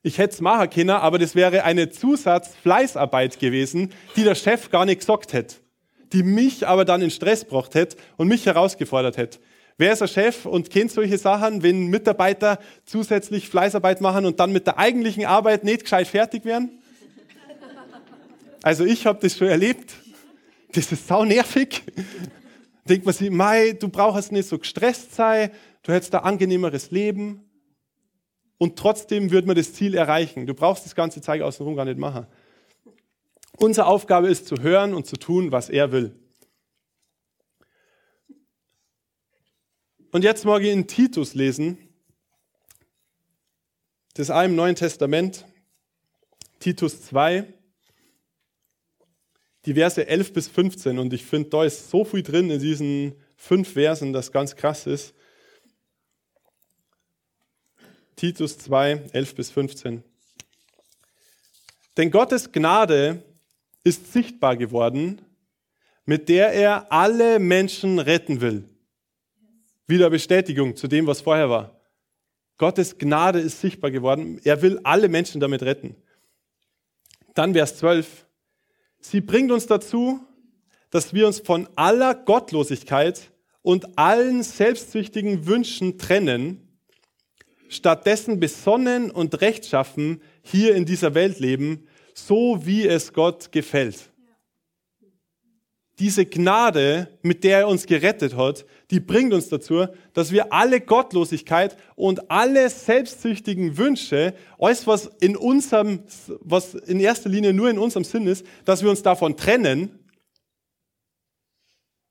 Ich 0.03 0.19
hätte 0.19 0.35
es 0.35 0.41
machen 0.41 0.69
können, 0.69 0.91
aber 0.91 1.19
das 1.19 1.35
wäre 1.35 1.63
eine 1.63 1.91
Zusatzfleißarbeit 1.91 3.39
gewesen, 3.39 3.91
die 4.17 4.25
der 4.25 4.35
Chef 4.35 4.71
gar 4.71 4.85
nicht 4.85 4.99
gesagt 4.99 5.33
hätte. 5.33 5.57
Die 6.13 6.25
mich 6.25 6.67
aber 6.67 6.85
dann 6.85 7.03
in 7.03 7.11
Stress 7.11 7.45
gebracht 7.45 7.75
hätte 7.75 7.97
und 8.17 8.29
mich 8.29 8.45
herausgefordert 8.45 9.17
hätte. 9.17 9.39
Wer 9.79 9.93
ist 9.93 10.01
der 10.01 10.09
Chef 10.09 10.45
und 10.45 10.71
kennt 10.71 10.91
solche 10.91 11.19
Sachen, 11.19 11.63
wenn 11.63 11.87
Mitarbeiter 11.87 12.59
zusätzlich 12.85 13.49
Fleißarbeit 13.49 14.01
machen 14.01 14.27
und 14.27 14.39
dann 14.41 14.53
mit 14.53 14.67
der 14.67 14.79
eigentlichen 14.79 15.25
Arbeit 15.25 15.65
nicht 15.65 15.83
gescheit 15.83 16.09
fertig 16.09 16.45
werden? 16.45 16.83
Also 18.63 18.85
ich 18.85 19.07
habe 19.07 19.19
das 19.21 19.37
schon 19.37 19.49
erlebt. 19.49 19.95
Das 20.73 20.91
ist 20.91 21.07
sau 21.07 21.25
nervig. 21.25 21.83
Denkt 22.89 23.07
man 23.07 23.15
sich, 23.15 23.31
Mai, 23.31 23.73
du 23.73 23.89
brauchst 23.89 24.33
nicht 24.33 24.49
so 24.49 24.59
gestresst 24.59 25.15
sein, 25.15 25.51
du 25.83 25.93
hättest 25.93 26.15
ein 26.15 26.23
angenehmeres 26.23 26.91
Leben. 26.91 27.45
Und 28.63 28.79
trotzdem 28.79 29.33
wird 29.33 29.45
man 29.45 29.57
das 29.57 29.75
Ziel 29.75 29.97
erreichen. 29.97 30.47
Du 30.47 30.55
brauchst 30.55 30.85
das 30.85 30.95
ganze 30.95 31.21
Zeug 31.21 31.43
außenrum 31.43 31.75
gar 31.75 31.85
nicht 31.85 31.99
machen. 31.99 32.29
Unsere 33.57 33.89
Aufgabe 33.89 34.29
ist 34.29 34.47
zu 34.47 34.63
hören 34.63 34.95
und 34.95 35.05
zu 35.05 35.17
tun, 35.17 35.51
was 35.51 35.69
er 35.69 35.91
will. 35.91 36.15
Und 40.13 40.23
jetzt 40.23 40.47
ich 40.47 40.69
in 40.69 40.87
Titus 40.87 41.35
lesen. 41.35 41.77
Das 44.15 44.29
ist 44.29 44.35
im 44.45 44.55
Neuen 44.55 44.77
Testament. 44.77 45.45
Titus 46.61 47.03
2, 47.03 47.53
die 49.67 49.75
Verse 49.75 50.07
11 50.07 50.33
bis 50.35 50.47
15. 50.47 51.01
Und 51.01 51.13
ich 51.13 51.25
finde, 51.25 51.51
da 51.51 51.65
ist 51.65 51.91
so 51.91 52.05
viel 52.05 52.23
drin 52.23 52.49
in 52.49 52.61
diesen 52.61 53.17
fünf 53.37 53.73
Versen, 53.73 54.13
das 54.13 54.31
ganz 54.31 54.55
krass 54.55 54.87
ist. 54.87 55.17
Titus 58.17 58.59
2, 58.59 59.11
11 59.13 59.35
bis 59.35 59.51
15. 59.51 60.03
Denn 61.97 62.11
Gottes 62.11 62.53
Gnade 62.53 63.23
ist 63.85 64.13
sichtbar 64.13 64.57
geworden, 64.57 65.21
mit 66.05 66.29
der 66.29 66.53
er 66.53 66.93
alle 66.93 67.39
Menschen 67.39 67.99
retten 67.99 68.41
will 68.41 68.69
wieder 69.93 70.11
Bestätigung 70.11 70.75
zu 70.75 70.89
dem, 70.89 71.07
was 71.07 71.21
vorher 71.21 71.51
war. 71.51 71.81
Gottes 72.59 72.99
Gnade 72.99 73.41
ist 73.41 73.61
sichtbar 73.61 73.91
geworden. 73.91 74.41
Er 74.43 74.63
will 74.63 74.81
alle 74.85 75.09
Menschen 75.09 75.41
damit 75.41 75.63
retten. 75.63 75.97
Dann 77.35 77.55
Vers 77.55 77.79
12. 77.79 78.27
Sie 79.01 79.21
bringt 79.21 79.51
uns 79.51 79.67
dazu, 79.67 80.21
dass 80.91 81.13
wir 81.13 81.27
uns 81.27 81.41
von 81.41 81.69
aller 81.77 82.15
Gottlosigkeit 82.15 83.31
und 83.63 83.99
allen 83.99 84.43
selbstsüchtigen 84.43 85.47
Wünschen 85.47 85.99
trennen, 85.99 86.62
stattdessen 87.75 88.41
besonnen 88.41 89.11
und 89.11 89.41
rechtschaffen 89.41 90.21
hier 90.43 90.75
in 90.75 90.85
dieser 90.85 91.15
Welt 91.15 91.41
leben, 91.41 91.87
so 92.15 92.67
wie 92.67 92.87
es 92.87 93.13
Gott 93.13 93.53
gefällt 93.53 94.13
diese 96.03 96.27
Gnade, 96.27 97.17
mit 97.23 97.45
der 97.45 97.61
er 97.61 97.69
uns 97.69 97.87
gerettet 97.87 98.37
hat, 98.37 98.67
die 98.91 98.99
bringt 98.99 99.33
uns 99.33 99.49
dazu, 99.49 99.87
dass 100.15 100.33
wir 100.33 100.53
alle 100.53 100.81
Gottlosigkeit 100.81 101.77
und 101.95 102.29
alle 102.29 102.69
selbstsüchtigen 102.71 103.77
Wünsche, 103.77 104.35
alles 104.59 104.87
was 104.89 105.11
in 105.21 105.37
unserem, 105.37 106.03
was 106.41 106.75
in 106.75 106.99
erster 106.99 107.29
Linie 107.29 107.53
nur 107.53 107.71
in 107.71 107.79
unserem 107.79 108.03
Sinn 108.03 108.27
ist, 108.27 108.45
dass 108.65 108.83
wir 108.83 108.91
uns 108.91 109.03
davon 109.03 109.37
trennen 109.37 109.99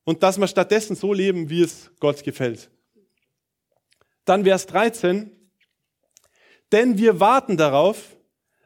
und 0.06 0.24
dass 0.24 0.40
wir 0.40 0.48
stattdessen 0.48 0.96
so 0.96 1.12
leben, 1.12 1.50
wie 1.50 1.62
es 1.62 1.92
Gott 2.00 2.24
gefällt. 2.24 2.70
Dann 4.24 4.46
Vers 4.46 4.68
13. 4.68 5.32
Denn 6.72 6.98
wir 6.98 7.20
warten 7.20 7.58
darauf, 7.58 8.16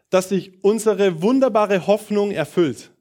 dass 0.09 0.29
sich 0.29 0.63
unsere 0.63 1.21
wunderbare 1.21 1.87
Hoffnung 1.87 2.31
erfüllt 2.31 2.91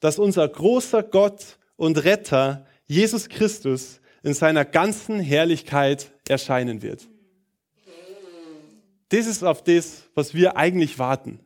dass 0.00 0.18
unser 0.18 0.48
großer 0.48 1.02
Gott 1.02 1.58
und 1.76 2.04
Retter, 2.04 2.66
Jesus 2.86 3.28
Christus, 3.28 4.00
in 4.22 4.34
seiner 4.34 4.64
ganzen 4.64 5.20
Herrlichkeit 5.20 6.12
erscheinen 6.28 6.82
wird. 6.82 7.08
Das 9.10 9.26
ist 9.26 9.42
auf 9.42 9.62
das, 9.64 10.02
was 10.14 10.34
wir 10.34 10.56
eigentlich 10.56 10.98
warten. 10.98 11.40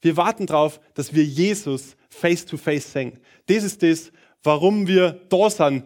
Wir 0.00 0.16
warten 0.16 0.46
darauf, 0.46 0.80
dass 0.94 1.14
wir 1.14 1.24
Jesus 1.24 1.96
face 2.08 2.44
to 2.46 2.56
face 2.56 2.92
sehen. 2.92 3.18
Das 3.46 3.62
ist 3.62 3.82
das, 3.82 4.10
warum 4.42 4.86
wir 4.86 5.20
da 5.28 5.50
sind, 5.50 5.84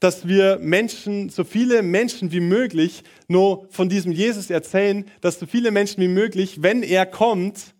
dass 0.00 0.28
wir 0.28 0.58
Menschen, 0.58 1.30
so 1.30 1.44
viele 1.44 1.82
Menschen 1.82 2.30
wie 2.32 2.40
möglich, 2.40 3.02
nur 3.28 3.66
von 3.70 3.88
diesem 3.88 4.12
Jesus 4.12 4.50
erzählen, 4.50 5.06
dass 5.20 5.38
so 5.38 5.46
viele 5.46 5.70
Menschen 5.70 6.02
wie 6.02 6.08
möglich, 6.08 6.62
wenn 6.62 6.82
er 6.82 7.06
kommt, 7.06 7.74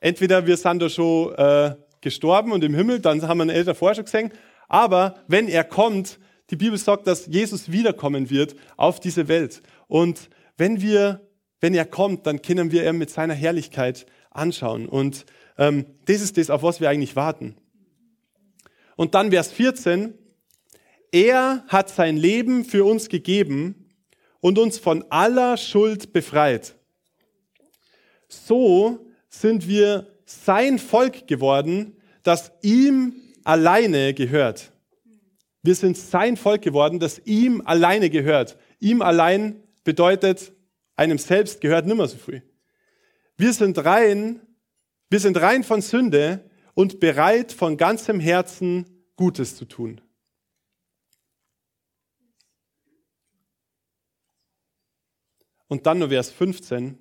entweder 0.00 0.46
wir 0.46 0.56
sind 0.56 0.82
da 0.82 0.88
schon 0.88 1.34
äh, 1.34 1.74
gestorben 2.00 2.52
und 2.52 2.62
im 2.62 2.74
Himmel, 2.74 3.00
dann 3.00 3.22
haben 3.22 3.38
wir 3.38 3.42
einen 3.42 3.50
älteren 3.50 3.76
vorher 3.76 3.94
schon 3.94 4.04
gesehen. 4.04 4.32
Aber 4.68 5.14
wenn 5.26 5.48
er 5.48 5.64
kommt, 5.64 6.18
die 6.50 6.56
Bibel 6.56 6.78
sagt, 6.78 7.06
dass 7.06 7.26
Jesus 7.26 7.72
wiederkommen 7.72 8.30
wird 8.30 8.54
auf 8.76 9.00
diese 9.00 9.26
Welt. 9.28 9.62
Und 9.88 10.28
wenn 10.56 10.80
wir, 10.80 11.26
wenn 11.60 11.74
er 11.74 11.86
kommt, 11.86 12.26
dann 12.26 12.42
können 12.42 12.70
wir 12.70 12.88
ihn 12.88 12.98
mit 12.98 13.10
seiner 13.10 13.34
Herrlichkeit 13.34 14.06
anschauen. 14.30 14.86
Und 14.86 15.24
ähm, 15.58 15.86
das 16.04 16.20
ist 16.20 16.36
das, 16.36 16.50
auf 16.50 16.62
was 16.62 16.80
wir 16.80 16.90
eigentlich 16.90 17.16
warten. 17.16 17.56
Und 18.96 19.14
dann 19.14 19.30
Vers 19.30 19.50
14. 19.52 20.14
Er 21.16 21.64
hat 21.68 21.88
sein 21.88 22.18
Leben 22.18 22.62
für 22.62 22.84
uns 22.84 23.08
gegeben 23.08 23.88
und 24.40 24.58
uns 24.58 24.76
von 24.76 25.02
aller 25.08 25.56
Schuld 25.56 26.12
befreit. 26.12 26.74
So 28.28 29.08
sind 29.30 29.66
wir 29.66 30.08
sein 30.26 30.78
Volk 30.78 31.26
geworden, 31.26 31.96
das 32.22 32.52
ihm 32.60 33.14
alleine 33.44 34.12
gehört. 34.12 34.72
Wir 35.62 35.74
sind 35.74 35.96
sein 35.96 36.36
Volk 36.36 36.60
geworden, 36.60 37.00
das 37.00 37.22
ihm 37.24 37.62
alleine 37.64 38.10
gehört. 38.10 38.58
Ihm 38.78 39.00
allein 39.00 39.62
bedeutet, 39.84 40.52
einem 40.96 41.16
selbst 41.16 41.62
gehört 41.62 41.86
nimmer 41.86 42.08
so 42.08 42.18
viel. 42.18 42.42
Wir 43.38 43.54
sind 43.54 43.82
rein, 43.82 44.42
wir 45.08 45.20
sind 45.20 45.38
rein 45.38 45.64
von 45.64 45.80
Sünde 45.80 46.44
und 46.74 47.00
bereit 47.00 47.52
von 47.52 47.78
ganzem 47.78 48.20
Herzen 48.20 48.84
Gutes 49.16 49.56
zu 49.56 49.64
tun. 49.64 50.02
Und 55.68 55.86
dann 55.86 55.98
nur 55.98 56.08
Vers 56.08 56.30
15, 56.30 56.98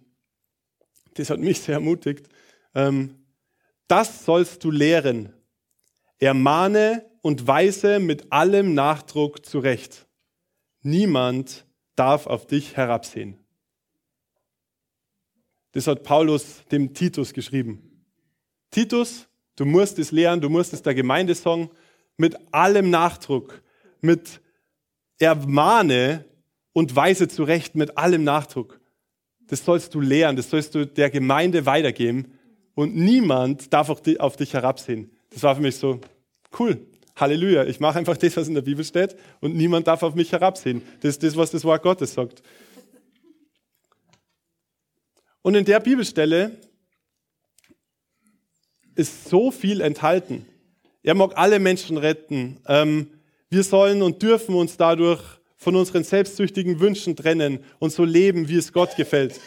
das 1.15 1.30
hat 1.30 1.39
mich 1.39 1.62
sehr 1.62 1.75
ermutigt. 1.75 2.28
Ähm, 2.73 3.25
das 3.88 4.25
sollst 4.25 4.63
du 4.63 4.71
lehren. 4.71 5.34
Ermahne 6.19 7.06
und 7.21 7.47
weise 7.47 7.99
mit 7.99 8.32
allem 8.32 8.73
Nachdruck 8.73 9.45
zurecht. 9.45 10.08
Niemand 10.82 11.65
darf 11.95 12.28
auf 12.28 12.47
dich 12.47 12.78
herabsehen. 12.78 13.39
Das 15.71 15.88
hat 15.88 16.04
Paulus 16.04 16.63
dem 16.71 16.93
Titus 16.93 17.34
geschrieben. 17.34 18.06
Titus, 18.71 19.28
du 19.56 19.65
musst 19.65 19.99
es 19.99 20.12
lehren, 20.12 20.41
du 20.41 20.49
musst 20.49 20.73
es 20.73 20.82
der 20.82 20.95
Gemeinde 20.95 21.36
sagen, 21.36 21.69
mit 22.17 22.38
allem 22.54 22.89
Nachdruck, 22.89 23.62
mit 24.01 24.41
Ermahne 25.19 26.25
und 26.75 26.93
weise 26.93 27.29
zurecht, 27.29 27.75
mit 27.75 27.97
allem 27.97 28.25
Nachdruck. 28.25 28.81
Das 29.47 29.63
sollst 29.63 29.95
du 29.95 30.01
lehren, 30.01 30.35
das 30.35 30.49
sollst 30.49 30.75
du 30.75 30.85
der 30.85 31.09
Gemeinde 31.09 31.65
weitergeben 31.65 32.33
und 32.73 32.97
niemand 32.97 33.71
darf 33.71 33.89
auf 33.89 34.35
dich 34.35 34.53
herabsehen. 34.53 35.09
Das 35.29 35.41
war 35.41 35.55
für 35.55 35.61
mich 35.61 35.77
so 35.77 36.01
cool. 36.59 36.85
Halleluja. 37.15 37.63
Ich 37.63 37.79
mache 37.79 37.97
einfach 37.97 38.17
das, 38.17 38.35
was 38.35 38.49
in 38.49 38.55
der 38.55 38.61
Bibel 38.61 38.83
steht 38.83 39.15
und 39.39 39.55
niemand 39.55 39.88
darf 39.88 40.03
auf 40.03 40.15
mich 40.15 40.33
herabsehen. 40.33 40.81
Das 40.99 41.11
ist 41.11 41.23
das, 41.23 41.38
was 41.38 41.51
das 41.51 41.63
Wort 41.63 41.81
Gottes 41.81 42.13
sagt. 42.13 42.43
Und 45.41 45.55
in 45.55 45.63
der 45.63 45.79
Bibelstelle 45.79 46.57
ist 48.95 49.29
so 49.29 49.49
viel 49.49 49.79
enthalten. 49.79 50.45
Er 51.03 51.13
mag 51.13 51.38
alle 51.38 51.59
Menschen 51.59 51.97
retten. 51.97 52.57
Ähm, 52.67 53.11
wir 53.49 53.63
sollen 53.63 54.01
und 54.01 54.21
dürfen 54.21 54.55
uns 54.55 54.75
dadurch 54.75 55.21
von 55.58 55.76
unseren 55.76 56.04
selbstsüchtigen 56.04 56.80
Wünschen 56.80 57.15
trennen 57.15 57.63
und 57.80 57.91
so 57.91 58.04
leben, 58.04 58.50
wie 58.50 58.58
es 58.58 58.74
Gott 58.74 58.96
gefällt. 58.96 59.39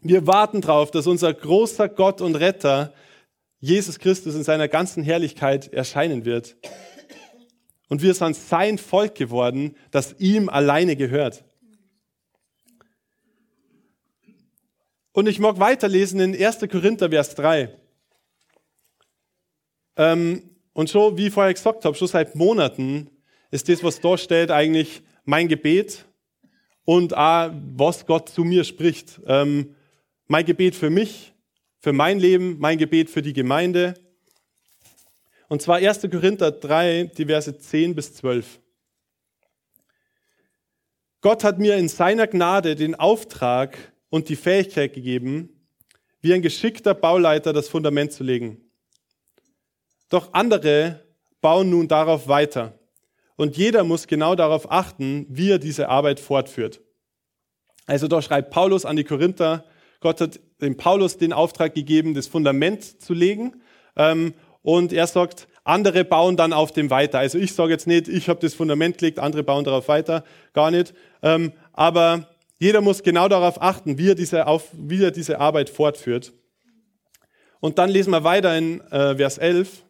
Wir 0.00 0.26
warten 0.26 0.60
darauf, 0.60 0.90
dass 0.90 1.06
unser 1.06 1.32
großer 1.32 1.88
Gott 1.88 2.20
und 2.20 2.36
Retter, 2.36 2.92
Jesus 3.60 3.98
Christus, 3.98 4.34
in 4.34 4.44
seiner 4.44 4.68
ganzen 4.68 5.02
Herrlichkeit 5.02 5.72
erscheinen 5.72 6.24
wird. 6.24 6.56
Und 7.88 8.02
wir 8.02 8.12
sind 8.14 8.36
sein 8.36 8.76
Volk 8.76 9.14
geworden, 9.14 9.76
das 9.90 10.14
ihm 10.18 10.48
alleine 10.48 10.96
gehört. 10.96 11.44
Und 15.12 15.28
ich 15.28 15.38
mag 15.38 15.58
weiterlesen 15.60 16.20
in 16.20 16.34
1. 16.34 16.58
Korinther, 16.70 17.08
Vers 17.08 17.34
3. 17.36 17.78
Ähm, 19.96 20.50
und 20.72 20.88
so, 20.88 21.16
wie 21.16 21.28
ich 21.28 21.32
vorher 21.32 21.54
gesagt 21.54 21.84
habe, 21.84 21.94
schon 21.94 22.08
seit 22.08 22.34
Monaten 22.34 23.08
ist 23.52 23.68
das, 23.68 23.84
was 23.84 24.00
da 24.00 24.18
steht, 24.18 24.50
eigentlich 24.50 25.02
mein 25.24 25.48
Gebet 25.48 26.04
und 26.84 27.16
auch, 27.16 27.50
was 27.76 28.06
Gott 28.06 28.28
zu 28.28 28.44
mir 28.44 28.64
spricht. 28.64 29.20
Ähm, 29.26 29.74
mein 30.26 30.44
Gebet 30.44 30.74
für 30.74 30.90
mich, 30.90 31.34
für 31.80 31.92
mein 31.92 32.18
Leben, 32.18 32.58
mein 32.58 32.78
Gebet 32.78 33.10
für 33.10 33.22
die 33.22 33.32
Gemeinde. 33.32 33.94
Und 35.48 35.62
zwar 35.62 35.76
1. 35.76 36.00
Korinther 36.10 36.50
3, 36.50 37.10
die 37.16 37.26
Verse 37.26 37.56
10 37.56 37.94
bis 37.94 38.14
12. 38.14 38.60
Gott 41.20 41.44
hat 41.44 41.58
mir 41.58 41.76
in 41.76 41.88
seiner 41.88 42.26
Gnade 42.26 42.74
den 42.74 42.94
Auftrag 42.94 43.78
und 44.10 44.28
die 44.28 44.36
Fähigkeit 44.36 44.92
gegeben, 44.92 45.48
wie 46.20 46.34
ein 46.34 46.42
geschickter 46.42 46.94
Bauleiter 46.94 47.52
das 47.52 47.68
Fundament 47.68 48.12
zu 48.12 48.24
legen. 48.24 48.60
Doch 50.08 50.32
andere 50.32 51.04
bauen 51.40 51.70
nun 51.70 51.88
darauf 51.88 52.28
weiter. 52.28 52.78
Und 53.36 53.56
jeder 53.56 53.84
muss 53.84 54.06
genau 54.06 54.34
darauf 54.34 54.70
achten, 54.70 55.26
wie 55.28 55.50
er 55.50 55.58
diese 55.58 55.88
Arbeit 55.88 56.20
fortführt. 56.20 56.80
Also 57.86 58.08
da 58.08 58.22
schreibt 58.22 58.50
Paulus 58.50 58.84
an 58.84 58.96
die 58.96 59.04
Korinther, 59.04 59.64
Gott 60.00 60.20
hat 60.20 60.40
dem 60.60 60.76
Paulus 60.76 61.18
den 61.18 61.32
Auftrag 61.32 61.74
gegeben, 61.74 62.14
das 62.14 62.26
Fundament 62.26 63.02
zu 63.02 63.14
legen. 63.14 63.62
Ähm, 63.96 64.34
und 64.62 64.92
er 64.92 65.06
sagt, 65.06 65.48
andere 65.64 66.04
bauen 66.04 66.36
dann 66.36 66.52
auf 66.52 66.72
dem 66.72 66.90
weiter. 66.90 67.18
Also 67.18 67.38
ich 67.38 67.54
sage 67.54 67.72
jetzt 67.72 67.86
nicht, 67.86 68.08
ich 68.08 68.28
habe 68.28 68.40
das 68.40 68.54
Fundament 68.54 68.98
gelegt, 68.98 69.18
andere 69.18 69.42
bauen 69.42 69.64
darauf 69.64 69.88
weiter, 69.88 70.24
gar 70.52 70.70
nicht. 70.70 70.94
Ähm, 71.22 71.52
aber 71.72 72.28
jeder 72.58 72.80
muss 72.80 73.02
genau 73.02 73.28
darauf 73.28 73.60
achten, 73.60 73.98
wie 73.98 74.10
er 74.10 74.14
diese, 74.14 74.46
auf, 74.46 74.68
wie 74.72 75.02
er 75.02 75.10
diese 75.10 75.40
Arbeit 75.40 75.70
fortführt. 75.70 76.32
Und 77.60 77.78
dann 77.78 77.88
lesen 77.88 78.10
wir 78.10 78.24
weiter 78.24 78.56
in 78.56 78.80
äh, 78.90 79.16
Vers 79.16 79.38
11. 79.38 79.84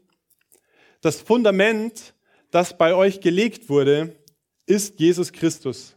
Das 1.00 1.20
Fundament, 1.20 2.13
das 2.54 2.78
bei 2.78 2.94
euch 2.94 3.20
gelegt 3.20 3.68
wurde, 3.68 4.14
ist 4.64 5.00
Jesus 5.00 5.32
Christus. 5.32 5.96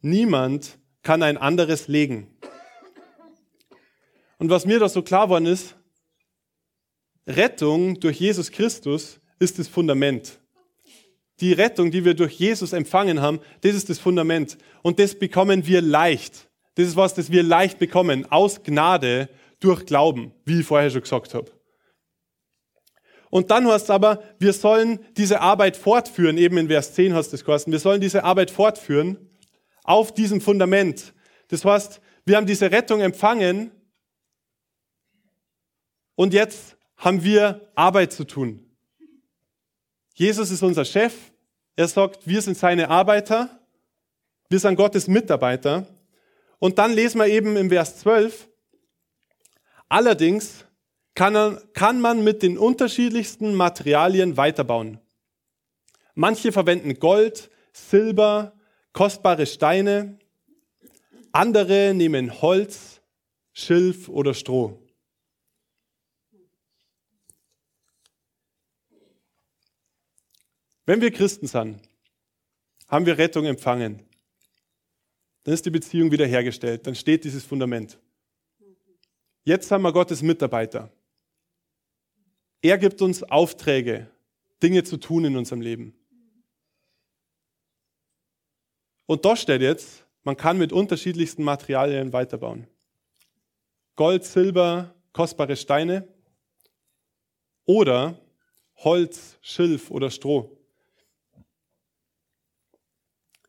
Niemand 0.00 0.78
kann 1.02 1.24
ein 1.24 1.36
anderes 1.36 1.88
legen. 1.88 2.28
Und 4.38 4.48
was 4.48 4.64
mir 4.64 4.78
da 4.78 4.88
so 4.88 5.02
klar 5.02 5.28
worden 5.28 5.46
ist, 5.46 5.74
Rettung 7.26 7.98
durch 7.98 8.20
Jesus 8.20 8.52
Christus 8.52 9.18
ist 9.40 9.58
das 9.58 9.66
Fundament. 9.66 10.38
Die 11.40 11.52
Rettung, 11.52 11.90
die 11.90 12.04
wir 12.04 12.14
durch 12.14 12.34
Jesus 12.34 12.72
empfangen 12.72 13.20
haben, 13.20 13.40
das 13.62 13.74
ist 13.74 13.90
das 13.90 13.98
Fundament. 13.98 14.58
Und 14.82 15.00
das 15.00 15.18
bekommen 15.18 15.66
wir 15.66 15.82
leicht. 15.82 16.48
Das 16.76 16.86
ist 16.86 16.94
was, 16.94 17.14
das 17.14 17.32
wir 17.32 17.42
leicht 17.42 17.80
bekommen, 17.80 18.30
aus 18.30 18.62
Gnade, 18.62 19.28
durch 19.58 19.84
Glauben, 19.84 20.32
wie 20.44 20.60
ich 20.60 20.66
vorher 20.66 20.90
schon 20.90 21.02
gesagt 21.02 21.34
habe. 21.34 21.50
Und 23.32 23.50
dann 23.50 23.66
es 23.66 23.88
aber, 23.88 24.22
wir 24.38 24.52
sollen 24.52 24.98
diese 25.16 25.40
Arbeit 25.40 25.78
fortführen, 25.78 26.36
eben 26.36 26.58
in 26.58 26.68
Vers 26.68 26.92
10 26.92 27.14
hast 27.14 27.30
du 27.30 27.36
es 27.36 27.46
geheißen, 27.46 27.72
wir 27.72 27.78
sollen 27.78 27.98
diese 27.98 28.24
Arbeit 28.24 28.50
fortführen 28.50 29.16
auf 29.84 30.12
diesem 30.12 30.42
Fundament. 30.42 31.14
Das 31.48 31.64
heißt, 31.64 32.02
wir 32.26 32.36
haben 32.36 32.44
diese 32.44 32.70
Rettung 32.70 33.00
empfangen 33.00 33.70
und 36.14 36.34
jetzt 36.34 36.76
haben 36.98 37.24
wir 37.24 37.70
Arbeit 37.74 38.12
zu 38.12 38.24
tun. 38.24 38.70
Jesus 40.12 40.50
ist 40.50 40.62
unser 40.62 40.84
Chef. 40.84 41.14
Er 41.74 41.88
sagt, 41.88 42.26
wir 42.26 42.42
sind 42.42 42.58
seine 42.58 42.90
Arbeiter. 42.90 43.48
Wir 44.50 44.58
sind 44.58 44.76
Gottes 44.76 45.08
Mitarbeiter. 45.08 45.86
Und 46.58 46.78
dann 46.78 46.92
lesen 46.92 47.18
wir 47.18 47.28
eben 47.28 47.56
im 47.56 47.70
Vers 47.70 48.00
12, 48.00 48.46
allerdings 49.88 50.66
kann, 51.14 51.60
kann 51.74 52.00
man 52.00 52.24
mit 52.24 52.42
den 52.42 52.58
unterschiedlichsten 52.58 53.54
Materialien 53.54 54.36
weiterbauen. 54.36 54.98
Manche 56.14 56.52
verwenden 56.52 56.98
Gold, 56.98 57.50
Silber, 57.72 58.54
kostbare 58.92 59.46
Steine. 59.46 60.18
Andere 61.32 61.94
nehmen 61.94 62.42
Holz, 62.42 63.00
Schilf 63.52 64.08
oder 64.08 64.34
Stroh. 64.34 64.78
Wenn 70.84 71.00
wir 71.00 71.10
Christen 71.10 71.46
sind, 71.46 71.80
haben 72.88 73.06
wir 73.06 73.16
Rettung 73.16 73.46
empfangen. 73.46 74.02
Dann 75.44 75.54
ist 75.54 75.64
die 75.64 75.70
Beziehung 75.70 76.10
wiederhergestellt. 76.10 76.86
Dann 76.86 76.94
steht 76.94 77.24
dieses 77.24 77.44
Fundament. 77.44 77.98
Jetzt 79.44 79.70
haben 79.70 79.82
wir 79.82 79.92
Gottes 79.92 80.22
Mitarbeiter. 80.22 80.90
Er 82.62 82.78
gibt 82.78 83.02
uns 83.02 83.24
Aufträge, 83.24 84.08
Dinge 84.62 84.84
zu 84.84 84.96
tun 84.96 85.24
in 85.24 85.36
unserem 85.36 85.60
Leben. 85.60 85.94
Und 89.06 89.24
da 89.24 89.34
steht 89.34 89.62
jetzt, 89.62 90.06
man 90.22 90.36
kann 90.36 90.58
mit 90.58 90.72
unterschiedlichsten 90.72 91.42
Materialien 91.42 92.12
weiterbauen. 92.12 92.68
Gold, 93.96 94.24
Silber, 94.24 94.94
kostbare 95.12 95.56
Steine 95.56 96.06
oder 97.64 98.18
Holz, 98.76 99.38
Schilf 99.42 99.90
oder 99.90 100.10
Stroh. 100.10 100.56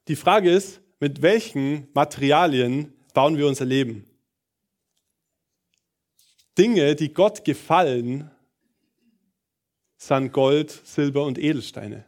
Die 0.07 0.15
Frage 0.15 0.51
ist, 0.51 0.81
mit 0.99 1.21
welchen 1.21 1.87
Materialien 1.93 2.93
bauen 3.13 3.37
wir 3.37 3.47
unser 3.47 3.65
Leben? 3.65 4.09
Dinge, 6.57 6.95
die 6.95 7.13
Gott 7.13 7.45
gefallen, 7.45 8.32
sind 10.07 10.33
Gold, 10.33 10.69
Silber 10.69 11.23
und 11.23 11.37
Edelsteine. 11.37 12.05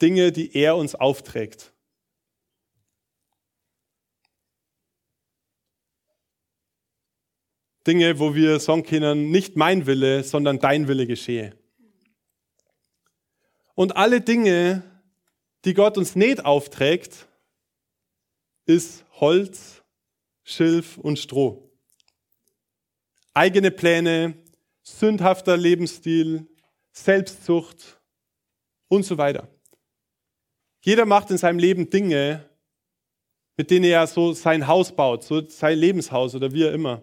Dinge, 0.00 0.30
die 0.30 0.54
er 0.54 0.76
uns 0.76 0.94
aufträgt. 0.94 1.72
Dinge, 7.86 8.18
wo 8.18 8.34
wir 8.34 8.60
sagen 8.60 8.84
können, 8.84 9.30
nicht 9.30 9.56
mein 9.56 9.86
Wille, 9.86 10.22
sondern 10.22 10.58
dein 10.60 10.88
Wille 10.88 11.06
geschehe. 11.06 11.56
Und 13.74 13.96
alle 13.96 14.20
Dinge, 14.20 14.82
die 15.64 15.74
Gott 15.74 15.98
uns 15.98 16.14
nicht 16.14 16.44
aufträgt, 16.44 17.26
ist 18.66 19.04
Holz, 19.14 19.82
Schilf 20.44 20.98
und 20.98 21.18
Stroh. 21.18 21.72
Eigene 23.34 23.70
Pläne, 23.70 24.36
sündhafter 24.96 25.56
Lebensstil, 25.56 26.46
Selbstsucht 26.92 28.00
und 28.88 29.04
so 29.04 29.18
weiter. 29.18 29.48
Jeder 30.80 31.04
macht 31.04 31.30
in 31.30 31.38
seinem 31.38 31.58
Leben 31.58 31.90
Dinge, 31.90 32.48
mit 33.56 33.70
denen 33.70 33.84
er 33.84 34.06
so 34.06 34.32
sein 34.32 34.66
Haus 34.66 34.94
baut, 34.94 35.24
so 35.24 35.46
sein 35.48 35.78
Lebenshaus 35.78 36.34
oder 36.34 36.52
wie 36.52 36.62
er 36.62 36.72
immer. 36.72 37.02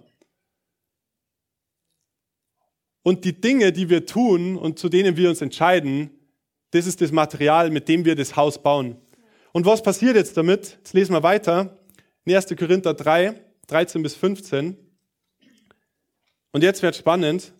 Und 3.03 3.23
die 3.23 3.39
Dinge, 3.39 3.71
die 3.71 3.89
wir 3.89 4.05
tun 4.05 4.57
und 4.57 4.79
zu 4.79 4.89
denen 4.89 5.15
wir 5.15 5.29
uns 5.29 5.41
entscheiden, 5.41 6.09
das 6.71 6.87
ist 6.87 7.01
das 7.01 7.11
Material, 7.11 7.69
mit 7.69 7.87
dem 7.87 8.03
wir 8.03 8.15
das 8.15 8.35
Haus 8.35 8.61
bauen. 8.61 8.97
Und 9.53 9.65
was 9.65 9.83
passiert 9.83 10.15
jetzt 10.15 10.35
damit? 10.35 10.77
Jetzt 10.77 10.93
lesen 10.93 11.13
wir 11.13 11.23
weiter. 11.23 11.77
In 12.23 12.35
1. 12.35 12.47
Korinther 12.57 12.93
3, 12.93 13.39
13 13.67 14.01
bis 14.01 14.15
15. 14.15 14.75
Und 16.51 16.63
jetzt 16.63 16.81
wird 16.81 16.95
spannend. 16.95 17.53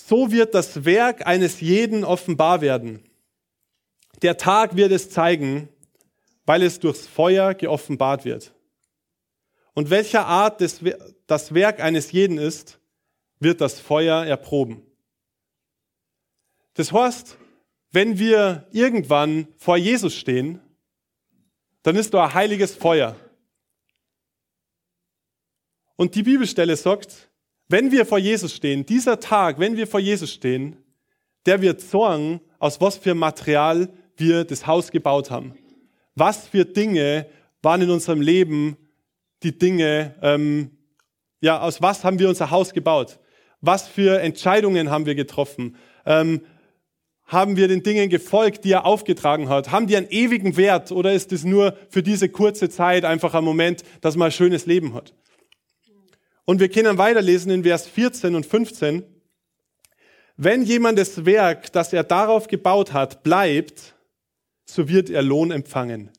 So 0.00 0.30
wird 0.30 0.54
das 0.54 0.84
Werk 0.84 1.26
eines 1.26 1.60
jeden 1.60 2.04
offenbar 2.04 2.60
werden. 2.60 3.02
Der 4.22 4.36
Tag 4.36 4.76
wird 4.76 4.92
es 4.92 5.10
zeigen, 5.10 5.68
weil 6.46 6.62
es 6.62 6.80
durchs 6.80 7.06
Feuer 7.06 7.52
geoffenbart 7.54 8.24
wird. 8.24 8.54
Und 9.74 9.90
welcher 9.90 10.26
Art 10.26 10.60
des, 10.60 10.80
das 11.26 11.52
Werk 11.52 11.80
eines 11.80 12.12
jeden 12.12 12.38
ist, 12.38 12.78
wird 13.38 13.60
das 13.60 13.80
Feuer 13.80 14.24
erproben. 14.24 14.82
Das 16.74 16.92
heißt, 16.92 17.36
wenn 17.90 18.18
wir 18.18 18.66
irgendwann 18.70 19.48
vor 19.56 19.76
Jesus 19.76 20.14
stehen, 20.14 20.60
dann 21.82 21.96
ist 21.96 22.14
da 22.14 22.26
ein 22.26 22.34
heiliges 22.34 22.74
Feuer. 22.74 23.16
Und 25.96 26.14
die 26.14 26.22
Bibelstelle 26.22 26.76
sagt, 26.76 27.27
wenn 27.68 27.92
wir 27.92 28.06
vor 28.06 28.18
Jesus 28.18 28.54
stehen, 28.54 28.86
dieser 28.86 29.20
Tag, 29.20 29.58
wenn 29.58 29.76
wir 29.76 29.86
vor 29.86 30.00
Jesus 30.00 30.32
stehen, 30.32 30.76
der 31.46 31.60
wird 31.60 31.80
sorgen, 31.80 32.40
aus 32.58 32.80
was 32.80 32.96
für 32.96 33.14
Material 33.14 33.90
wir 34.16 34.44
das 34.44 34.66
Haus 34.66 34.90
gebaut 34.90 35.30
haben. 35.30 35.54
Was 36.14 36.48
für 36.48 36.64
Dinge 36.64 37.26
waren 37.62 37.82
in 37.82 37.90
unserem 37.90 38.20
Leben 38.20 38.76
die 39.42 39.56
Dinge, 39.56 40.14
ähm, 40.22 40.70
ja, 41.40 41.60
aus 41.60 41.80
was 41.80 42.04
haben 42.04 42.18
wir 42.18 42.28
unser 42.28 42.50
Haus 42.50 42.72
gebaut? 42.72 43.20
Was 43.60 43.86
für 43.86 44.20
Entscheidungen 44.20 44.90
haben 44.90 45.06
wir 45.06 45.14
getroffen? 45.14 45.76
Ähm, 46.04 46.40
haben 47.24 47.56
wir 47.56 47.68
den 47.68 47.82
Dingen 47.82 48.08
gefolgt, 48.08 48.64
die 48.64 48.72
er 48.72 48.86
aufgetragen 48.86 49.48
hat? 49.48 49.70
Haben 49.70 49.86
die 49.86 49.96
einen 49.96 50.08
ewigen 50.08 50.56
Wert 50.56 50.90
oder 50.90 51.12
ist 51.12 51.30
es 51.32 51.44
nur 51.44 51.76
für 51.90 52.02
diese 52.02 52.30
kurze 52.30 52.70
Zeit 52.70 53.04
einfach 53.04 53.34
ein 53.34 53.44
Moment, 53.44 53.82
dass 54.00 54.16
man 54.16 54.26
ein 54.26 54.32
schönes 54.32 54.64
Leben 54.66 54.94
hat? 54.94 55.14
Und 56.48 56.60
wir 56.60 56.70
können 56.70 56.96
weiterlesen 56.96 57.50
in 57.50 57.62
Vers 57.62 57.86
14 57.86 58.34
und 58.34 58.46
15. 58.46 59.04
Wenn 60.38 60.62
jemand 60.62 60.98
das 60.98 61.26
Werk, 61.26 61.70
das 61.72 61.92
er 61.92 62.04
darauf 62.04 62.46
gebaut 62.46 62.94
hat, 62.94 63.22
bleibt, 63.22 63.94
so 64.64 64.88
wird 64.88 65.10
er 65.10 65.20
Lohn 65.20 65.50
empfangen. 65.50 66.10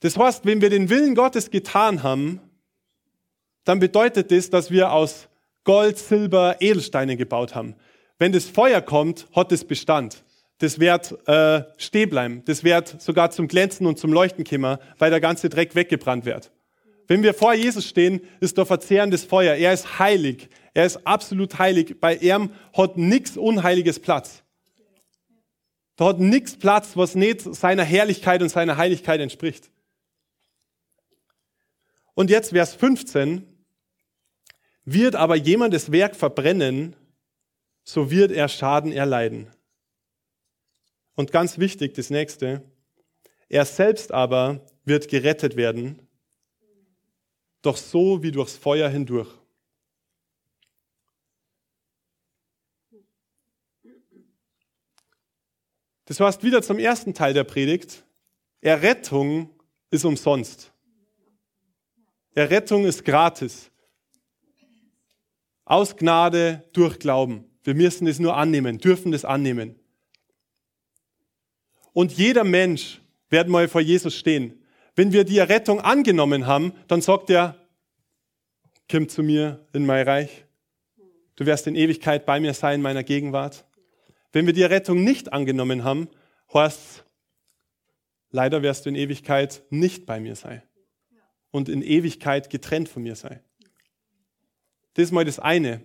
Das 0.00 0.18
heißt, 0.18 0.44
wenn 0.44 0.60
wir 0.60 0.68
den 0.68 0.90
Willen 0.90 1.14
Gottes 1.14 1.50
getan 1.50 2.02
haben, 2.02 2.42
dann 3.64 3.78
bedeutet 3.78 4.30
das, 4.30 4.50
dass 4.50 4.70
wir 4.70 4.92
aus 4.92 5.28
Gold, 5.64 5.96
Silber, 5.96 6.56
Edelsteine 6.60 7.16
gebaut 7.16 7.54
haben. 7.54 7.74
Wenn 8.18 8.32
das 8.32 8.44
Feuer 8.44 8.82
kommt, 8.82 9.28
hat 9.34 9.50
es 9.50 9.64
Bestand. 9.64 10.24
Das 10.58 10.78
wird 10.78 11.26
äh, 11.26 11.62
stehen 11.78 12.10
bleiben. 12.10 12.42
Das 12.44 12.64
wird 12.64 13.00
sogar 13.00 13.30
zum 13.30 13.48
Glänzen 13.48 13.86
und 13.86 13.98
zum 13.98 14.12
Leuchten 14.12 14.44
kommen, 14.44 14.76
weil 14.98 15.10
der 15.10 15.22
ganze 15.22 15.48
Dreck 15.48 15.74
weggebrannt 15.74 16.26
wird. 16.26 16.52
Wenn 17.06 17.22
wir 17.22 17.34
vor 17.34 17.54
Jesus 17.54 17.86
stehen, 17.86 18.20
ist 18.40 18.56
da 18.56 18.64
verzehrendes 18.64 19.24
Feuer. 19.24 19.54
Er 19.54 19.72
ist 19.72 19.98
heilig. 19.98 20.48
Er 20.72 20.86
ist 20.86 21.06
absolut 21.06 21.58
heilig. 21.58 22.00
Bei 22.00 22.16
ihm 22.16 22.50
hat 22.72 22.96
nichts 22.96 23.36
Unheiliges 23.36 24.00
Platz. 24.00 24.42
Da 25.96 26.06
hat 26.06 26.18
nichts 26.18 26.56
Platz, 26.56 26.96
was 26.96 27.14
nicht 27.14 27.40
seiner 27.40 27.84
Herrlichkeit 27.84 28.42
und 28.42 28.48
seiner 28.48 28.76
Heiligkeit 28.76 29.20
entspricht. 29.20 29.70
Und 32.14 32.30
jetzt 32.30 32.50
Vers 32.50 32.74
15. 32.74 33.46
Wird 34.84 35.14
aber 35.14 35.36
jemand 35.36 35.72
das 35.72 35.92
Werk 35.92 36.14
verbrennen, 36.14 36.94
so 37.84 38.10
wird 38.10 38.32
er 38.32 38.48
Schaden 38.48 38.92
erleiden. 38.92 39.48
Und 41.14 41.32
ganz 41.32 41.58
wichtig, 41.58 41.94
das 41.94 42.10
nächste. 42.10 42.62
Er 43.48 43.64
selbst 43.64 44.12
aber 44.12 44.66
wird 44.84 45.08
gerettet 45.08 45.56
werden, 45.56 46.03
doch 47.64 47.76
so 47.78 48.22
wie 48.22 48.30
durchs 48.30 48.56
Feuer 48.56 48.88
hindurch. 48.88 49.28
Das 56.04 56.20
heißt 56.20 56.42
wieder 56.42 56.60
zum 56.60 56.78
ersten 56.78 57.14
Teil 57.14 57.32
der 57.32 57.44
Predigt. 57.44 58.04
Errettung 58.60 59.48
ist 59.90 60.04
umsonst. 60.04 60.72
Errettung 62.34 62.84
ist 62.84 63.04
gratis. 63.04 63.70
Aus 65.64 65.96
Gnade 65.96 66.68
durch 66.74 66.98
Glauben. 66.98 67.50
Wir 67.62 67.74
müssen 67.74 68.06
es 68.06 68.18
nur 68.18 68.36
annehmen, 68.36 68.76
dürfen 68.76 69.14
es 69.14 69.24
annehmen. 69.24 69.80
Und 71.94 72.12
jeder 72.12 72.44
Mensch 72.44 73.00
wird 73.30 73.48
mal 73.48 73.68
vor 73.68 73.80
Jesus 73.80 74.14
stehen. 74.14 74.63
Wenn 74.96 75.12
wir 75.12 75.24
die 75.24 75.38
Errettung 75.38 75.80
angenommen 75.80 76.46
haben, 76.46 76.72
dann 76.88 77.00
sagt 77.00 77.30
er, 77.30 77.56
komm 78.90 79.08
zu 79.08 79.22
mir 79.22 79.66
in 79.72 79.86
mein 79.86 80.06
Reich. 80.06 80.44
Du 81.36 81.46
wirst 81.46 81.66
in 81.66 81.74
Ewigkeit 81.74 82.26
bei 82.26 82.38
mir 82.38 82.54
sein, 82.54 82.76
in 82.76 82.82
meiner 82.82 83.02
Gegenwart. 83.02 83.64
Wenn 84.32 84.46
wir 84.46 84.52
die 84.52 84.62
Rettung 84.62 85.02
nicht 85.02 85.32
angenommen 85.32 85.84
haben, 85.84 86.08
heißt 86.52 87.04
leider 88.30 88.62
wirst 88.62 88.84
du 88.84 88.90
in 88.90 88.96
Ewigkeit 88.96 89.62
nicht 89.70 90.06
bei 90.06 90.20
mir 90.20 90.36
sein. 90.36 90.62
Und 91.50 91.68
in 91.68 91.82
Ewigkeit 91.82 92.50
getrennt 92.50 92.88
von 92.88 93.02
mir 93.02 93.14
sein. 93.14 93.40
Das 94.94 95.04
ist 95.04 95.12
mal 95.12 95.24
das 95.24 95.38
eine. 95.38 95.82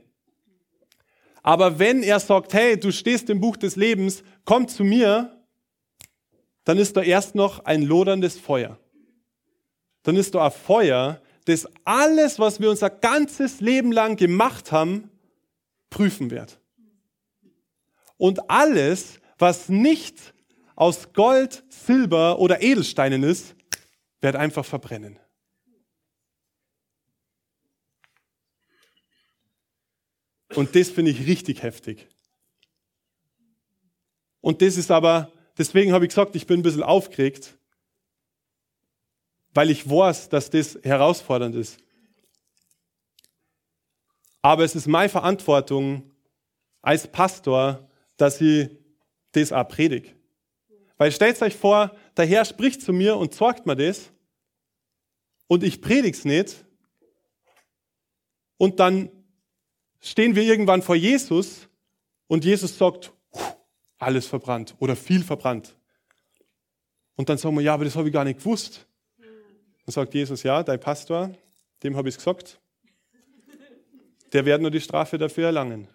Aber 1.41 1.80
wenn 1.80 2.04
er 2.04 2.19
sagt, 2.19 2.54
hey, 2.54 2.80
du 2.80 2.91
stehst 2.91 3.30
im 3.30 3.39
Buch 3.39 3.56
des 3.56 3.76
Lebens, 3.76 4.24
komm 4.45 4.67
zu 4.67 4.84
mir, 4.84 5.43
dann 6.63 6.78
ist 6.78 6.98
da 6.98 7.02
erst 7.02 7.34
noch 7.36 7.65
ein 7.65 7.84
loderndes 7.84 8.38
Feuer. 8.38 8.80
Dann 10.10 10.15
ist 10.15 10.34
da 10.34 10.45
ein 10.45 10.52
Feuer, 10.52 11.22
das 11.45 11.67
alles, 11.86 12.39
was 12.39 12.60
wir 12.60 12.72
unser 12.72 12.89
ganzes 12.89 13.62
Leben 13.62 13.91
lang 13.91 14.15
gemacht 14.15 14.72
haben, 14.72 15.12
prüfen 15.91 16.32
wird. 16.32 16.60
Und 18.17 18.50
alles, 18.50 19.19
was 19.38 19.69
nicht 19.69 20.34
aus 20.76 21.13
Gold, 21.13 21.63
Silber 21.69 22.39
oder 22.39 22.63
Edelsteinen 22.63 23.22
ist, 23.22 23.54
wird 24.19 24.36
einfach 24.36 24.65
verbrennen. 24.65 25.19
Und 30.56 30.76
das 30.76 30.89
finde 30.89 31.12
ich 31.12 31.28
richtig 31.28 31.62
heftig. 31.62 32.08
Und 34.41 34.63
das 34.63 34.76
ist 34.76 34.89
aber, 34.89 35.32
deswegen 35.56 35.93
habe 35.93 36.06
ich 36.06 36.10
gesagt, 36.10 36.36
ich 36.36 36.48
bin 36.48 36.62
ein 36.62 36.63
bisschen 36.63 36.82
aufgeregt, 36.82 37.59
weil 39.53 39.69
ich 39.69 39.89
weiß, 39.89 40.29
dass 40.29 40.49
das 40.49 40.77
herausfordernd 40.83 41.55
ist. 41.55 41.77
Aber 44.41 44.63
es 44.63 44.75
ist 44.75 44.88
meine 44.88 45.09
Verantwortung 45.09 46.12
als 46.81 47.07
Pastor, 47.12 47.89
dass 48.17 48.39
ich 48.39 48.69
das 49.31 49.51
auch 49.51 49.67
predige. 49.67 50.15
Weil 50.97 51.12
stellt 51.12 51.41
euch 51.41 51.55
vor, 51.55 51.95
der 52.17 52.25
Herr 52.25 52.45
spricht 52.45 52.81
zu 52.81 52.93
mir 52.93 53.17
und 53.17 53.33
sagt 53.33 53.65
mir 53.65 53.75
das 53.75 54.12
und 55.47 55.63
ich 55.63 55.81
predige 55.81 56.17
es 56.17 56.25
nicht 56.25 56.65
und 58.57 58.79
dann 58.79 59.09
stehen 60.02 60.35
wir 60.35 60.43
irgendwann 60.43 60.81
vor 60.81 60.95
Jesus 60.95 61.69
und 62.27 62.45
Jesus 62.45 62.77
sagt, 62.77 63.13
alles 63.97 64.27
verbrannt 64.27 64.75
oder 64.79 64.95
viel 64.95 65.23
verbrannt. 65.23 65.75
Und 67.15 67.27
dann 67.27 67.37
sagen 67.37 67.56
wir, 67.56 67.62
ja, 67.62 67.73
aber 67.73 67.83
das 67.85 67.95
habe 67.95 68.08
ich 68.08 68.13
gar 68.13 68.23
nicht 68.23 68.39
gewusst. 68.39 68.87
Dann 69.90 69.94
sagt 70.06 70.13
Jesus, 70.13 70.44
ja, 70.44 70.62
dein 70.62 70.79
Pastor, 70.79 71.31
dem 71.81 71.98
habe 71.98 72.10
ich 72.10 72.13
es 72.13 72.23
gesagt, 72.23 72.60
der 74.31 74.46
wird 74.46 74.62
nur 74.62 74.69
die 74.69 74.81
Strafe 74.81 75.17
dafür 75.17 75.48
erlangen. 75.48 75.87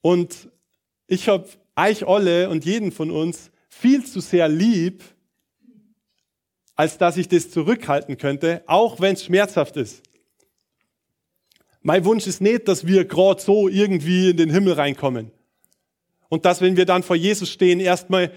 Und 0.00 0.48
ich 1.06 1.28
habe 1.28 1.48
euch 1.76 2.04
alle 2.04 2.50
und 2.50 2.64
jeden 2.64 2.90
von 2.90 3.12
uns 3.12 3.52
viel 3.68 4.04
zu 4.04 4.18
sehr 4.18 4.48
lieb, 4.48 5.04
als 6.74 6.98
dass 6.98 7.16
ich 7.16 7.28
das 7.28 7.52
zurückhalten 7.52 8.18
könnte, 8.18 8.64
auch 8.66 8.98
wenn 8.98 9.14
es 9.14 9.24
schmerzhaft 9.24 9.76
ist. 9.76 10.02
Mein 11.80 12.04
Wunsch 12.04 12.26
ist 12.26 12.40
nicht, 12.40 12.66
dass 12.66 12.88
wir 12.88 13.04
gerade 13.04 13.40
so 13.40 13.68
irgendwie 13.68 14.30
in 14.30 14.36
den 14.36 14.50
Himmel 14.50 14.72
reinkommen. 14.72 15.30
Und 16.28 16.44
dass, 16.44 16.60
wenn 16.60 16.76
wir 16.76 16.86
dann 16.86 17.04
vor 17.04 17.14
Jesus 17.14 17.48
stehen, 17.48 17.78
erstmal 17.78 18.32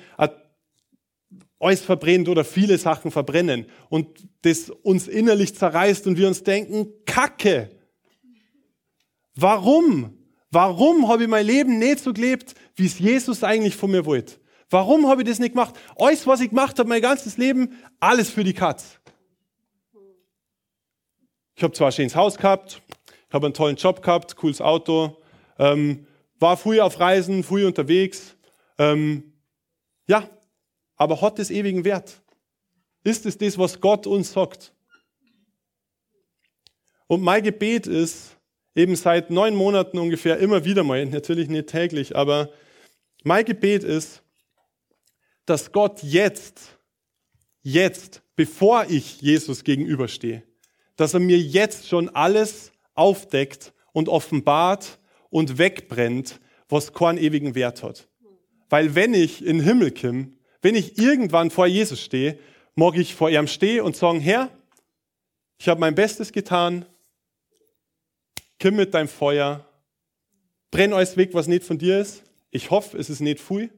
alles 1.60 1.82
verbrennt 1.82 2.30
oder 2.30 2.46
viele 2.46 2.78
Sachen 2.78 3.12
verbrennen 3.12 3.66
und 3.90 4.08
das 4.42 4.70
uns 4.70 5.08
innerlich 5.08 5.56
zerreißt 5.56 6.08
und 6.08 6.18
wir 6.18 6.28
uns 6.28 6.44
denken, 6.44 6.88
Kacke. 7.06 7.70
Warum? 9.36 10.18
Warum 10.52 11.08
habe 11.08 11.24
ich 11.24 11.30
mein 11.30 11.46
Leben 11.46 11.78
nicht 11.78 12.00
so 12.00 12.14
gelebt, 12.14 12.56
wie 12.76 12.86
es 12.86 12.98
Jesus 12.98 13.44
eigentlich 13.44 13.76
von 13.76 13.92
mir 13.92 14.06
wollte? 14.06 14.36
Warum 14.70 15.08
habe 15.08 15.22
ich 15.22 15.28
das 15.28 15.40
nicht 15.40 15.52
gemacht? 15.52 15.76
Alles, 15.98 16.26
was 16.26 16.42
ich 16.42 16.50
gemacht 16.50 16.80
habe, 16.80 16.88
mein 16.88 17.02
ganzes 17.02 17.38
Leben, 17.38 17.78
alles 18.00 18.30
für 18.30 18.44
die 18.44 18.54
Katz. 18.54 19.00
Ich 21.56 21.64
habe 21.64 21.74
zwar 21.74 21.88
ein 21.88 21.92
schönes 21.92 22.16
Haus 22.16 22.38
gehabt, 22.38 22.82
ich 23.28 23.34
habe 23.34 23.48
einen 23.48 23.54
tollen 23.54 23.76
Job 23.76 24.02
gehabt, 24.02 24.38
cooles 24.38 24.62
Auto, 24.62 25.18
ähm, 25.58 26.08
war 26.40 26.56
früh 26.56 26.80
auf 26.80 27.00
Reisen, 27.00 27.44
früh 27.44 27.66
unterwegs. 27.66 28.38
Ähm, 28.78 29.34
ja, 30.08 30.30
aber 31.00 31.22
hat 31.22 31.40
es 31.40 31.50
ewigen 31.50 31.84
Wert? 31.86 32.22
Ist 33.04 33.26
es 33.26 33.38
das, 33.38 33.58
was 33.58 33.82
Gott 33.82 34.06
uns 34.06 34.34
sagt? 34.34 34.74
Und 37.08 37.24
mein 37.24 37.42
Gebet 37.42 37.88
ist, 37.88 38.38
eben 38.76 38.96
seit 38.96 39.32
neun 39.32 39.56
Monaten 39.56 39.98
ungefähr 39.98 40.38
immer 40.38 40.66
wieder 40.66 40.84
mal, 40.84 41.04
natürlich 41.06 41.50
nicht 41.50 41.68
täglich, 41.68 42.16
aber 42.16 42.52
mein 43.24 43.46
Gebet 43.46 43.84
ist, 43.84 44.22
dass 45.46 45.72
Gott 45.72 46.04
jetzt, 46.04 46.78
jetzt, 47.64 48.22
bevor 48.36 48.86
ich 48.90 49.22
Jesus 49.22 49.64
gegenüberstehe, 49.64 50.44
dass 50.98 51.14
er 51.14 51.20
mir 51.22 51.40
jetzt 51.40 51.88
schon 51.88 52.10
alles 52.10 52.72
aufdeckt 52.94 53.74
und 53.94 54.10
offenbart 54.10 55.00
und 55.30 55.58
wegbrennt, 55.58 56.40
was 56.68 56.94
keinen 56.94 57.18
ewigen 57.18 57.56
Wert 57.56 57.84
hat. 57.84 58.08
Weil 58.70 58.94
wenn 58.96 59.14
ich 59.14 59.44
in 59.44 59.60
den 59.60 59.66
Himmel 59.66 59.92
komme, 59.92 60.34
wenn 60.62 60.76
ich 60.76 60.98
irgendwann 60.98 61.52
vor 61.52 61.68
Jesus 61.68 62.02
stehe, 62.02 62.38
mag 62.76 62.98
ich 62.98 63.16
vor 63.16 63.30
ihm 63.30 63.48
stehen 63.48 63.84
und 63.84 63.96
sagen, 63.96 64.20
Herr, 64.20 64.50
ich 65.58 65.68
habe 65.68 65.80
mein 65.80 65.96
Bestes 65.96 66.32
getan, 66.32 66.86
komm 68.62 68.76
mit 68.76 68.94
deinem 68.94 69.08
Feuer, 69.08 69.66
brenn 70.72 70.94
alles 70.94 71.18
weg, 71.18 71.34
was 71.34 71.48
nicht 71.48 71.64
von 71.64 71.78
dir 71.78 72.00
ist. 72.00 72.24
Ich 72.52 72.72
hoffe, 72.72 72.98
es 72.98 73.10
ist 73.10 73.20
nicht 73.20 73.40
viel 73.40 73.70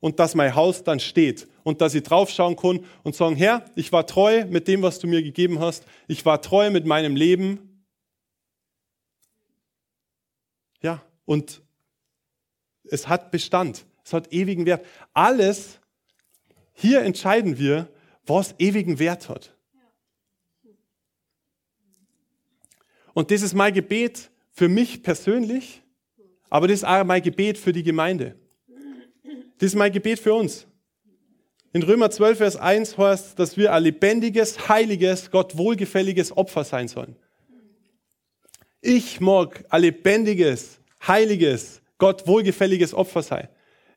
und 0.00 0.18
dass 0.18 0.34
mein 0.34 0.54
Haus 0.54 0.84
dann 0.84 1.00
steht 1.00 1.48
und 1.62 1.80
dass 1.80 1.94
ich 1.94 2.02
draufschauen 2.02 2.56
kann 2.56 2.84
und 3.02 3.16
sagen, 3.16 3.36
Herr, 3.36 3.64
ich 3.74 3.90
war 3.90 4.06
treu 4.06 4.44
mit 4.46 4.68
dem, 4.68 4.82
was 4.82 4.98
du 4.98 5.06
mir 5.06 5.22
gegeben 5.22 5.60
hast. 5.60 5.86
Ich 6.08 6.26
war 6.26 6.42
treu 6.42 6.70
mit 6.70 6.84
meinem 6.84 7.16
Leben. 7.16 7.86
Ja, 10.82 11.02
und 11.24 11.62
es 12.84 13.08
hat 13.08 13.30
Bestand. 13.30 13.86
Es 14.04 14.12
hat 14.12 14.32
ewigen 14.32 14.66
Wert. 14.66 14.84
Alles, 15.14 15.80
hier 16.74 17.02
entscheiden 17.02 17.58
wir, 17.58 17.88
was 18.26 18.54
ewigen 18.58 18.98
Wert 18.98 19.28
hat. 19.28 19.56
Und 23.14 23.30
das 23.30 23.42
ist 23.42 23.54
mein 23.54 23.72
Gebet 23.72 24.30
für 24.50 24.68
mich 24.68 25.02
persönlich, 25.02 25.82
aber 26.50 26.68
das 26.68 26.78
ist 26.78 26.84
auch 26.84 27.04
mein 27.04 27.22
Gebet 27.22 27.56
für 27.58 27.72
die 27.72 27.82
Gemeinde. 27.82 28.36
Das 29.58 29.68
ist 29.68 29.76
mein 29.76 29.92
Gebet 29.92 30.18
für 30.18 30.34
uns. 30.34 30.66
In 31.72 31.82
Römer 31.82 32.10
12, 32.10 32.38
Vers 32.38 32.56
1 32.56 32.98
heißt, 32.98 33.38
dass 33.38 33.56
wir 33.56 33.72
ein 33.72 33.82
lebendiges, 33.82 34.68
heiliges, 34.68 35.30
Gott 35.30 35.56
wohlgefälliges 35.56 36.36
Opfer 36.36 36.64
sein 36.64 36.86
sollen. 36.86 37.16
Ich 38.80 39.20
mag 39.20 39.64
ein 39.70 39.80
lebendiges, 39.80 40.80
heiliges, 41.06 41.82
Gott 41.98 42.26
wohlgefälliges 42.26 42.94
Opfer 42.94 43.22
sein. 43.22 43.48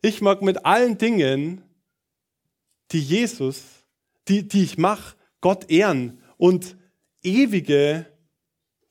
Ich 0.01 0.21
mag 0.21 0.41
mit 0.41 0.65
allen 0.65 0.97
Dingen, 0.97 1.63
die 2.91 3.01
Jesus, 3.01 3.63
die, 4.27 4.47
die 4.47 4.63
ich 4.63 4.77
mache, 4.77 5.15
Gott 5.41 5.69
ehren 5.69 6.21
und 6.37 6.75
ewige, 7.23 8.05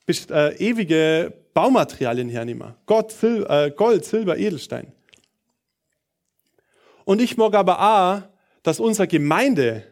äh, 0.09 0.57
ewige 0.57 1.33
Baumaterialien 1.55 2.29
hernehmen. 2.29 2.75
Gott, 2.85 3.13
Sil 3.13 3.47
äh, 3.49 3.71
Gold, 3.71 4.05
Silber, 4.05 4.37
Edelstein. 4.37 4.93
Und 7.05 7.21
ich 7.21 7.37
mag 7.37 7.55
aber 7.55 7.81
auch, 7.81 8.23
dass 8.63 8.81
unsere 8.81 9.07
Gemeinde 9.07 9.85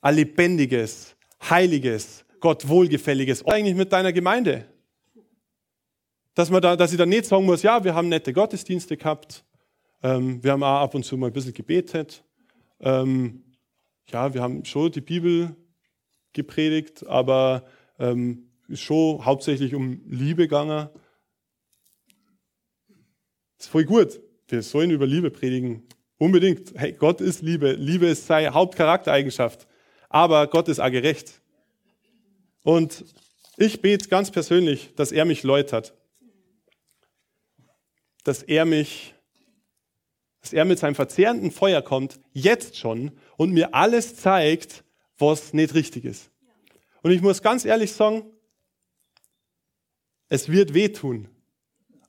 ein 0.00 0.16
lebendiges, 0.16 1.16
heiliges, 1.48 2.24
Gott 2.40 2.66
wohlgefälliges, 2.66 3.46
eigentlich 3.46 3.76
mit 3.76 3.92
deiner 3.92 4.12
Gemeinde. 4.12 4.66
Dass, 6.34 6.50
man 6.50 6.62
da, 6.62 6.74
dass 6.74 6.92
ich 6.92 6.98
dann 6.98 7.08
nicht 7.08 7.26
sagen 7.26 7.44
muss, 7.44 7.62
ja, 7.62 7.82
wir 7.84 7.94
haben 7.94 8.08
nette 8.08 8.32
Gottesdienste 8.32 8.96
gehabt, 8.96 9.44
ähm, 10.02 10.42
wir 10.42 10.52
haben 10.52 10.62
auch 10.62 10.80
ab 10.80 10.94
und 10.94 11.04
zu 11.04 11.16
mal 11.16 11.26
ein 11.26 11.32
bisschen 11.32 11.54
gebetet, 11.54 12.24
ähm, 12.80 13.44
ja, 14.08 14.34
wir 14.34 14.42
haben 14.42 14.64
schon 14.64 14.90
die 14.92 15.00
Bibel 15.00 15.56
gepredigt, 16.32 17.06
aber 17.06 17.64
ähm, 17.98 18.50
ist 18.68 18.82
schon 18.82 19.24
hauptsächlich 19.24 19.74
um 19.74 20.00
Liebe 20.06 20.42
gegangen. 20.42 20.88
Das 23.56 23.66
ist 23.66 23.68
voll 23.68 23.84
gut. 23.84 24.20
Wir 24.48 24.62
sollen 24.62 24.90
über 24.90 25.06
Liebe 25.06 25.30
predigen. 25.30 25.86
Unbedingt. 26.18 26.72
Hey, 26.74 26.92
Gott 26.92 27.20
ist 27.20 27.42
Liebe. 27.42 27.72
Liebe 27.72 28.06
ist 28.06 28.26
seine 28.26 28.52
Hauptcharaktereigenschaft. 28.52 29.66
Aber 30.08 30.46
Gott 30.46 30.68
ist 30.68 30.80
auch 30.80 30.90
gerecht. 30.90 31.40
Und 32.62 33.04
ich 33.56 33.80
bete 33.80 34.08
ganz 34.08 34.30
persönlich, 34.30 34.94
dass 34.94 35.12
er 35.12 35.24
mich 35.24 35.42
läutert. 35.42 35.94
Dass 38.24 38.42
er 38.42 38.64
mich, 38.64 39.14
dass 40.40 40.52
er 40.52 40.64
mit 40.64 40.78
seinem 40.78 40.94
verzehrenden 40.94 41.50
Feuer 41.50 41.82
kommt, 41.82 42.20
jetzt 42.32 42.76
schon, 42.76 43.12
und 43.36 43.52
mir 43.52 43.74
alles 43.74 44.16
zeigt, 44.16 44.84
was 45.18 45.52
nicht 45.52 45.74
richtig 45.74 46.04
ist. 46.04 46.30
Und 47.02 47.10
ich 47.10 47.22
muss 47.22 47.42
ganz 47.42 47.64
ehrlich 47.64 47.92
sagen, 47.92 48.24
es 50.28 50.48
wird 50.48 50.74
wehtun. 50.74 51.28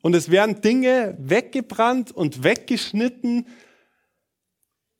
Und 0.01 0.15
es 0.15 0.31
werden 0.31 0.61
Dinge 0.61 1.15
weggebrannt 1.19 2.11
und 2.11 2.43
weggeschnitten, 2.43 3.47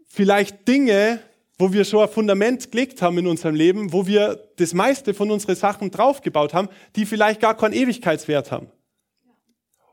vielleicht 0.05 0.67
Dinge, 0.67 1.21
wo 1.57 1.71
wir 1.71 1.85
schon 1.85 2.01
ein 2.01 2.09
Fundament 2.09 2.71
gelegt 2.71 3.01
haben 3.01 3.17
in 3.17 3.27
unserem 3.27 3.55
Leben, 3.55 3.93
wo 3.93 4.07
wir 4.07 4.49
das 4.57 4.73
meiste 4.73 5.13
von 5.13 5.31
unseren 5.31 5.55
Sachen 5.55 5.91
draufgebaut 5.91 6.53
haben, 6.53 6.69
die 6.95 7.05
vielleicht 7.05 7.39
gar 7.39 7.55
keinen 7.55 7.73
Ewigkeitswert 7.73 8.51
haben. 8.51 8.67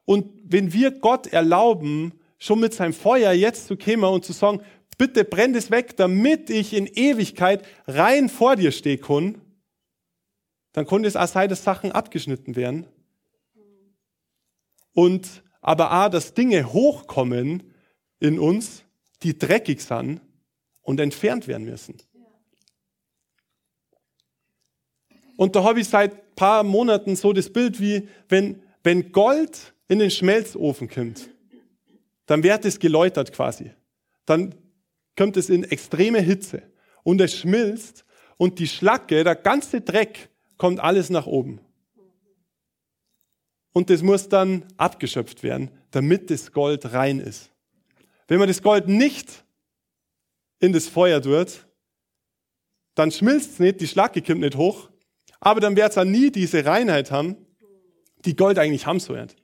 Und 0.04 0.30
wenn 0.44 0.72
wir 0.72 0.90
Gott 0.90 1.26
erlauben, 1.26 2.18
schon 2.38 2.60
mit 2.60 2.74
seinem 2.74 2.92
Feuer 2.92 3.32
jetzt 3.32 3.66
zu 3.66 3.76
kommen 3.76 4.04
und 4.04 4.24
zu 4.24 4.32
sagen, 4.32 4.60
bitte 4.96 5.24
brenn 5.24 5.54
es 5.54 5.70
weg, 5.70 5.96
damit 5.96 6.50
ich 6.50 6.72
in 6.72 6.86
Ewigkeit 6.86 7.64
rein 7.86 8.28
vor 8.28 8.56
dir 8.56 8.72
stehe 8.72 8.98
kann, 8.98 9.40
dann 10.72 10.86
konnte 10.86 11.08
es 11.08 11.16
auch 11.16 11.28
sein, 11.28 11.48
dass 11.48 11.64
Sachen 11.64 11.92
abgeschnitten 11.92 12.56
werden. 12.56 12.86
Und 14.92 15.42
aber 15.60 15.92
auch, 16.04 16.10
dass 16.10 16.34
Dinge 16.34 16.72
hochkommen 16.72 17.74
in 18.20 18.38
uns, 18.38 18.84
die 19.22 19.36
dreckig 19.36 19.80
sind 19.80 20.20
und 20.82 21.00
entfernt 21.00 21.48
werden 21.48 21.64
müssen. 21.64 21.96
Und 25.36 25.54
da 25.54 25.62
habe 25.62 25.80
ich 25.80 25.88
seit 25.88 26.34
paar 26.34 26.62
Monaten 26.62 27.16
so 27.16 27.32
das 27.32 27.52
Bild 27.52 27.80
wie, 27.80 28.08
wenn, 28.28 28.62
wenn 28.82 29.12
Gold 29.12 29.74
in 29.88 29.98
den 29.98 30.10
Schmelzofen 30.10 30.88
kommt, 30.88 31.30
dann 32.28 32.42
wird 32.42 32.64
es 32.66 32.78
geläutert 32.78 33.32
quasi. 33.32 33.72
Dann 34.26 34.54
kommt 35.16 35.36
es 35.36 35.48
in 35.48 35.64
extreme 35.64 36.20
Hitze 36.20 36.62
und 37.02 37.20
es 37.20 37.34
schmilzt 37.34 38.04
und 38.36 38.58
die 38.58 38.68
Schlacke, 38.68 39.24
der 39.24 39.34
ganze 39.34 39.80
Dreck 39.80 40.28
kommt 40.58 40.78
alles 40.78 41.10
nach 41.10 41.26
oben. 41.26 41.60
Und 43.72 43.90
das 43.90 44.02
muss 44.02 44.28
dann 44.28 44.64
abgeschöpft 44.76 45.42
werden, 45.42 45.70
damit 45.90 46.30
das 46.30 46.52
Gold 46.52 46.92
rein 46.92 47.18
ist. 47.18 47.50
Wenn 48.28 48.38
man 48.38 48.48
das 48.48 48.62
Gold 48.62 48.88
nicht 48.88 49.44
in 50.60 50.72
das 50.72 50.86
Feuer 50.86 51.22
tut, 51.22 51.66
dann 52.94 53.10
schmilzt 53.10 53.52
es 53.52 53.58
nicht, 53.58 53.80
die 53.80 53.88
Schlacke 53.88 54.20
kommt 54.20 54.40
nicht 54.40 54.56
hoch, 54.56 54.90
aber 55.40 55.60
dann 55.60 55.76
wird 55.76 55.96
es 55.96 56.04
nie 56.04 56.30
diese 56.30 56.64
Reinheit 56.64 57.10
haben, 57.10 57.36
die 58.26 58.36
Gold 58.36 58.58
eigentlich 58.58 58.84
haben 58.84 59.00
sollte. 59.00 59.34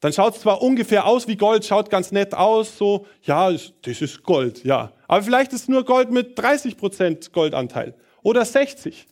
Dann 0.00 0.12
schaut 0.12 0.36
es 0.36 0.42
zwar 0.42 0.62
ungefähr 0.62 1.06
aus 1.06 1.26
wie 1.26 1.36
Gold, 1.36 1.64
schaut 1.64 1.90
ganz 1.90 2.12
nett 2.12 2.32
aus, 2.34 2.78
so, 2.78 3.06
ja, 3.22 3.50
das 3.50 4.00
ist 4.00 4.22
Gold, 4.22 4.64
ja. 4.64 4.92
Aber 5.08 5.22
vielleicht 5.22 5.52
ist 5.52 5.68
nur 5.68 5.84
Gold 5.84 6.10
mit 6.10 6.38
30% 6.38 7.32
Goldanteil 7.32 7.94
oder 8.22 8.44
60. 8.44 9.06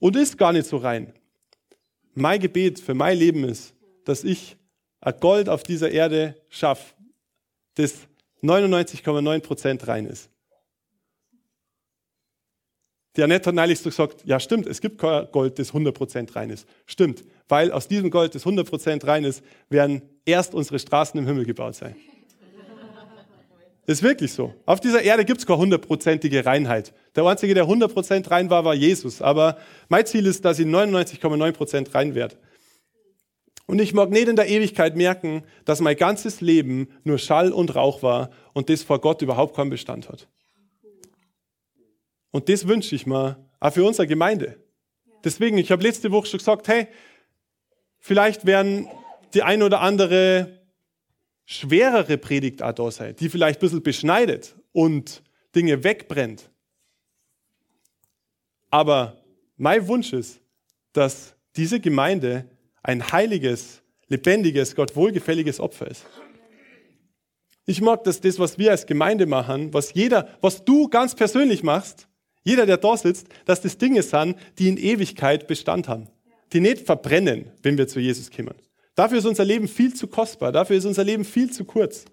Und 0.00 0.16
ist 0.16 0.36
gar 0.36 0.52
nicht 0.52 0.66
so 0.66 0.78
rein. 0.78 1.12
Mein 2.14 2.40
Gebet 2.40 2.80
für 2.80 2.94
mein 2.94 3.16
Leben 3.16 3.44
ist, 3.44 3.74
dass 4.04 4.24
ich 4.24 4.56
ein 5.00 5.14
Gold 5.20 5.48
auf 5.48 5.62
dieser 5.62 5.90
Erde 5.90 6.36
schaffe, 6.48 6.94
das 7.74 8.08
99,9 8.42 9.40
Prozent 9.40 9.86
rein 9.86 10.06
ist. 10.06 10.31
Die 13.16 13.22
Annette 13.22 13.48
hat 13.48 13.54
neulich 13.54 13.78
so 13.78 13.90
gesagt, 13.90 14.22
ja 14.24 14.40
stimmt, 14.40 14.66
es 14.66 14.80
gibt 14.80 14.98
kein 14.98 15.26
Gold, 15.32 15.58
das 15.58 15.68
100 15.68 15.94
Prozent 15.94 16.34
rein 16.34 16.50
ist. 16.50 16.66
Stimmt, 16.86 17.24
weil 17.48 17.70
aus 17.70 17.86
diesem 17.86 18.10
Gold, 18.10 18.34
das 18.34 18.42
100 18.42 18.68
Prozent 18.68 19.06
rein 19.06 19.24
ist, 19.24 19.44
werden 19.68 20.02
erst 20.24 20.54
unsere 20.54 20.78
Straßen 20.78 21.18
im 21.18 21.26
Himmel 21.26 21.44
gebaut 21.44 21.74
sein. 21.74 21.94
Ist 23.84 24.02
wirklich 24.02 24.32
so. 24.32 24.54
Auf 24.64 24.80
dieser 24.80 25.02
Erde 25.02 25.24
gibt 25.24 25.40
es 25.40 25.46
keine 25.46 25.58
hundertprozentige 25.58 26.46
Reinheit. 26.46 26.94
Der 27.16 27.24
Einzige, 27.24 27.52
der 27.52 27.66
100% 27.66 28.30
rein 28.30 28.48
war, 28.48 28.64
war 28.64 28.74
Jesus. 28.74 29.20
Aber 29.20 29.58
mein 29.88 30.06
Ziel 30.06 30.26
ist, 30.26 30.44
dass 30.44 30.60
ich 30.60 30.66
99,9% 30.66 31.92
rein 31.94 32.14
werde. 32.14 32.36
Und 33.66 33.80
ich 33.80 33.92
mag 33.92 34.10
nicht 34.10 34.28
in 34.28 34.36
der 34.36 34.48
Ewigkeit 34.48 34.96
merken, 34.96 35.42
dass 35.64 35.80
mein 35.80 35.96
ganzes 35.96 36.40
Leben 36.40 36.88
nur 37.04 37.18
Schall 37.18 37.52
und 37.52 37.74
Rauch 37.74 38.02
war 38.02 38.30
und 38.52 38.68
das 38.68 38.82
vor 38.82 39.00
Gott 39.00 39.20
überhaupt 39.20 39.56
keinen 39.56 39.70
Bestand 39.70 40.08
hat. 40.08 40.28
Und 42.32 42.48
das 42.48 42.66
wünsche 42.66 42.96
ich 42.96 43.06
mir 43.06 43.36
auch 43.60 43.72
für 43.72 43.84
unsere 43.84 44.08
Gemeinde. 44.08 44.56
Deswegen, 45.22 45.58
ich 45.58 45.70
habe 45.70 45.84
letzte 45.84 46.10
Woche 46.10 46.26
schon 46.26 46.38
gesagt, 46.38 46.66
hey, 46.66 46.88
vielleicht 48.00 48.44
werden 48.44 48.88
die 49.34 49.42
ein 49.42 49.62
oder 49.62 49.80
andere 49.80 50.60
schwerere 51.44 52.18
Predigt 52.18 52.62
auch 52.62 52.72
da 52.72 52.90
sein, 52.90 53.14
die 53.16 53.28
vielleicht 53.28 53.58
ein 53.58 53.60
bisschen 53.60 53.82
beschneidet 53.82 54.56
und 54.72 55.22
Dinge 55.54 55.84
wegbrennt. 55.84 56.50
Aber 58.70 59.22
mein 59.56 59.86
Wunsch 59.86 60.12
ist, 60.12 60.40
dass 60.92 61.36
diese 61.56 61.78
Gemeinde 61.78 62.48
ein 62.82 63.12
heiliges, 63.12 63.82
lebendiges, 64.08 64.74
Gott 64.74 64.96
wohlgefälliges 64.96 65.60
Opfer 65.60 65.88
ist. 65.88 66.06
Ich 67.66 67.80
mag, 67.80 68.02
dass 68.04 68.20
das, 68.20 68.38
was 68.38 68.58
wir 68.58 68.70
als 68.70 68.86
Gemeinde 68.86 69.26
machen, 69.26 69.72
was 69.72 69.94
jeder, 69.94 70.28
was 70.40 70.64
du 70.64 70.88
ganz 70.88 71.14
persönlich 71.14 71.62
machst, 71.62 72.08
jeder, 72.44 72.66
der 72.66 72.76
da 72.76 72.96
sitzt, 72.96 73.28
dass 73.44 73.60
das 73.60 73.78
Dinge 73.78 74.02
sind, 74.02 74.36
die 74.58 74.68
in 74.68 74.76
Ewigkeit 74.76 75.46
Bestand 75.46 75.88
haben, 75.88 76.08
die 76.52 76.60
nicht 76.60 76.84
verbrennen, 76.86 77.52
wenn 77.62 77.78
wir 77.78 77.88
zu 77.88 78.00
Jesus 78.00 78.30
kommen. 78.30 78.54
Dafür 78.94 79.18
ist 79.18 79.26
unser 79.26 79.44
Leben 79.44 79.68
viel 79.68 79.94
zu 79.94 80.06
kostbar, 80.06 80.52
dafür 80.52 80.76
ist 80.76 80.84
unser 80.84 81.04
Leben 81.04 81.24
viel 81.24 81.50
zu 81.50 81.64
kurz. 81.64 82.04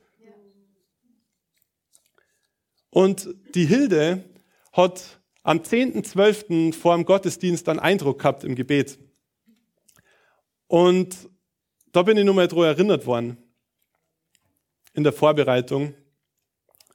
Und 2.89 3.29
die 3.53 3.65
Hilde 3.65 4.23
hat 4.71 5.19
am 5.43 5.59
10.12. 5.59 6.73
vor 6.73 6.95
dem 6.95 7.05
Gottesdienst 7.05 7.67
einen 7.69 7.79
Eindruck 7.79 8.19
gehabt 8.19 8.43
im 8.43 8.55
Gebet. 8.55 8.99
Und 10.67 11.29
da 11.91 12.03
bin 12.03 12.17
ich 12.17 12.25
nochmal 12.25 12.47
daran 12.47 12.65
erinnert 12.65 13.05
worden 13.05 13.37
in 14.93 15.03
der 15.03 15.13
Vorbereitung. 15.13 15.95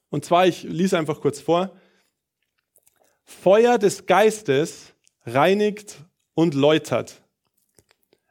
Und 0.09 0.25
zwar, 0.25 0.47
ich 0.47 0.63
lese 0.63 0.97
einfach 0.99 1.21
kurz 1.21 1.41
vor. 1.41 1.77
Feuer 3.25 3.79
des 3.79 4.07
Geistes 4.07 4.95
reinigt 5.25 6.05
und 6.35 6.55
läutert. 6.55 7.23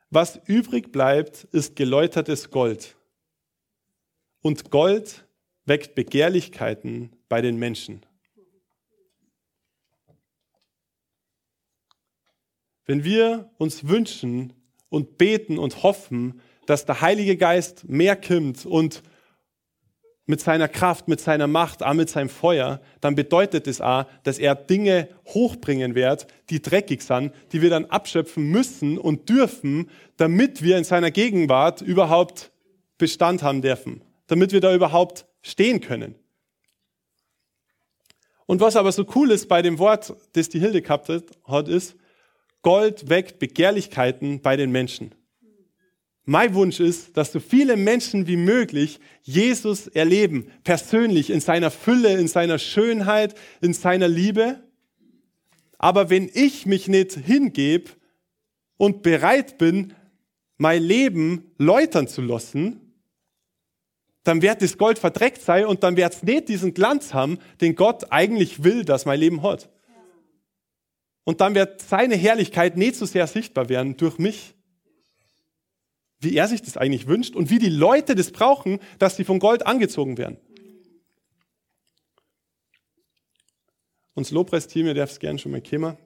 Was 0.10 0.40
übrig 0.46 0.92
bleibt, 0.92 1.46
ist 1.46 1.76
geläutertes 1.76 2.52
Gold. 2.52 2.96
Und 4.42 4.70
Gold 4.70 5.26
weckt 5.66 5.96
Begehrlichkeiten 5.96 7.16
bei 7.30 7.42
den 7.42 7.58
Menschen. 7.58 8.06
Wenn 12.86 13.04
wir 13.04 13.50
uns 13.58 13.88
wünschen 13.88 14.54
und 14.90 15.18
beten 15.18 15.58
und 15.58 15.84
hoffen, 15.84 16.42
dass 16.66 16.86
der 16.86 17.02
Heilige 17.02 17.38
Geist 17.38 17.88
mehr 17.88 18.16
kimmt 18.16 18.66
und 18.66 19.02
mit 20.26 20.40
seiner 20.40 20.68
Kraft, 20.68 21.08
mit 21.08 21.20
seiner 21.20 21.48
Macht, 21.48 21.84
auch 21.84 21.94
mit 21.94 22.10
seinem 22.10 22.30
Feuer, 22.30 22.82
dann 23.02 23.16
bedeutet 23.16 23.68
es 23.68 23.82
auch, 23.82 24.06
dass 24.24 24.40
er 24.40 24.56
Dinge 24.56 25.10
hochbringen 25.28 25.96
wird, 25.96 26.28
die 26.50 26.62
dreckig 26.62 27.02
sind, 27.02 27.34
die 27.52 27.62
wir 27.62 27.70
dann 27.70 27.86
abschöpfen 27.86 28.46
müssen 28.46 28.98
und 28.98 29.28
dürfen, 29.30 29.90
damit 30.18 30.64
wir 30.64 30.78
in 30.78 30.86
seiner 30.86 31.12
Gegenwart 31.12 31.82
überhaupt 31.82 32.52
Bestand 32.98 33.44
haben 33.44 33.62
dürfen, 33.62 34.02
damit 34.28 34.54
wir 34.54 34.62
da 34.62 34.74
überhaupt 34.74 35.26
stehen 35.42 35.82
können. 35.82 36.16
Und 38.46 38.62
was 38.62 38.76
aber 38.76 38.92
so 38.92 39.06
cool 39.16 39.32
ist 39.32 39.48
bei 39.48 39.62
dem 39.62 39.80
Wort, 39.80 40.16
das 40.34 40.50
die 40.50 40.60
Hilde 40.60 40.82
gehabt 40.82 41.10
hat, 41.10 41.68
ist, 41.68 41.96
Gold 42.62 43.10
weckt 43.10 43.40
Begehrlichkeiten 43.40 44.42
bei 44.42 44.56
den 44.56 44.72
Menschen. 44.72 45.14
Mein 46.26 46.54
Wunsch 46.54 46.80
ist, 46.80 47.18
dass 47.18 47.34
so 47.34 47.40
viele 47.40 47.76
Menschen 47.76 48.28
wie 48.28 48.38
möglich 48.38 49.00
Jesus 49.24 49.88
erleben, 49.88 50.50
persönlich, 50.64 51.30
in 51.30 51.42
seiner 51.42 51.70
Fülle, 51.70 52.18
in 52.18 52.30
seiner 52.30 52.60
Schönheit, 52.60 53.36
in 53.62 53.74
seiner 53.74 54.08
Liebe. 54.08 54.64
Aber 55.78 56.10
wenn 56.10 56.30
ich 56.34 56.66
mich 56.66 56.88
nicht 56.88 57.14
hingebe 57.14 57.92
und 58.78 59.04
bereit 59.04 59.58
bin, 59.58 59.94
mein 60.58 60.82
Leben 60.82 61.52
läutern 61.58 62.08
zu 62.08 62.22
lassen, 62.22 62.80
dann 64.24 64.42
wird 64.42 64.62
das 64.62 64.78
Gold 64.78 65.00
verdreckt 65.00 65.42
sein 65.42 65.66
und 65.66 65.84
dann 65.84 65.98
wird 65.98 66.14
es 66.14 66.24
nicht 66.24 66.48
diesen 66.48 66.74
Glanz 66.74 67.14
haben, 67.14 67.40
den 67.60 67.76
Gott 67.76 68.12
eigentlich 68.12 68.64
will, 68.64 68.86
dass 68.86 69.06
mein 69.06 69.20
Leben 69.20 69.44
hat. 69.44 69.70
Und 71.26 71.42
dann 71.42 71.56
wird 71.56 71.82
seine 71.82 72.16
Herrlichkeit 72.16 72.78
nicht 72.78 72.96
so 72.96 73.06
sehr 73.06 73.28
sichtbar 73.28 73.68
werden 73.68 73.98
durch 73.98 74.18
mich, 74.18 74.56
wie 76.24 76.36
er 76.36 76.48
sich 76.48 76.62
das 76.62 76.78
eigentlich 76.78 77.08
wünscht 77.08 77.36
und 77.36 77.50
wie 77.50 77.60
die 77.60 77.70
Leute 77.70 78.16
das 78.16 78.32
brauchen, 78.32 78.80
dass 79.00 79.16
sie 79.16 79.24
von 79.24 79.40
Gold 79.40 79.66
angezogen 79.66 80.18
werden. 80.18 80.38
Uns 84.14 84.32
Lobpreisteam, 84.32 84.86
ihr 84.86 84.94
dürft 84.94 85.14
es 85.14 85.20
gerne 85.20 85.40
schon 85.40 85.52
mal 85.52 85.62
kommen. 85.62 85.98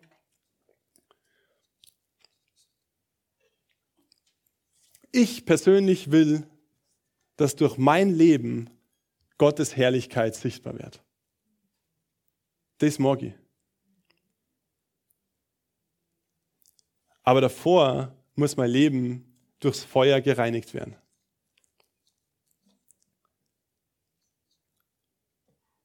Ich 5.12 5.46
persönlich 5.46 6.12
will, 6.12 6.48
dass 7.38 7.56
durch 7.56 7.78
mein 7.78 8.14
Leben 8.14 8.70
Gottes 9.38 9.76
Herrlichkeit 9.76 10.36
sichtbar 10.36 10.78
wird. 10.78 11.04
Das 12.78 12.98
ich. 12.98 13.34
Aber 17.24 17.42
davor 17.42 18.16
muss 18.36 18.56
mein 18.56 18.70
Leben 18.70 19.27
durchs 19.60 19.84
Feuer 19.84 20.22
gereinigt 20.22 20.74
werden. 20.74 20.96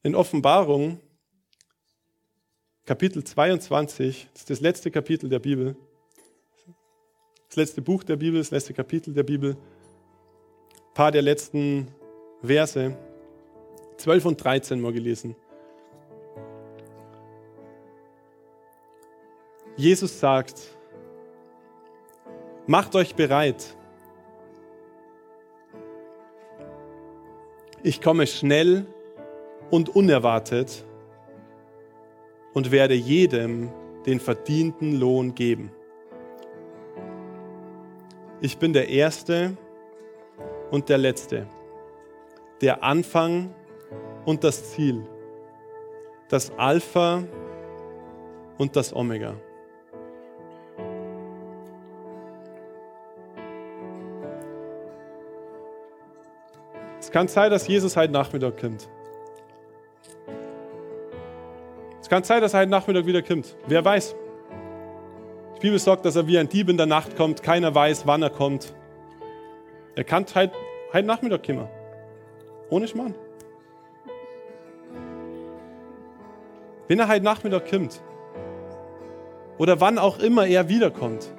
In 0.02 0.14
Offenbarung, 0.14 1.00
Kapitel 2.84 3.22
22, 3.22 4.28
das 4.32 4.42
ist 4.42 4.50
das 4.50 4.60
letzte 4.60 4.90
Kapitel 4.90 5.28
der 5.28 5.38
Bibel, 5.38 5.76
das 7.46 7.56
letzte 7.56 7.82
Buch 7.82 8.02
der 8.02 8.16
Bibel, 8.16 8.40
das 8.40 8.50
letzte 8.50 8.74
Kapitel 8.74 9.14
der 9.14 9.22
Bibel, 9.22 9.52
ein 9.52 10.94
paar 10.94 11.12
der 11.12 11.22
letzten 11.22 11.86
Verse, 12.42 12.96
12 13.98 14.24
und 14.24 14.42
13 14.42 14.80
mal 14.80 14.92
gelesen. 14.92 15.36
Jesus 19.76 20.18
sagt, 20.18 20.76
Macht 22.66 22.94
euch 22.94 23.16
bereit. 23.16 23.76
Ich 27.82 28.00
komme 28.00 28.28
schnell 28.28 28.86
und 29.70 29.88
unerwartet 29.88 30.84
und 32.54 32.70
werde 32.70 32.94
jedem 32.94 33.72
den 34.06 34.20
verdienten 34.20 35.00
Lohn 35.00 35.34
geben. 35.34 35.72
Ich 38.40 38.58
bin 38.58 38.72
der 38.72 38.88
Erste 38.88 39.56
und 40.70 40.88
der 40.88 40.98
Letzte, 40.98 41.48
der 42.60 42.84
Anfang 42.84 43.52
und 44.24 44.44
das 44.44 44.70
Ziel, 44.70 45.04
das 46.28 46.52
Alpha 46.56 47.24
und 48.58 48.76
das 48.76 48.94
Omega. 48.94 49.34
Kann 57.12 57.28
sein, 57.28 57.50
dass 57.50 57.68
Jesus 57.68 57.96
heute 57.96 58.12
Nachmittag 58.12 58.58
kommt. 58.58 58.88
Es 62.00 62.08
kann 62.08 62.24
sein, 62.24 62.40
dass 62.40 62.54
er 62.54 62.60
heute 62.60 62.70
Nachmittag 62.70 63.06
wieder 63.06 63.22
kommt. 63.22 63.54
Wer 63.66 63.84
weiß. 63.84 64.16
Die 65.56 65.60
Bibel 65.60 65.78
sagt, 65.78 66.04
dass 66.04 66.16
er 66.16 66.26
wie 66.26 66.38
ein 66.38 66.48
Dieb 66.48 66.68
in 66.68 66.76
der 66.76 66.86
Nacht 66.86 67.16
kommt. 67.16 67.42
Keiner 67.42 67.74
weiß, 67.74 68.06
wann 68.06 68.22
er 68.22 68.30
kommt. 68.30 68.74
Er 69.94 70.04
kann 70.04 70.24
heute, 70.34 70.52
heute 70.92 71.06
Nachmittag 71.06 71.46
kommen. 71.46 71.68
Ohne 72.70 72.88
Schmarrn. 72.88 73.14
Wenn 76.88 76.98
er 76.98 77.08
heute 77.08 77.24
Nachmittag 77.24 77.70
kommt, 77.70 78.02
oder 79.58 79.80
wann 79.80 79.98
auch 79.98 80.18
immer 80.18 80.46
er 80.46 80.68
wiederkommt, 80.68 81.32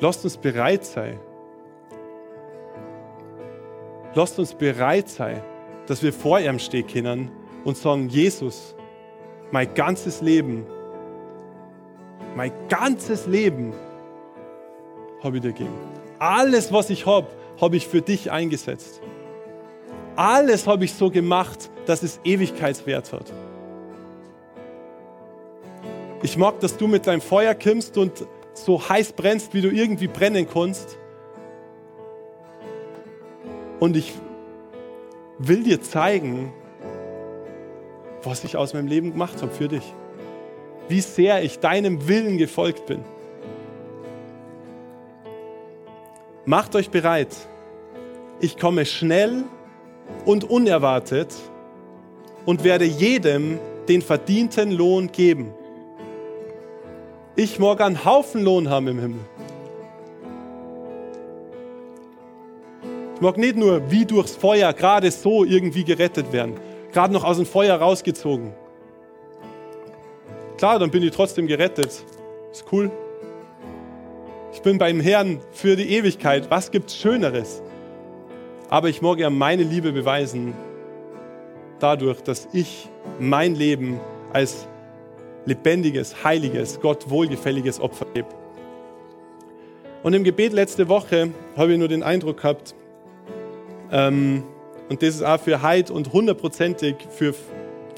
lasst 0.00 0.24
uns 0.24 0.36
bereit 0.36 0.84
sein, 0.84 1.18
Lasst 4.14 4.38
uns 4.38 4.54
bereit 4.54 5.08
sein, 5.08 5.42
dass 5.86 6.02
wir 6.02 6.12
vor 6.12 6.38
ihm 6.38 6.58
stehen 6.58 6.86
können 6.86 7.30
und 7.64 7.76
sagen, 7.76 8.08
Jesus, 8.08 8.74
mein 9.50 9.72
ganzes 9.74 10.20
Leben, 10.20 10.66
mein 12.36 12.52
ganzes 12.68 13.26
Leben 13.26 13.72
habe 15.22 15.36
ich 15.36 15.42
dir 15.42 15.52
gegeben. 15.52 15.74
Alles, 16.18 16.72
was 16.72 16.90
ich 16.90 17.06
habe, 17.06 17.26
habe 17.60 17.76
ich 17.76 17.86
für 17.88 18.02
dich 18.02 18.30
eingesetzt. 18.30 19.00
alles 20.16 20.66
habe 20.66 20.84
ich 20.84 20.94
so 20.94 21.10
gemacht, 21.10 21.70
dass 21.86 22.02
es 22.02 22.20
Ewigkeitswert 22.24 23.12
hat. 23.12 23.32
Ich 26.22 26.38
mag, 26.38 26.60
dass 26.60 26.76
du 26.76 26.86
mit 26.86 27.06
deinem 27.06 27.20
Feuer 27.20 27.54
kimmst 27.54 27.98
und 27.98 28.26
so 28.54 28.88
heiß 28.88 29.12
brennst, 29.12 29.52
wie 29.54 29.60
du 29.60 29.68
irgendwie 29.70 30.06
brennen 30.06 30.46
kannst. 30.50 30.98
Und 33.80 33.96
ich 33.96 34.14
will 35.38 35.62
dir 35.62 35.80
zeigen, 35.80 36.52
was 38.22 38.44
ich 38.44 38.56
aus 38.56 38.74
meinem 38.74 38.86
Leben 38.86 39.12
gemacht 39.12 39.42
habe 39.42 39.52
für 39.52 39.68
dich. 39.68 39.94
Wie 40.88 41.00
sehr 41.00 41.42
ich 41.42 41.60
deinem 41.60 42.08
Willen 42.08 42.38
gefolgt 42.38 42.86
bin. 42.86 43.04
Macht 46.44 46.76
euch 46.76 46.90
bereit. 46.90 47.34
Ich 48.40 48.58
komme 48.58 48.84
schnell 48.84 49.44
und 50.26 50.44
unerwartet 50.44 51.34
und 52.44 52.64
werde 52.64 52.84
jedem 52.84 53.58
den 53.88 54.02
verdienten 54.02 54.70
Lohn 54.70 55.10
geben. 55.10 55.54
Ich 57.36 57.58
mag 57.58 57.80
einen 57.80 58.04
Haufen 58.04 58.42
Lohn 58.42 58.68
haben 58.68 58.88
im 58.88 58.98
Himmel. 58.98 59.20
Mag 63.24 63.38
nicht 63.38 63.56
nur 63.56 63.90
wie 63.90 64.04
durchs 64.04 64.36
Feuer 64.36 64.74
gerade 64.74 65.10
so 65.10 65.44
irgendwie 65.44 65.82
gerettet 65.82 66.30
werden, 66.30 66.54
gerade 66.92 67.12
noch 67.12 67.24
aus 67.24 67.38
dem 67.38 67.46
Feuer 67.46 67.76
rausgezogen. 67.76 68.52
Klar, 70.58 70.78
dann 70.78 70.90
bin 70.90 71.02
ich 71.02 71.10
trotzdem 71.10 71.46
gerettet. 71.46 72.04
Ist 72.52 72.66
cool. 72.70 72.90
Ich 74.52 74.60
bin 74.60 74.76
beim 74.76 75.00
Herrn 75.00 75.40
für 75.52 75.74
die 75.74 75.88
Ewigkeit. 75.96 76.50
Was 76.50 76.70
gibt's 76.70 76.96
Schöneres? 76.96 77.62
Aber 78.68 78.90
ich 78.90 79.00
mag 79.00 79.18
ja 79.18 79.30
meine 79.30 79.62
Liebe 79.62 79.92
beweisen 79.92 80.52
dadurch, 81.80 82.20
dass 82.20 82.46
ich 82.52 82.90
mein 83.18 83.54
Leben 83.54 84.00
als 84.34 84.68
lebendiges, 85.46 86.22
heiliges, 86.24 86.78
Gott 86.78 87.08
wohlgefälliges 87.08 87.80
Opfer 87.80 88.06
gebe. 88.12 88.28
Und 90.02 90.12
im 90.12 90.24
Gebet 90.24 90.52
letzte 90.52 90.88
Woche 90.88 91.30
habe 91.56 91.72
ich 91.72 91.78
nur 91.78 91.88
den 91.88 92.02
Eindruck 92.02 92.42
gehabt, 92.42 92.74
ähm, 93.90 94.44
und 94.88 95.02
das 95.02 95.16
ist 95.16 95.22
auch 95.22 95.40
für 95.40 95.62
Heid 95.62 95.90
und 95.90 96.12
hundertprozentig 96.12 96.96
für 97.10 97.34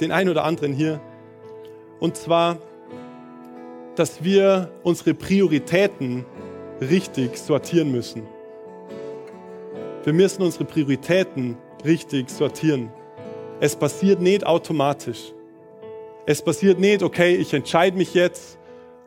den 0.01 0.12
einen 0.12 0.30
oder 0.30 0.45
anderen 0.45 0.72
hier, 0.72 1.01
und 2.01 2.16
zwar, 2.16 2.59
dass 3.95 4.22
wir 4.22 4.70
unsere 4.82 5.14
Prioritäten 5.14 6.24
richtig 6.80 7.39
sortieren 7.39 7.91
müssen. 7.91 8.22
Wir 10.05 10.12
müssen 10.12 10.43
unsere 10.43 10.64
Prioritäten 10.64 11.57
richtig 11.84 12.30
sortieren. 12.30 12.91
Es 13.61 13.74
passiert 13.74 14.20
nicht 14.20 14.47
automatisch. 14.47 15.32
Es 16.26 16.43
passiert 16.43 16.78
nicht, 16.78 17.03
okay, 17.03 17.37
ich 17.37 17.55
entscheide 17.55 17.97
mich 17.97 18.12
jetzt, 18.12 18.59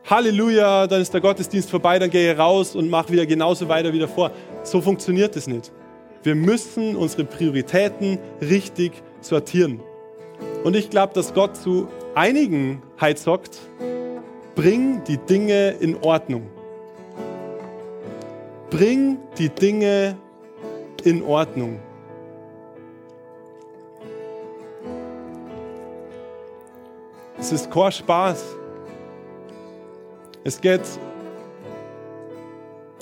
Halleluja, 0.08 0.86
dann 0.86 1.02
ist 1.02 1.12
der 1.12 1.20
Gottesdienst 1.20 1.70
vorbei, 1.70 1.98
dann 1.98 2.10
gehe 2.10 2.32
ich 2.32 2.38
raus 2.38 2.74
und 2.74 2.88
mache 2.88 3.12
wieder 3.12 3.26
genauso 3.26 3.68
weiter 3.68 3.92
wie 3.92 3.98
davor. 3.98 4.32
So 4.62 4.80
funktioniert 4.80 5.36
es 5.36 5.46
nicht. 5.46 5.70
Wir 6.22 6.34
müssen 6.34 6.96
unsere 6.96 7.24
Prioritäten 7.24 8.18
richtig 8.42 8.92
sortieren. 9.22 9.80
Und 10.64 10.76
ich 10.76 10.90
glaube, 10.90 11.14
dass 11.14 11.32
Gott 11.32 11.56
zu 11.56 11.88
einigen 12.14 12.82
sagt, 13.16 13.58
bring 14.54 15.02
die 15.04 15.16
Dinge 15.16 15.70
in 15.80 15.96
Ordnung. 16.02 16.46
Bring 18.68 19.18
die 19.38 19.48
Dinge 19.48 20.16
in 21.04 21.22
Ordnung. 21.22 21.80
Es 27.38 27.50
ist 27.50 27.70
kein 27.70 27.90
Spaß. 27.90 28.44
Es 30.44 30.60
geht 30.60 30.82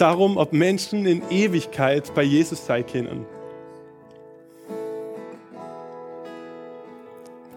darum, 0.00 0.36
ob 0.36 0.52
Menschen 0.52 1.06
in 1.06 1.22
Ewigkeit 1.30 2.12
bei 2.14 2.22
Jesus 2.22 2.64
sein 2.64 2.86
können. 2.86 3.26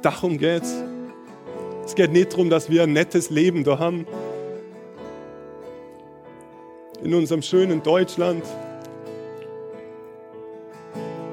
Darum 0.01 0.37
geht's. 0.37 0.83
Es 1.85 1.95
geht 1.95 2.11
nicht 2.11 2.33
darum, 2.33 2.49
dass 2.49 2.69
wir 2.69 2.83
ein 2.83 2.93
nettes 2.93 3.29
Leben 3.29 3.63
da 3.63 3.77
haben. 3.77 4.07
In 7.03 7.13
unserem 7.13 7.41
schönen 7.41 7.83
Deutschland. 7.83 8.43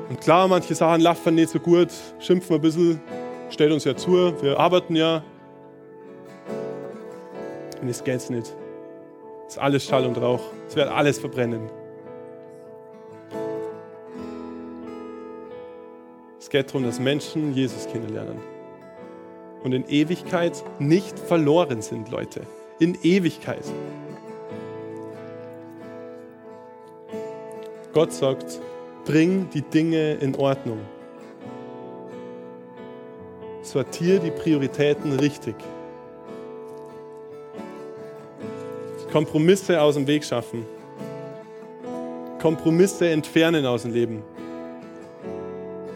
Und 0.09 0.21
klar, 0.21 0.49
manche 0.49 0.75
Sachen 0.75 1.01
laufen 1.01 1.35
nicht 1.35 1.51
so 1.51 1.59
gut, 1.59 1.89
schimpfen 2.19 2.57
ein 2.57 2.63
bisschen, 2.63 3.01
stellt 3.51 3.73
uns 3.73 3.85
ja 3.85 3.95
zu, 3.95 4.35
wir 4.43 4.59
arbeiten 4.59 4.97
ja. 4.97 5.23
Und 7.81 7.89
es 7.89 8.03
geht's 8.03 8.31
nicht. 8.31 8.55
Es 9.49 9.55
ist 9.55 9.63
alles 9.63 9.87
Schall 9.87 10.05
und 10.05 10.21
Rauch. 10.21 10.43
Es 10.69 10.77
wird 10.77 10.89
alles 10.89 11.19
verbrennen. 11.19 11.71
Es 16.39 16.51
geht 16.51 16.69
darum, 16.69 16.85
dass 16.85 17.01
Menschen 17.01 17.55
Jesus 17.55 17.87
kennenlernen 17.87 18.39
und 19.65 19.73
in 19.73 19.89
Ewigkeit 19.89 20.63
nicht 20.79 21.19
verloren 21.19 21.81
sind, 21.81 22.11
Leute. 22.11 22.43
In 22.79 22.97
Ewigkeit. 23.03 23.65
Gott 27.95 28.13
sagt, 28.13 28.61
bring 29.07 29.49
die 29.51 29.63
Dinge 29.63 30.15
in 30.17 30.37
Ordnung. 30.37 30.81
Sortier 33.63 34.19
die 34.21 34.31
Prioritäten 34.31 35.19
richtig. 35.19 35.57
Kompromisse 39.11 39.81
aus 39.81 39.95
dem 39.95 40.07
Weg 40.07 40.23
schaffen. 40.25 40.67
Kompromisse 42.41 43.09
entfernen 43.09 43.65
aus 43.65 43.83
dem 43.83 43.93
Leben. 43.93 44.23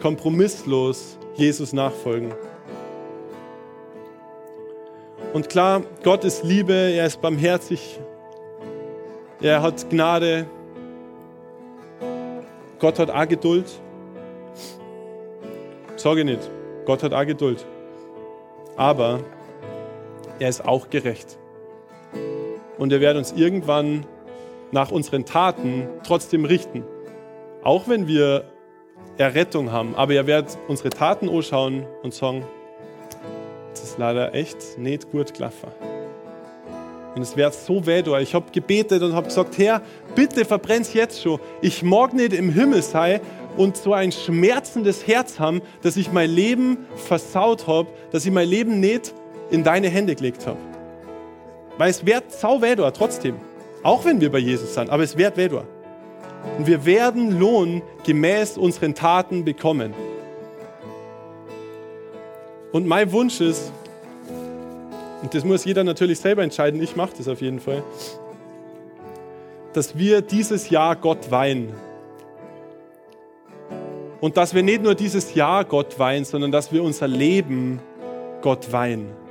Kompromisslos 0.01 1.17
Jesus 1.35 1.73
nachfolgen. 1.73 2.33
Und 5.31 5.49
klar, 5.49 5.83
Gott 6.03 6.23
ist 6.23 6.43
Liebe, 6.43 6.73
er 6.73 7.07
ist 7.07 7.21
barmherzig, 7.21 7.99
er 9.41 9.61
hat 9.61 9.89
Gnade, 9.89 10.45
Gott 12.79 12.99
hat 12.99 13.09
auch 13.09 13.27
Geduld. 13.27 13.65
Sorge 15.95 16.25
nicht, 16.25 16.51
Gott 16.85 17.01
hat 17.01 17.13
auch 17.13 17.25
Geduld. 17.25 17.65
Aber 18.75 19.21
er 20.39 20.49
ist 20.49 20.65
auch 20.65 20.89
gerecht. 20.89 21.37
Und 22.83 22.91
er 22.91 22.99
wird 22.99 23.15
uns 23.15 23.31
irgendwann 23.31 24.05
nach 24.73 24.91
unseren 24.91 25.23
Taten 25.23 25.87
trotzdem 26.05 26.43
richten. 26.43 26.83
Auch 27.63 27.87
wenn 27.87 28.07
wir 28.07 28.43
Errettung 29.17 29.71
haben. 29.71 29.95
Aber 29.95 30.13
er 30.13 30.27
wird 30.27 30.57
unsere 30.67 30.89
Taten 30.89 31.29
anschauen 31.29 31.85
und 32.03 32.13
sagen, 32.13 32.43
ist 33.71 33.97
leider 33.97 34.35
echt 34.35 34.77
nicht 34.77 35.09
gut 35.11 35.33
gelaufen. 35.33 35.69
Und 37.15 37.21
es 37.21 37.37
wird 37.37 37.53
so 37.53 37.85
weh 37.85 38.01
da. 38.01 38.19
Ich 38.19 38.35
habe 38.35 38.51
gebetet 38.51 39.01
und 39.01 39.13
habe 39.13 39.27
gesagt, 39.27 39.57
Herr, 39.57 39.81
bitte 40.13 40.43
verbrenn's 40.43 40.93
jetzt 40.93 41.21
schon. 41.21 41.39
Ich 41.61 41.83
mag 41.83 42.13
nicht 42.13 42.33
im 42.33 42.49
Himmel 42.49 42.81
sein 42.81 43.21
und 43.55 43.77
so 43.77 43.93
ein 43.93 44.11
schmerzendes 44.11 45.07
Herz 45.07 45.39
haben, 45.39 45.61
dass 45.83 45.95
ich 45.95 46.11
mein 46.11 46.29
Leben 46.29 46.79
versaut 46.97 47.65
habe, 47.65 47.87
dass 48.11 48.25
ich 48.25 48.31
mein 48.33 48.49
Leben 48.49 48.81
nicht 48.81 49.13
in 49.51 49.63
deine 49.63 49.87
Hände 49.87 50.15
gelegt 50.15 50.45
habe. 50.45 50.72
Weil 51.77 51.89
es 51.89 52.05
wird 52.05 52.31
sau 52.31 52.59
da, 52.59 52.91
trotzdem. 52.91 53.35
Auch 53.81 54.05
wenn 54.05 54.21
wir 54.21 54.31
bei 54.31 54.39
Jesus 54.39 54.73
sind, 54.73 54.89
aber 54.89 55.03
es 55.03 55.17
wird 55.17 55.37
da. 55.37 55.65
Und 56.57 56.67
wir 56.67 56.85
werden 56.85 57.39
Lohn 57.39 57.81
gemäß 58.05 58.57
unseren 58.57 58.95
Taten 58.95 59.43
bekommen. 59.43 59.93
Und 62.71 62.87
mein 62.87 63.11
Wunsch 63.11 63.39
ist, 63.39 63.71
und 65.21 65.33
das 65.33 65.43
muss 65.45 65.63
jeder 65.63 65.83
natürlich 65.83 66.19
selber 66.19 66.43
entscheiden, 66.43 66.81
ich 66.81 66.95
mache 66.95 67.11
das 67.17 67.27
auf 67.27 67.41
jeden 67.41 67.59
Fall, 67.59 67.83
dass 69.73 69.97
wir 69.97 70.21
dieses 70.21 70.69
Jahr 70.69 70.95
Gott 70.95 71.31
weihen. 71.31 71.73
Und 74.21 74.37
dass 74.37 74.53
wir 74.53 74.63
nicht 74.63 74.81
nur 74.83 74.95
dieses 74.95 75.33
Jahr 75.33 75.65
Gott 75.65 75.99
weihen, 75.99 76.25
sondern 76.25 76.51
dass 76.51 76.71
wir 76.71 76.83
unser 76.83 77.07
Leben 77.07 77.79
Gott 78.41 78.71
weihen. 78.71 79.22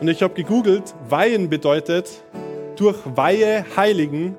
Und 0.00 0.08
ich 0.08 0.22
habe 0.22 0.34
gegoogelt, 0.34 0.94
weihen 1.08 1.48
bedeutet 1.48 2.22
durch 2.76 2.98
Weihe 3.14 3.64
heiligen 3.76 4.36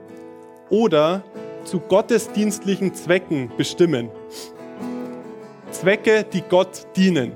oder 0.69 1.23
zu 1.63 1.79
gottesdienstlichen 1.79 2.93
Zwecken 2.93 3.51
bestimmen. 3.57 4.09
Zwecke, 5.71 6.23
die 6.31 6.41
Gott 6.41 6.85
dienen. 6.95 7.33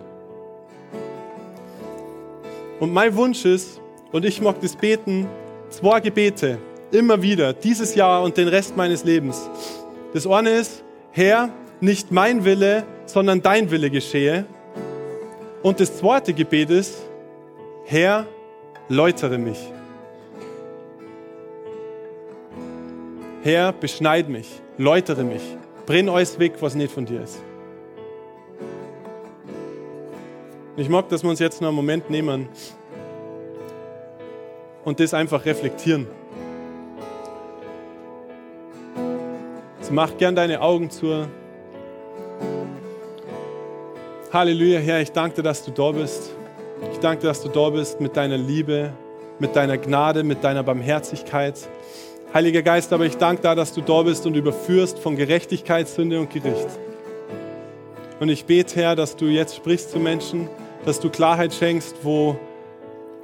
Und 2.79 2.93
mein 2.93 3.15
Wunsch 3.15 3.45
ist, 3.45 3.81
und 4.11 4.25
ich 4.25 4.41
mag 4.41 4.59
das 4.61 4.75
beten, 4.75 5.27
zwei 5.69 5.99
Gebete. 5.99 6.57
immer 6.91 7.21
wieder, 7.21 7.53
dieses 7.53 7.95
Jahr 7.95 8.21
und 8.21 8.37
den 8.37 8.47
Rest 8.47 8.75
meines 8.75 9.03
Lebens. 9.03 9.49
Das 10.13 10.27
eine 10.27 10.51
ist, 10.51 10.83
Herr, 11.11 11.49
nicht 11.79 12.11
mein 12.11 12.43
Wille, 12.43 12.83
sondern 13.05 13.41
dein 13.41 13.71
Wille 13.71 13.89
geschehe. 13.89 14.45
Und 15.61 15.79
das 15.79 15.97
zweite 15.97 16.33
Gebet 16.33 16.69
ist, 16.69 16.97
Herr, 17.91 18.25
läutere 18.87 19.37
mich. 19.37 19.59
Herr, 23.43 23.73
beschneid 23.73 24.29
mich, 24.29 24.61
läutere 24.77 25.25
mich, 25.25 25.41
bring 25.85 26.07
alles 26.07 26.39
weg, 26.39 26.53
was 26.61 26.73
nicht 26.73 26.93
von 26.93 27.05
dir 27.05 27.21
ist. 27.21 27.41
Ich 30.77 30.87
mag, 30.87 31.09
dass 31.09 31.21
wir 31.21 31.29
uns 31.31 31.39
jetzt 31.39 31.59
noch 31.59 31.67
einen 31.67 31.75
Moment 31.75 32.09
nehmen 32.09 32.47
und 34.85 34.97
das 35.01 35.13
einfach 35.13 35.43
reflektieren. 35.43 36.07
Jetzt 39.79 39.91
mach 39.91 40.15
gern 40.15 40.33
deine 40.33 40.61
Augen 40.61 40.89
zu. 40.89 41.27
Halleluja, 44.31 44.79
Herr, 44.79 45.01
ich 45.01 45.11
danke 45.11 45.35
dir, 45.35 45.43
dass 45.43 45.65
du 45.65 45.71
da 45.71 45.91
bist. 45.91 46.37
Danke 47.01 47.25
dass 47.25 47.41
du 47.41 47.49
da 47.49 47.71
bist 47.71 47.99
mit 47.99 48.15
deiner 48.15 48.37
Liebe, 48.37 48.93
mit 49.39 49.55
deiner 49.55 49.79
Gnade, 49.79 50.23
mit 50.23 50.43
deiner 50.43 50.61
Barmherzigkeit. 50.61 51.55
Heiliger 52.31 52.61
Geist, 52.61 52.93
aber 52.93 53.05
ich 53.05 53.17
danke 53.17 53.41
dir, 53.41 53.55
dass 53.55 53.73
du 53.73 53.81
da 53.81 54.03
bist 54.03 54.27
und 54.27 54.35
überführst 54.35 54.99
von 54.99 55.15
Gerechtigkeit, 55.15 55.87
Sünde 55.87 56.19
und 56.19 56.29
Gericht. 56.29 56.67
Und 58.19 58.29
ich 58.29 58.45
bete, 58.45 58.75
Herr, 58.75 58.95
dass 58.95 59.15
du 59.15 59.25
jetzt 59.25 59.55
sprichst 59.55 59.89
zu 59.89 59.97
Menschen, 59.97 60.47
dass 60.85 60.99
du 60.99 61.09
Klarheit 61.09 61.55
schenkst, 61.55 61.95
wo, 62.03 62.37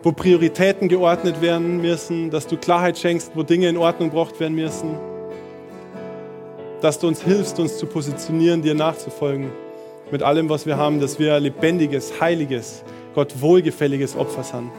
wo 0.01 0.11
Prioritäten 0.11 0.89
geordnet 0.89 1.43
werden 1.43 1.80
müssen, 1.80 2.32
dass 2.32 2.47
du 2.47 2.57
Klarheit 2.57 2.97
schenkst, 2.97 3.34
wo 3.36 3.43
Dinge 3.43 3.69
in 3.69 3.78
Ordnung 3.78 4.09
gebracht 4.09 4.39
werden 4.39 4.55
müssen, 4.55 4.97
dass 6.82 6.97
du 6.97 7.07
uns 7.07 7.21
hilfst, 7.21 7.59
uns 7.59 7.78
zu 7.78 7.86
positionieren, 7.86 8.63
dir 8.63 8.73
nachzufolgen, 8.73 9.51
mit 10.09 10.23
allem, 10.23 10.49
was 10.49 10.65
wir 10.65 10.78
haben, 10.78 10.99
dass 10.99 11.19
wir 11.19 11.39
lebendiges, 11.39 12.19
heiliges, 12.19 12.84
Gott 13.16 13.41
wohlgefälliges 13.41 14.16
Opfer 14.16 14.43
sind. 14.43 14.72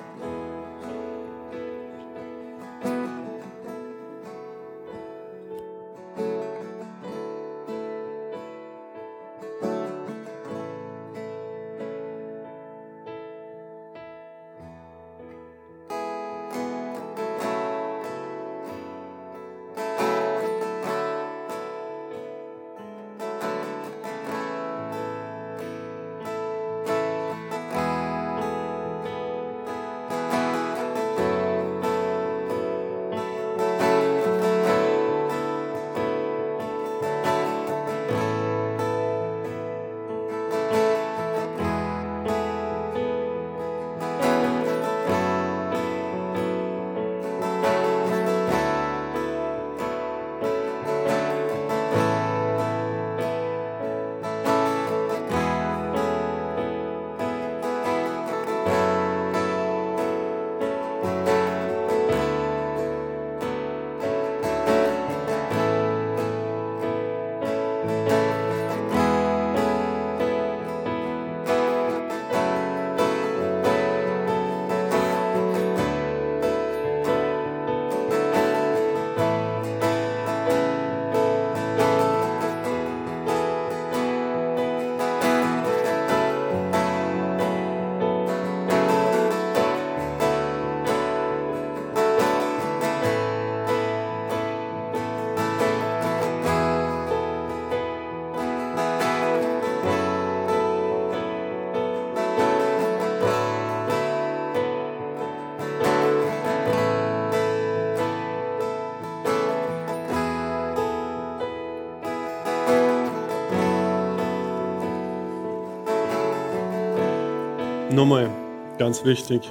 Nochmal, 117.99 118.31
ganz 118.79 119.05
wichtig. 119.05 119.51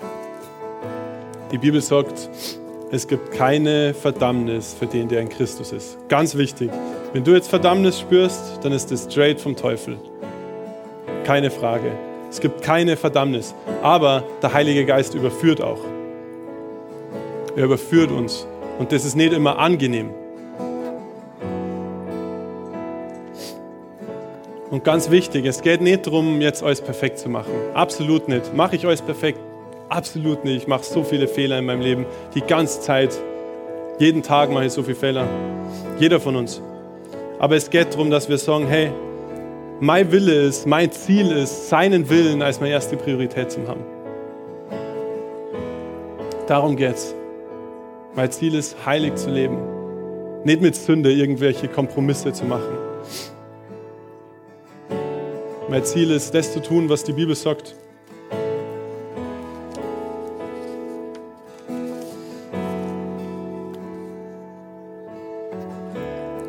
Die 1.52 1.58
Bibel 1.58 1.82
sagt, 1.82 2.30
es 2.92 3.06
gibt 3.06 3.32
keine 3.32 3.94
Verdammnis 3.94 4.74
für 4.74 4.86
den, 4.86 5.10
der 5.10 5.20
in 5.20 5.28
Christus 5.28 5.74
ist. 5.74 5.98
Ganz 6.08 6.34
wichtig. 6.38 6.72
Wenn 7.12 7.26
du 7.26 7.34
jetzt 7.34 7.50
Verdammnis 7.50 8.00
spürst, 8.00 8.60
dann 8.64 8.72
ist 8.72 8.90
das 8.90 9.04
straight 9.04 9.42
vom 9.42 9.54
Teufel. 9.58 9.98
Keine 11.26 11.52
Frage. 11.52 11.92
Es 12.30 12.40
gibt 12.40 12.62
keine 12.62 12.96
Verdammnis. 12.96 13.54
Aber 13.82 14.24
der 14.42 14.54
Heilige 14.54 14.86
Geist 14.86 15.14
überführt 15.14 15.60
auch. 15.60 15.82
Er 17.58 17.66
überführt 17.66 18.12
uns. 18.12 18.48
Und 18.80 18.94
das 18.94 19.04
ist 19.04 19.16
nicht 19.16 19.34
immer 19.34 19.60
angenehm. 19.60 20.12
Und 24.78 24.84
ganz 24.84 25.10
wichtig, 25.10 25.44
es 25.48 25.64
geht 25.64 25.82
nicht 25.82 26.06
darum, 26.06 26.40
jetzt 26.40 26.62
alles 26.62 26.82
perfekt 26.82 27.18
zu 27.18 27.30
machen. 27.30 27.52
Absolut 27.74 28.28
nicht. 28.28 28.54
Mache 28.54 28.76
ich 28.76 28.86
alles 28.86 29.02
perfekt? 29.02 29.40
Absolut 29.90 30.46
nicht. 30.46 30.56
Ich 30.58 30.68
mache 30.68 30.84
so 30.84 31.04
viele 31.04 31.28
Fehler 31.28 31.58
in 31.58 31.66
meinem 31.66 31.82
Leben. 31.82 32.06
Die 32.36 32.42
ganze 32.42 32.80
Zeit. 32.82 33.18
Jeden 33.98 34.22
Tag 34.22 34.52
mache 34.52 34.66
ich 34.66 34.74
so 34.74 34.84
viele 34.84 34.96
Fehler. 34.96 35.28
Jeder 35.98 36.20
von 36.20 36.36
uns. 36.36 36.62
Aber 37.40 37.56
es 37.56 37.72
geht 37.72 37.92
darum, 37.92 38.12
dass 38.12 38.30
wir 38.30 38.38
sagen, 38.38 38.68
hey, 38.68 38.92
mein 39.80 40.12
Wille 40.12 40.44
ist, 40.44 40.68
mein 40.68 40.92
Ziel 40.92 41.32
ist, 41.32 41.70
seinen 41.70 42.08
Willen 42.08 42.44
als 42.44 42.60
meine 42.60 42.74
erste 42.74 42.98
Priorität 42.98 43.52
zu 43.52 43.68
haben. 43.68 43.84
Darum 46.46 46.76
geht's. 46.76 47.16
Mein 48.14 48.30
Ziel 48.30 48.54
ist, 48.54 48.86
heilig 48.86 49.16
zu 49.16 49.32
leben. 49.32 49.58
Nicht 50.44 50.62
mit 50.62 50.76
Sünde 50.76 51.12
irgendwelche 51.12 51.68
Kompromisse 51.68 52.32
zu 52.32 52.46
machen. 52.46 52.78
Mein 55.70 55.84
Ziel 55.84 56.12
ist, 56.12 56.34
das 56.34 56.54
zu 56.54 56.62
tun, 56.62 56.88
was 56.88 57.04
die 57.04 57.12
Bibel 57.12 57.36
sagt. 57.36 57.76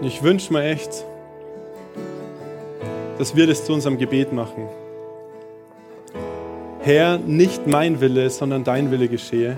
Und 0.00 0.06
ich 0.06 0.22
wünsche 0.22 0.52
mir 0.52 0.62
echt, 0.62 1.04
dass 3.18 3.34
wir 3.34 3.48
das 3.48 3.64
zu 3.64 3.72
unserem 3.72 3.98
Gebet 3.98 4.32
machen. 4.32 4.68
Herr, 6.82 7.18
nicht 7.18 7.66
mein 7.66 8.00
Wille, 8.00 8.30
sondern 8.30 8.62
dein 8.62 8.92
Wille 8.92 9.08
geschehe. 9.08 9.56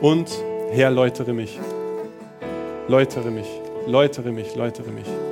Und 0.00 0.30
Herr, 0.70 0.92
läutere 0.92 1.32
mich. 1.32 1.58
Läutere 2.86 3.32
mich, 3.32 3.48
läutere 3.88 4.30
mich, 4.30 4.54
läutere 4.54 4.90
mich. 4.90 5.31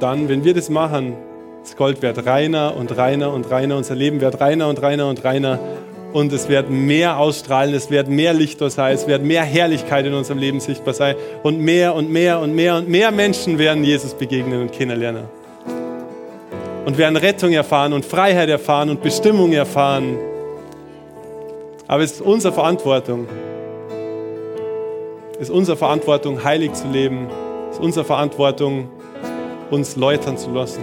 Dann, 0.00 0.28
wenn 0.28 0.44
wir 0.44 0.52
das 0.52 0.68
machen, 0.68 1.16
das 1.62 1.76
Gold 1.76 2.02
wird 2.02 2.26
reiner 2.26 2.76
und 2.76 2.96
reiner 2.96 3.32
und 3.32 3.50
reiner, 3.50 3.76
unser 3.76 3.94
Leben 3.94 4.20
wird 4.20 4.40
reiner 4.40 4.68
und 4.68 4.80
reiner 4.82 5.08
und 5.08 5.24
reiner 5.24 5.58
und 6.12 6.32
es 6.32 6.48
wird 6.48 6.70
mehr 6.70 7.18
ausstrahlen, 7.18 7.74
es 7.74 7.90
wird 7.90 8.08
mehr 8.08 8.32
Licht 8.32 8.58
sein, 8.70 8.94
es 8.94 9.06
wird 9.06 9.22
mehr 9.22 9.42
Herrlichkeit 9.42 10.06
in 10.06 10.14
unserem 10.14 10.38
Leben 10.38 10.60
sichtbar 10.60 10.94
sein 10.94 11.16
und 11.42 11.58
mehr 11.58 11.94
und 11.94 12.10
mehr 12.10 12.40
und 12.40 12.54
mehr 12.54 12.76
und 12.76 12.88
mehr 12.88 13.10
Menschen 13.10 13.58
werden 13.58 13.84
Jesus 13.84 14.14
begegnen 14.14 14.62
und 14.62 14.72
kennenlernen. 14.72 15.24
Und 16.84 16.98
werden 16.98 17.16
Rettung 17.16 17.52
erfahren 17.52 17.92
und 17.92 18.04
Freiheit 18.04 18.48
erfahren 18.48 18.90
und 18.90 19.02
Bestimmung 19.02 19.52
erfahren. 19.52 20.16
Aber 21.88 22.02
es 22.02 22.12
ist 22.12 22.20
unsere 22.20 22.54
Verantwortung. 22.54 23.26
Es 25.34 25.48
ist 25.48 25.50
unsere 25.50 25.76
Verantwortung, 25.76 26.44
heilig 26.44 26.72
zu 26.74 26.86
leben. 26.86 27.26
Es 27.70 27.76
ist 27.76 27.82
unsere 27.82 28.04
Verantwortung, 28.04 28.88
uns 29.70 29.96
läutern 29.96 30.36
zu 30.38 30.50
lassen. 30.50 30.82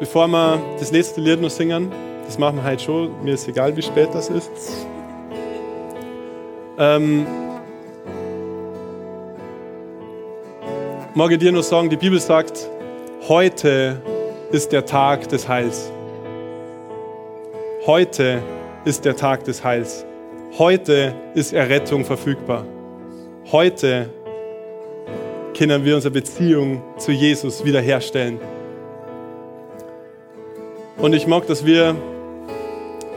Bevor 0.00 0.26
wir 0.28 0.60
das 0.78 0.90
letzte 0.90 1.20
Lied 1.20 1.40
noch 1.40 1.50
singen, 1.50 1.90
das 2.26 2.38
machen 2.38 2.56
wir 2.56 2.64
heute 2.64 2.82
schon, 2.82 3.24
mir 3.24 3.34
ist 3.34 3.48
egal, 3.48 3.76
wie 3.76 3.82
spät 3.82 4.08
das 4.12 4.28
ist. 4.28 4.86
Ähm, 6.78 7.26
mag 11.14 11.30
ich 11.30 11.38
dir 11.38 11.52
nur 11.52 11.62
sagen, 11.62 11.88
die 11.88 11.96
Bibel 11.96 12.18
sagt, 12.18 12.68
heute 13.28 14.02
ist 14.50 14.72
der 14.72 14.84
Tag 14.84 15.28
des 15.28 15.48
Heils. 15.48 15.90
Heute 17.86 18.42
ist 18.84 19.04
der 19.04 19.14
Tag 19.14 19.44
des 19.44 19.62
Heils. 19.62 20.04
Heute 20.58 21.14
ist 21.34 21.52
Errettung 21.52 22.04
verfügbar. 22.04 22.64
Heute 23.52 24.08
können 25.56 25.84
wir 25.84 25.96
unsere 25.96 26.12
Beziehung 26.12 26.82
zu 26.96 27.12
Jesus 27.12 27.62
wiederherstellen. 27.62 28.40
Und 30.96 31.12
ich 31.12 31.26
mag, 31.26 31.46
dass 31.46 31.66
wir 31.66 31.94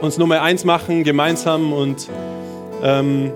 uns 0.02 0.18
Nummer 0.18 0.42
eins 0.42 0.66
machen, 0.66 1.02
gemeinsam. 1.02 1.72
Und 1.72 2.10
ähm, 2.82 3.32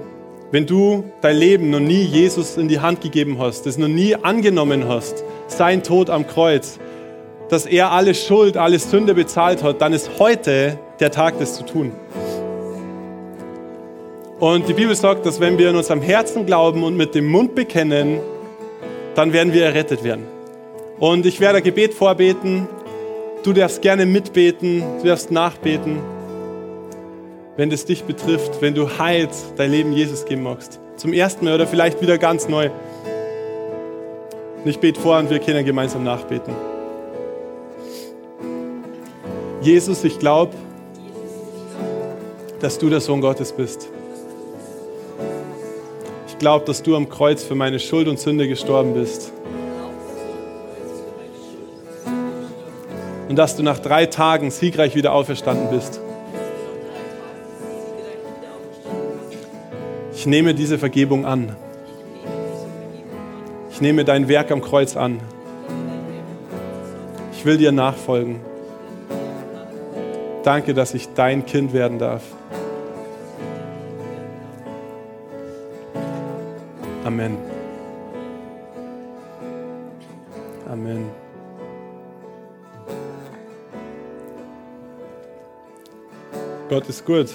wenn 0.51 0.66
du 0.66 1.05
dein 1.22 1.36
Leben 1.36 1.70
noch 1.70 1.80
nie 1.80 2.03
Jesus 2.03 2.59
in 2.59 2.68
die 2.68 2.80
Hand 2.80 3.01
gegeben 3.01 3.38
hast, 3.38 3.64
das 3.64 3.78
noch 3.78 3.88
nie 3.88 4.14
angenommen 4.14 4.86
hast, 4.86 5.24
sein 5.47 5.82
Tod 5.82 6.11
am 6.11 6.26
Kreuz, 6.26 6.78
dass 7.49 7.64
er 7.64 7.90
alle 7.90 8.14
Schuld, 8.14 8.59
alle 8.59 8.78
Sünde 8.78 9.14
bezahlt 9.14 9.62
hat, 9.62 9.80
dann 9.80 9.95
ist 9.95 10.18
heute 10.18 10.78
der 11.01 11.11
Tag, 11.11 11.38
das 11.38 11.55
zu 11.55 11.64
tun. 11.64 11.93
Und 14.43 14.68
die 14.68 14.72
Bibel 14.72 14.97
sagt, 14.97 15.24
dass 15.24 15.38
wenn 15.38 15.57
wir 15.57 15.70
in 15.70 15.76
unserem 15.76 16.03
Herzen 16.03 16.47
glauben 16.47 16.82
und 16.82 16.97
mit 16.97 17.14
dem 17.14 17.28
Mund 17.28 17.55
bekennen, 17.55 18.18
dann 19.14 19.32
werden 19.32 19.53
wir 19.53 19.64
errettet 19.64 20.03
werden. 20.03 20.26
Und 20.99 21.26
ich 21.26 21.38
werde 21.38 21.59
ein 21.59 21.62
Gebet 21.62 21.95
vorbeten. 21.95 22.66
Du 23.45 23.53
darfst 23.53 23.82
gerne 23.82 24.05
mitbeten, 24.05 24.82
du 25.01 25.07
darfst 25.07 25.30
nachbeten, 25.30 26.01
wenn 27.57 27.70
das 27.70 27.84
dich 27.84 28.03
betrifft, 28.03 28.61
wenn 28.61 28.74
du 28.74 28.99
Heil 28.99 29.28
dein 29.57 29.70
Leben 29.70 29.93
Jesus 29.93 30.24
geben 30.24 30.43
magst. 30.43 30.80
Zum 30.97 31.12
ersten 31.12 31.45
Mal 31.45 31.55
oder 31.55 31.68
vielleicht 31.68 32.03
wieder 32.03 32.18
ganz 32.18 32.49
neu. 32.49 32.68
Und 34.57 34.68
ich 34.68 34.80
bete 34.80 35.01
vor 35.01 35.20
und 35.20 35.30
wir 35.30 35.38
können 35.38 35.64
gemeinsam 35.64 36.03
nachbeten. 36.03 36.53
Jesus, 39.61 40.03
ich 40.03 40.18
glaube, 40.18 40.53
dass 42.59 42.80
du 42.80 42.90
der 42.90 43.01
Sohn 43.01 43.20
Gottes 43.20 43.53
bist 43.53 43.88
glaube, 46.43 46.66
dass 46.66 46.82
du 46.82 46.97
am 46.97 47.09
Kreuz 47.09 47.45
für 47.45 47.55
meine 47.55 47.78
Schuld 47.78 48.09
und 48.09 48.18
Sünde 48.18 48.49
gestorben 48.49 48.95
bist. 48.95 49.32
Und 53.28 53.36
dass 53.36 53.55
du 53.55 53.62
nach 53.62 53.78
drei 53.78 54.07
Tagen 54.07 54.51
siegreich 54.51 54.97
wieder 54.97 55.12
auferstanden 55.12 55.70
bist. 55.70 56.01
Ich 60.16 60.26
nehme 60.26 60.53
diese 60.53 60.78
Vergebung 60.78 61.26
an. 61.26 61.55
Ich 63.70 63.80
nehme 63.80 64.05
dein 64.05 64.26
Werk 64.26 64.51
am 64.51 64.62
Kreuz 64.62 64.97
an. 64.97 65.20
Ich 67.34 67.45
will 67.45 67.57
dir 67.57 67.70
nachfolgen. 67.70 68.40
Danke, 70.43 70.74
dass 70.74 70.93
ich 70.93 71.09
dein 71.14 71.47
Kind 71.47 71.72
werden 71.72 72.01
darf. 72.01 72.22
Amen. 77.13 77.37
Amen. 80.67 81.11
Gott 86.71 86.89
ist 86.89 87.05
gut. 87.05 87.29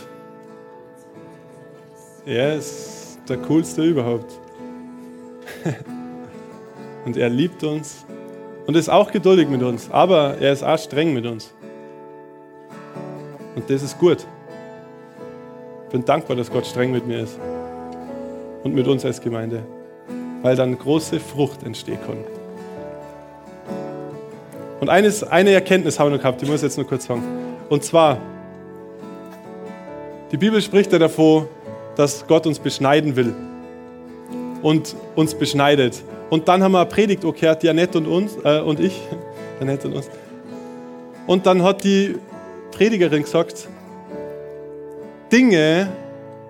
Er 2.26 2.56
ist 2.56 3.20
der 3.30 3.38
coolste 3.38 3.84
überhaupt. 3.84 4.40
Und 7.06 7.16
er 7.16 7.30
liebt 7.30 7.64
uns 7.64 8.04
und 8.66 8.76
ist 8.76 8.90
auch 8.90 9.12
geduldig 9.12 9.48
mit 9.48 9.62
uns, 9.62 9.90
aber 9.92 10.38
er 10.40 10.52
ist 10.52 10.62
auch 10.64 10.78
streng 10.78 11.14
mit 11.14 11.26
uns. 11.26 11.54
Und 13.56 13.70
das 13.70 13.82
ist 13.82 13.98
gut. 13.98 14.28
Ich 15.86 15.92
bin 15.92 16.04
dankbar, 16.04 16.36
dass 16.36 16.52
Gott 16.52 16.66
streng 16.66 16.92
mit 16.92 17.08
mir 17.08 17.20
ist 17.20 17.40
und 18.68 18.76
mit 18.76 18.86
uns 18.86 19.05
als 19.05 19.22
Gemeinde, 19.22 19.63
weil 20.41 20.57
dann 20.57 20.78
große 20.78 21.22
Frucht 21.22 21.63
entstehen 21.63 21.99
kann. 22.05 22.18
Und 24.82 24.89
eines, 24.89 25.24
eine 25.24 25.51
Erkenntnis 25.51 25.97
haben 25.97 26.07
wir 26.07 26.18
noch 26.18 26.22
gehabt, 26.22 26.41
die 26.41 26.45
muss 26.45 26.57
ich 26.57 26.63
jetzt 26.63 26.78
nur 26.78 26.86
kurz 26.86 27.05
sagen. 27.05 27.24
Und 27.70 27.84
zwar, 27.86 28.18
die 30.34 30.38
Bibel 30.38 30.61
spricht 30.61 30.91
ja 30.91 30.99
davon, 30.99 31.47
dass 31.95 32.28
Gott 32.28 32.45
uns 32.45 32.59
beschneiden 32.59 33.15
will 33.15 33.34
und 34.61 34.95
uns 35.15 35.34
beschneidet. 35.34 36.03
Und 36.30 36.49
dann 36.49 36.61
haben 36.61 36.74
wir 36.74 36.82
eine 36.82 36.89
Predigt 36.89 37.22
gehört, 37.22 37.63
die 37.63 37.70
Annette 37.70 37.97
und, 37.99 38.05
uns, 38.05 38.36
äh, 38.43 38.59
und 38.59 38.82
ich, 38.82 38.99
Annette 39.61 39.88
und 39.88 39.95
uns. 39.95 40.09
Und 41.26 41.45
dann 41.45 41.63
hat 41.63 41.86
die 41.86 42.15
Predigerin 42.72 43.24
gesagt, 43.24 43.70
Dinge, 45.32 45.88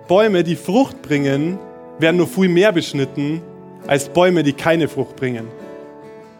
Bäume, 0.08 0.42
die 0.42 0.56
Frucht 0.56 1.00
bringen, 1.00 1.58
werden 1.98 2.16
nur 2.16 2.26
viel 2.26 2.48
mehr 2.48 2.72
beschnitten 2.72 3.42
als 3.86 4.08
Bäume, 4.08 4.42
die 4.42 4.52
keine 4.52 4.88
Frucht 4.88 5.16
bringen. 5.16 5.48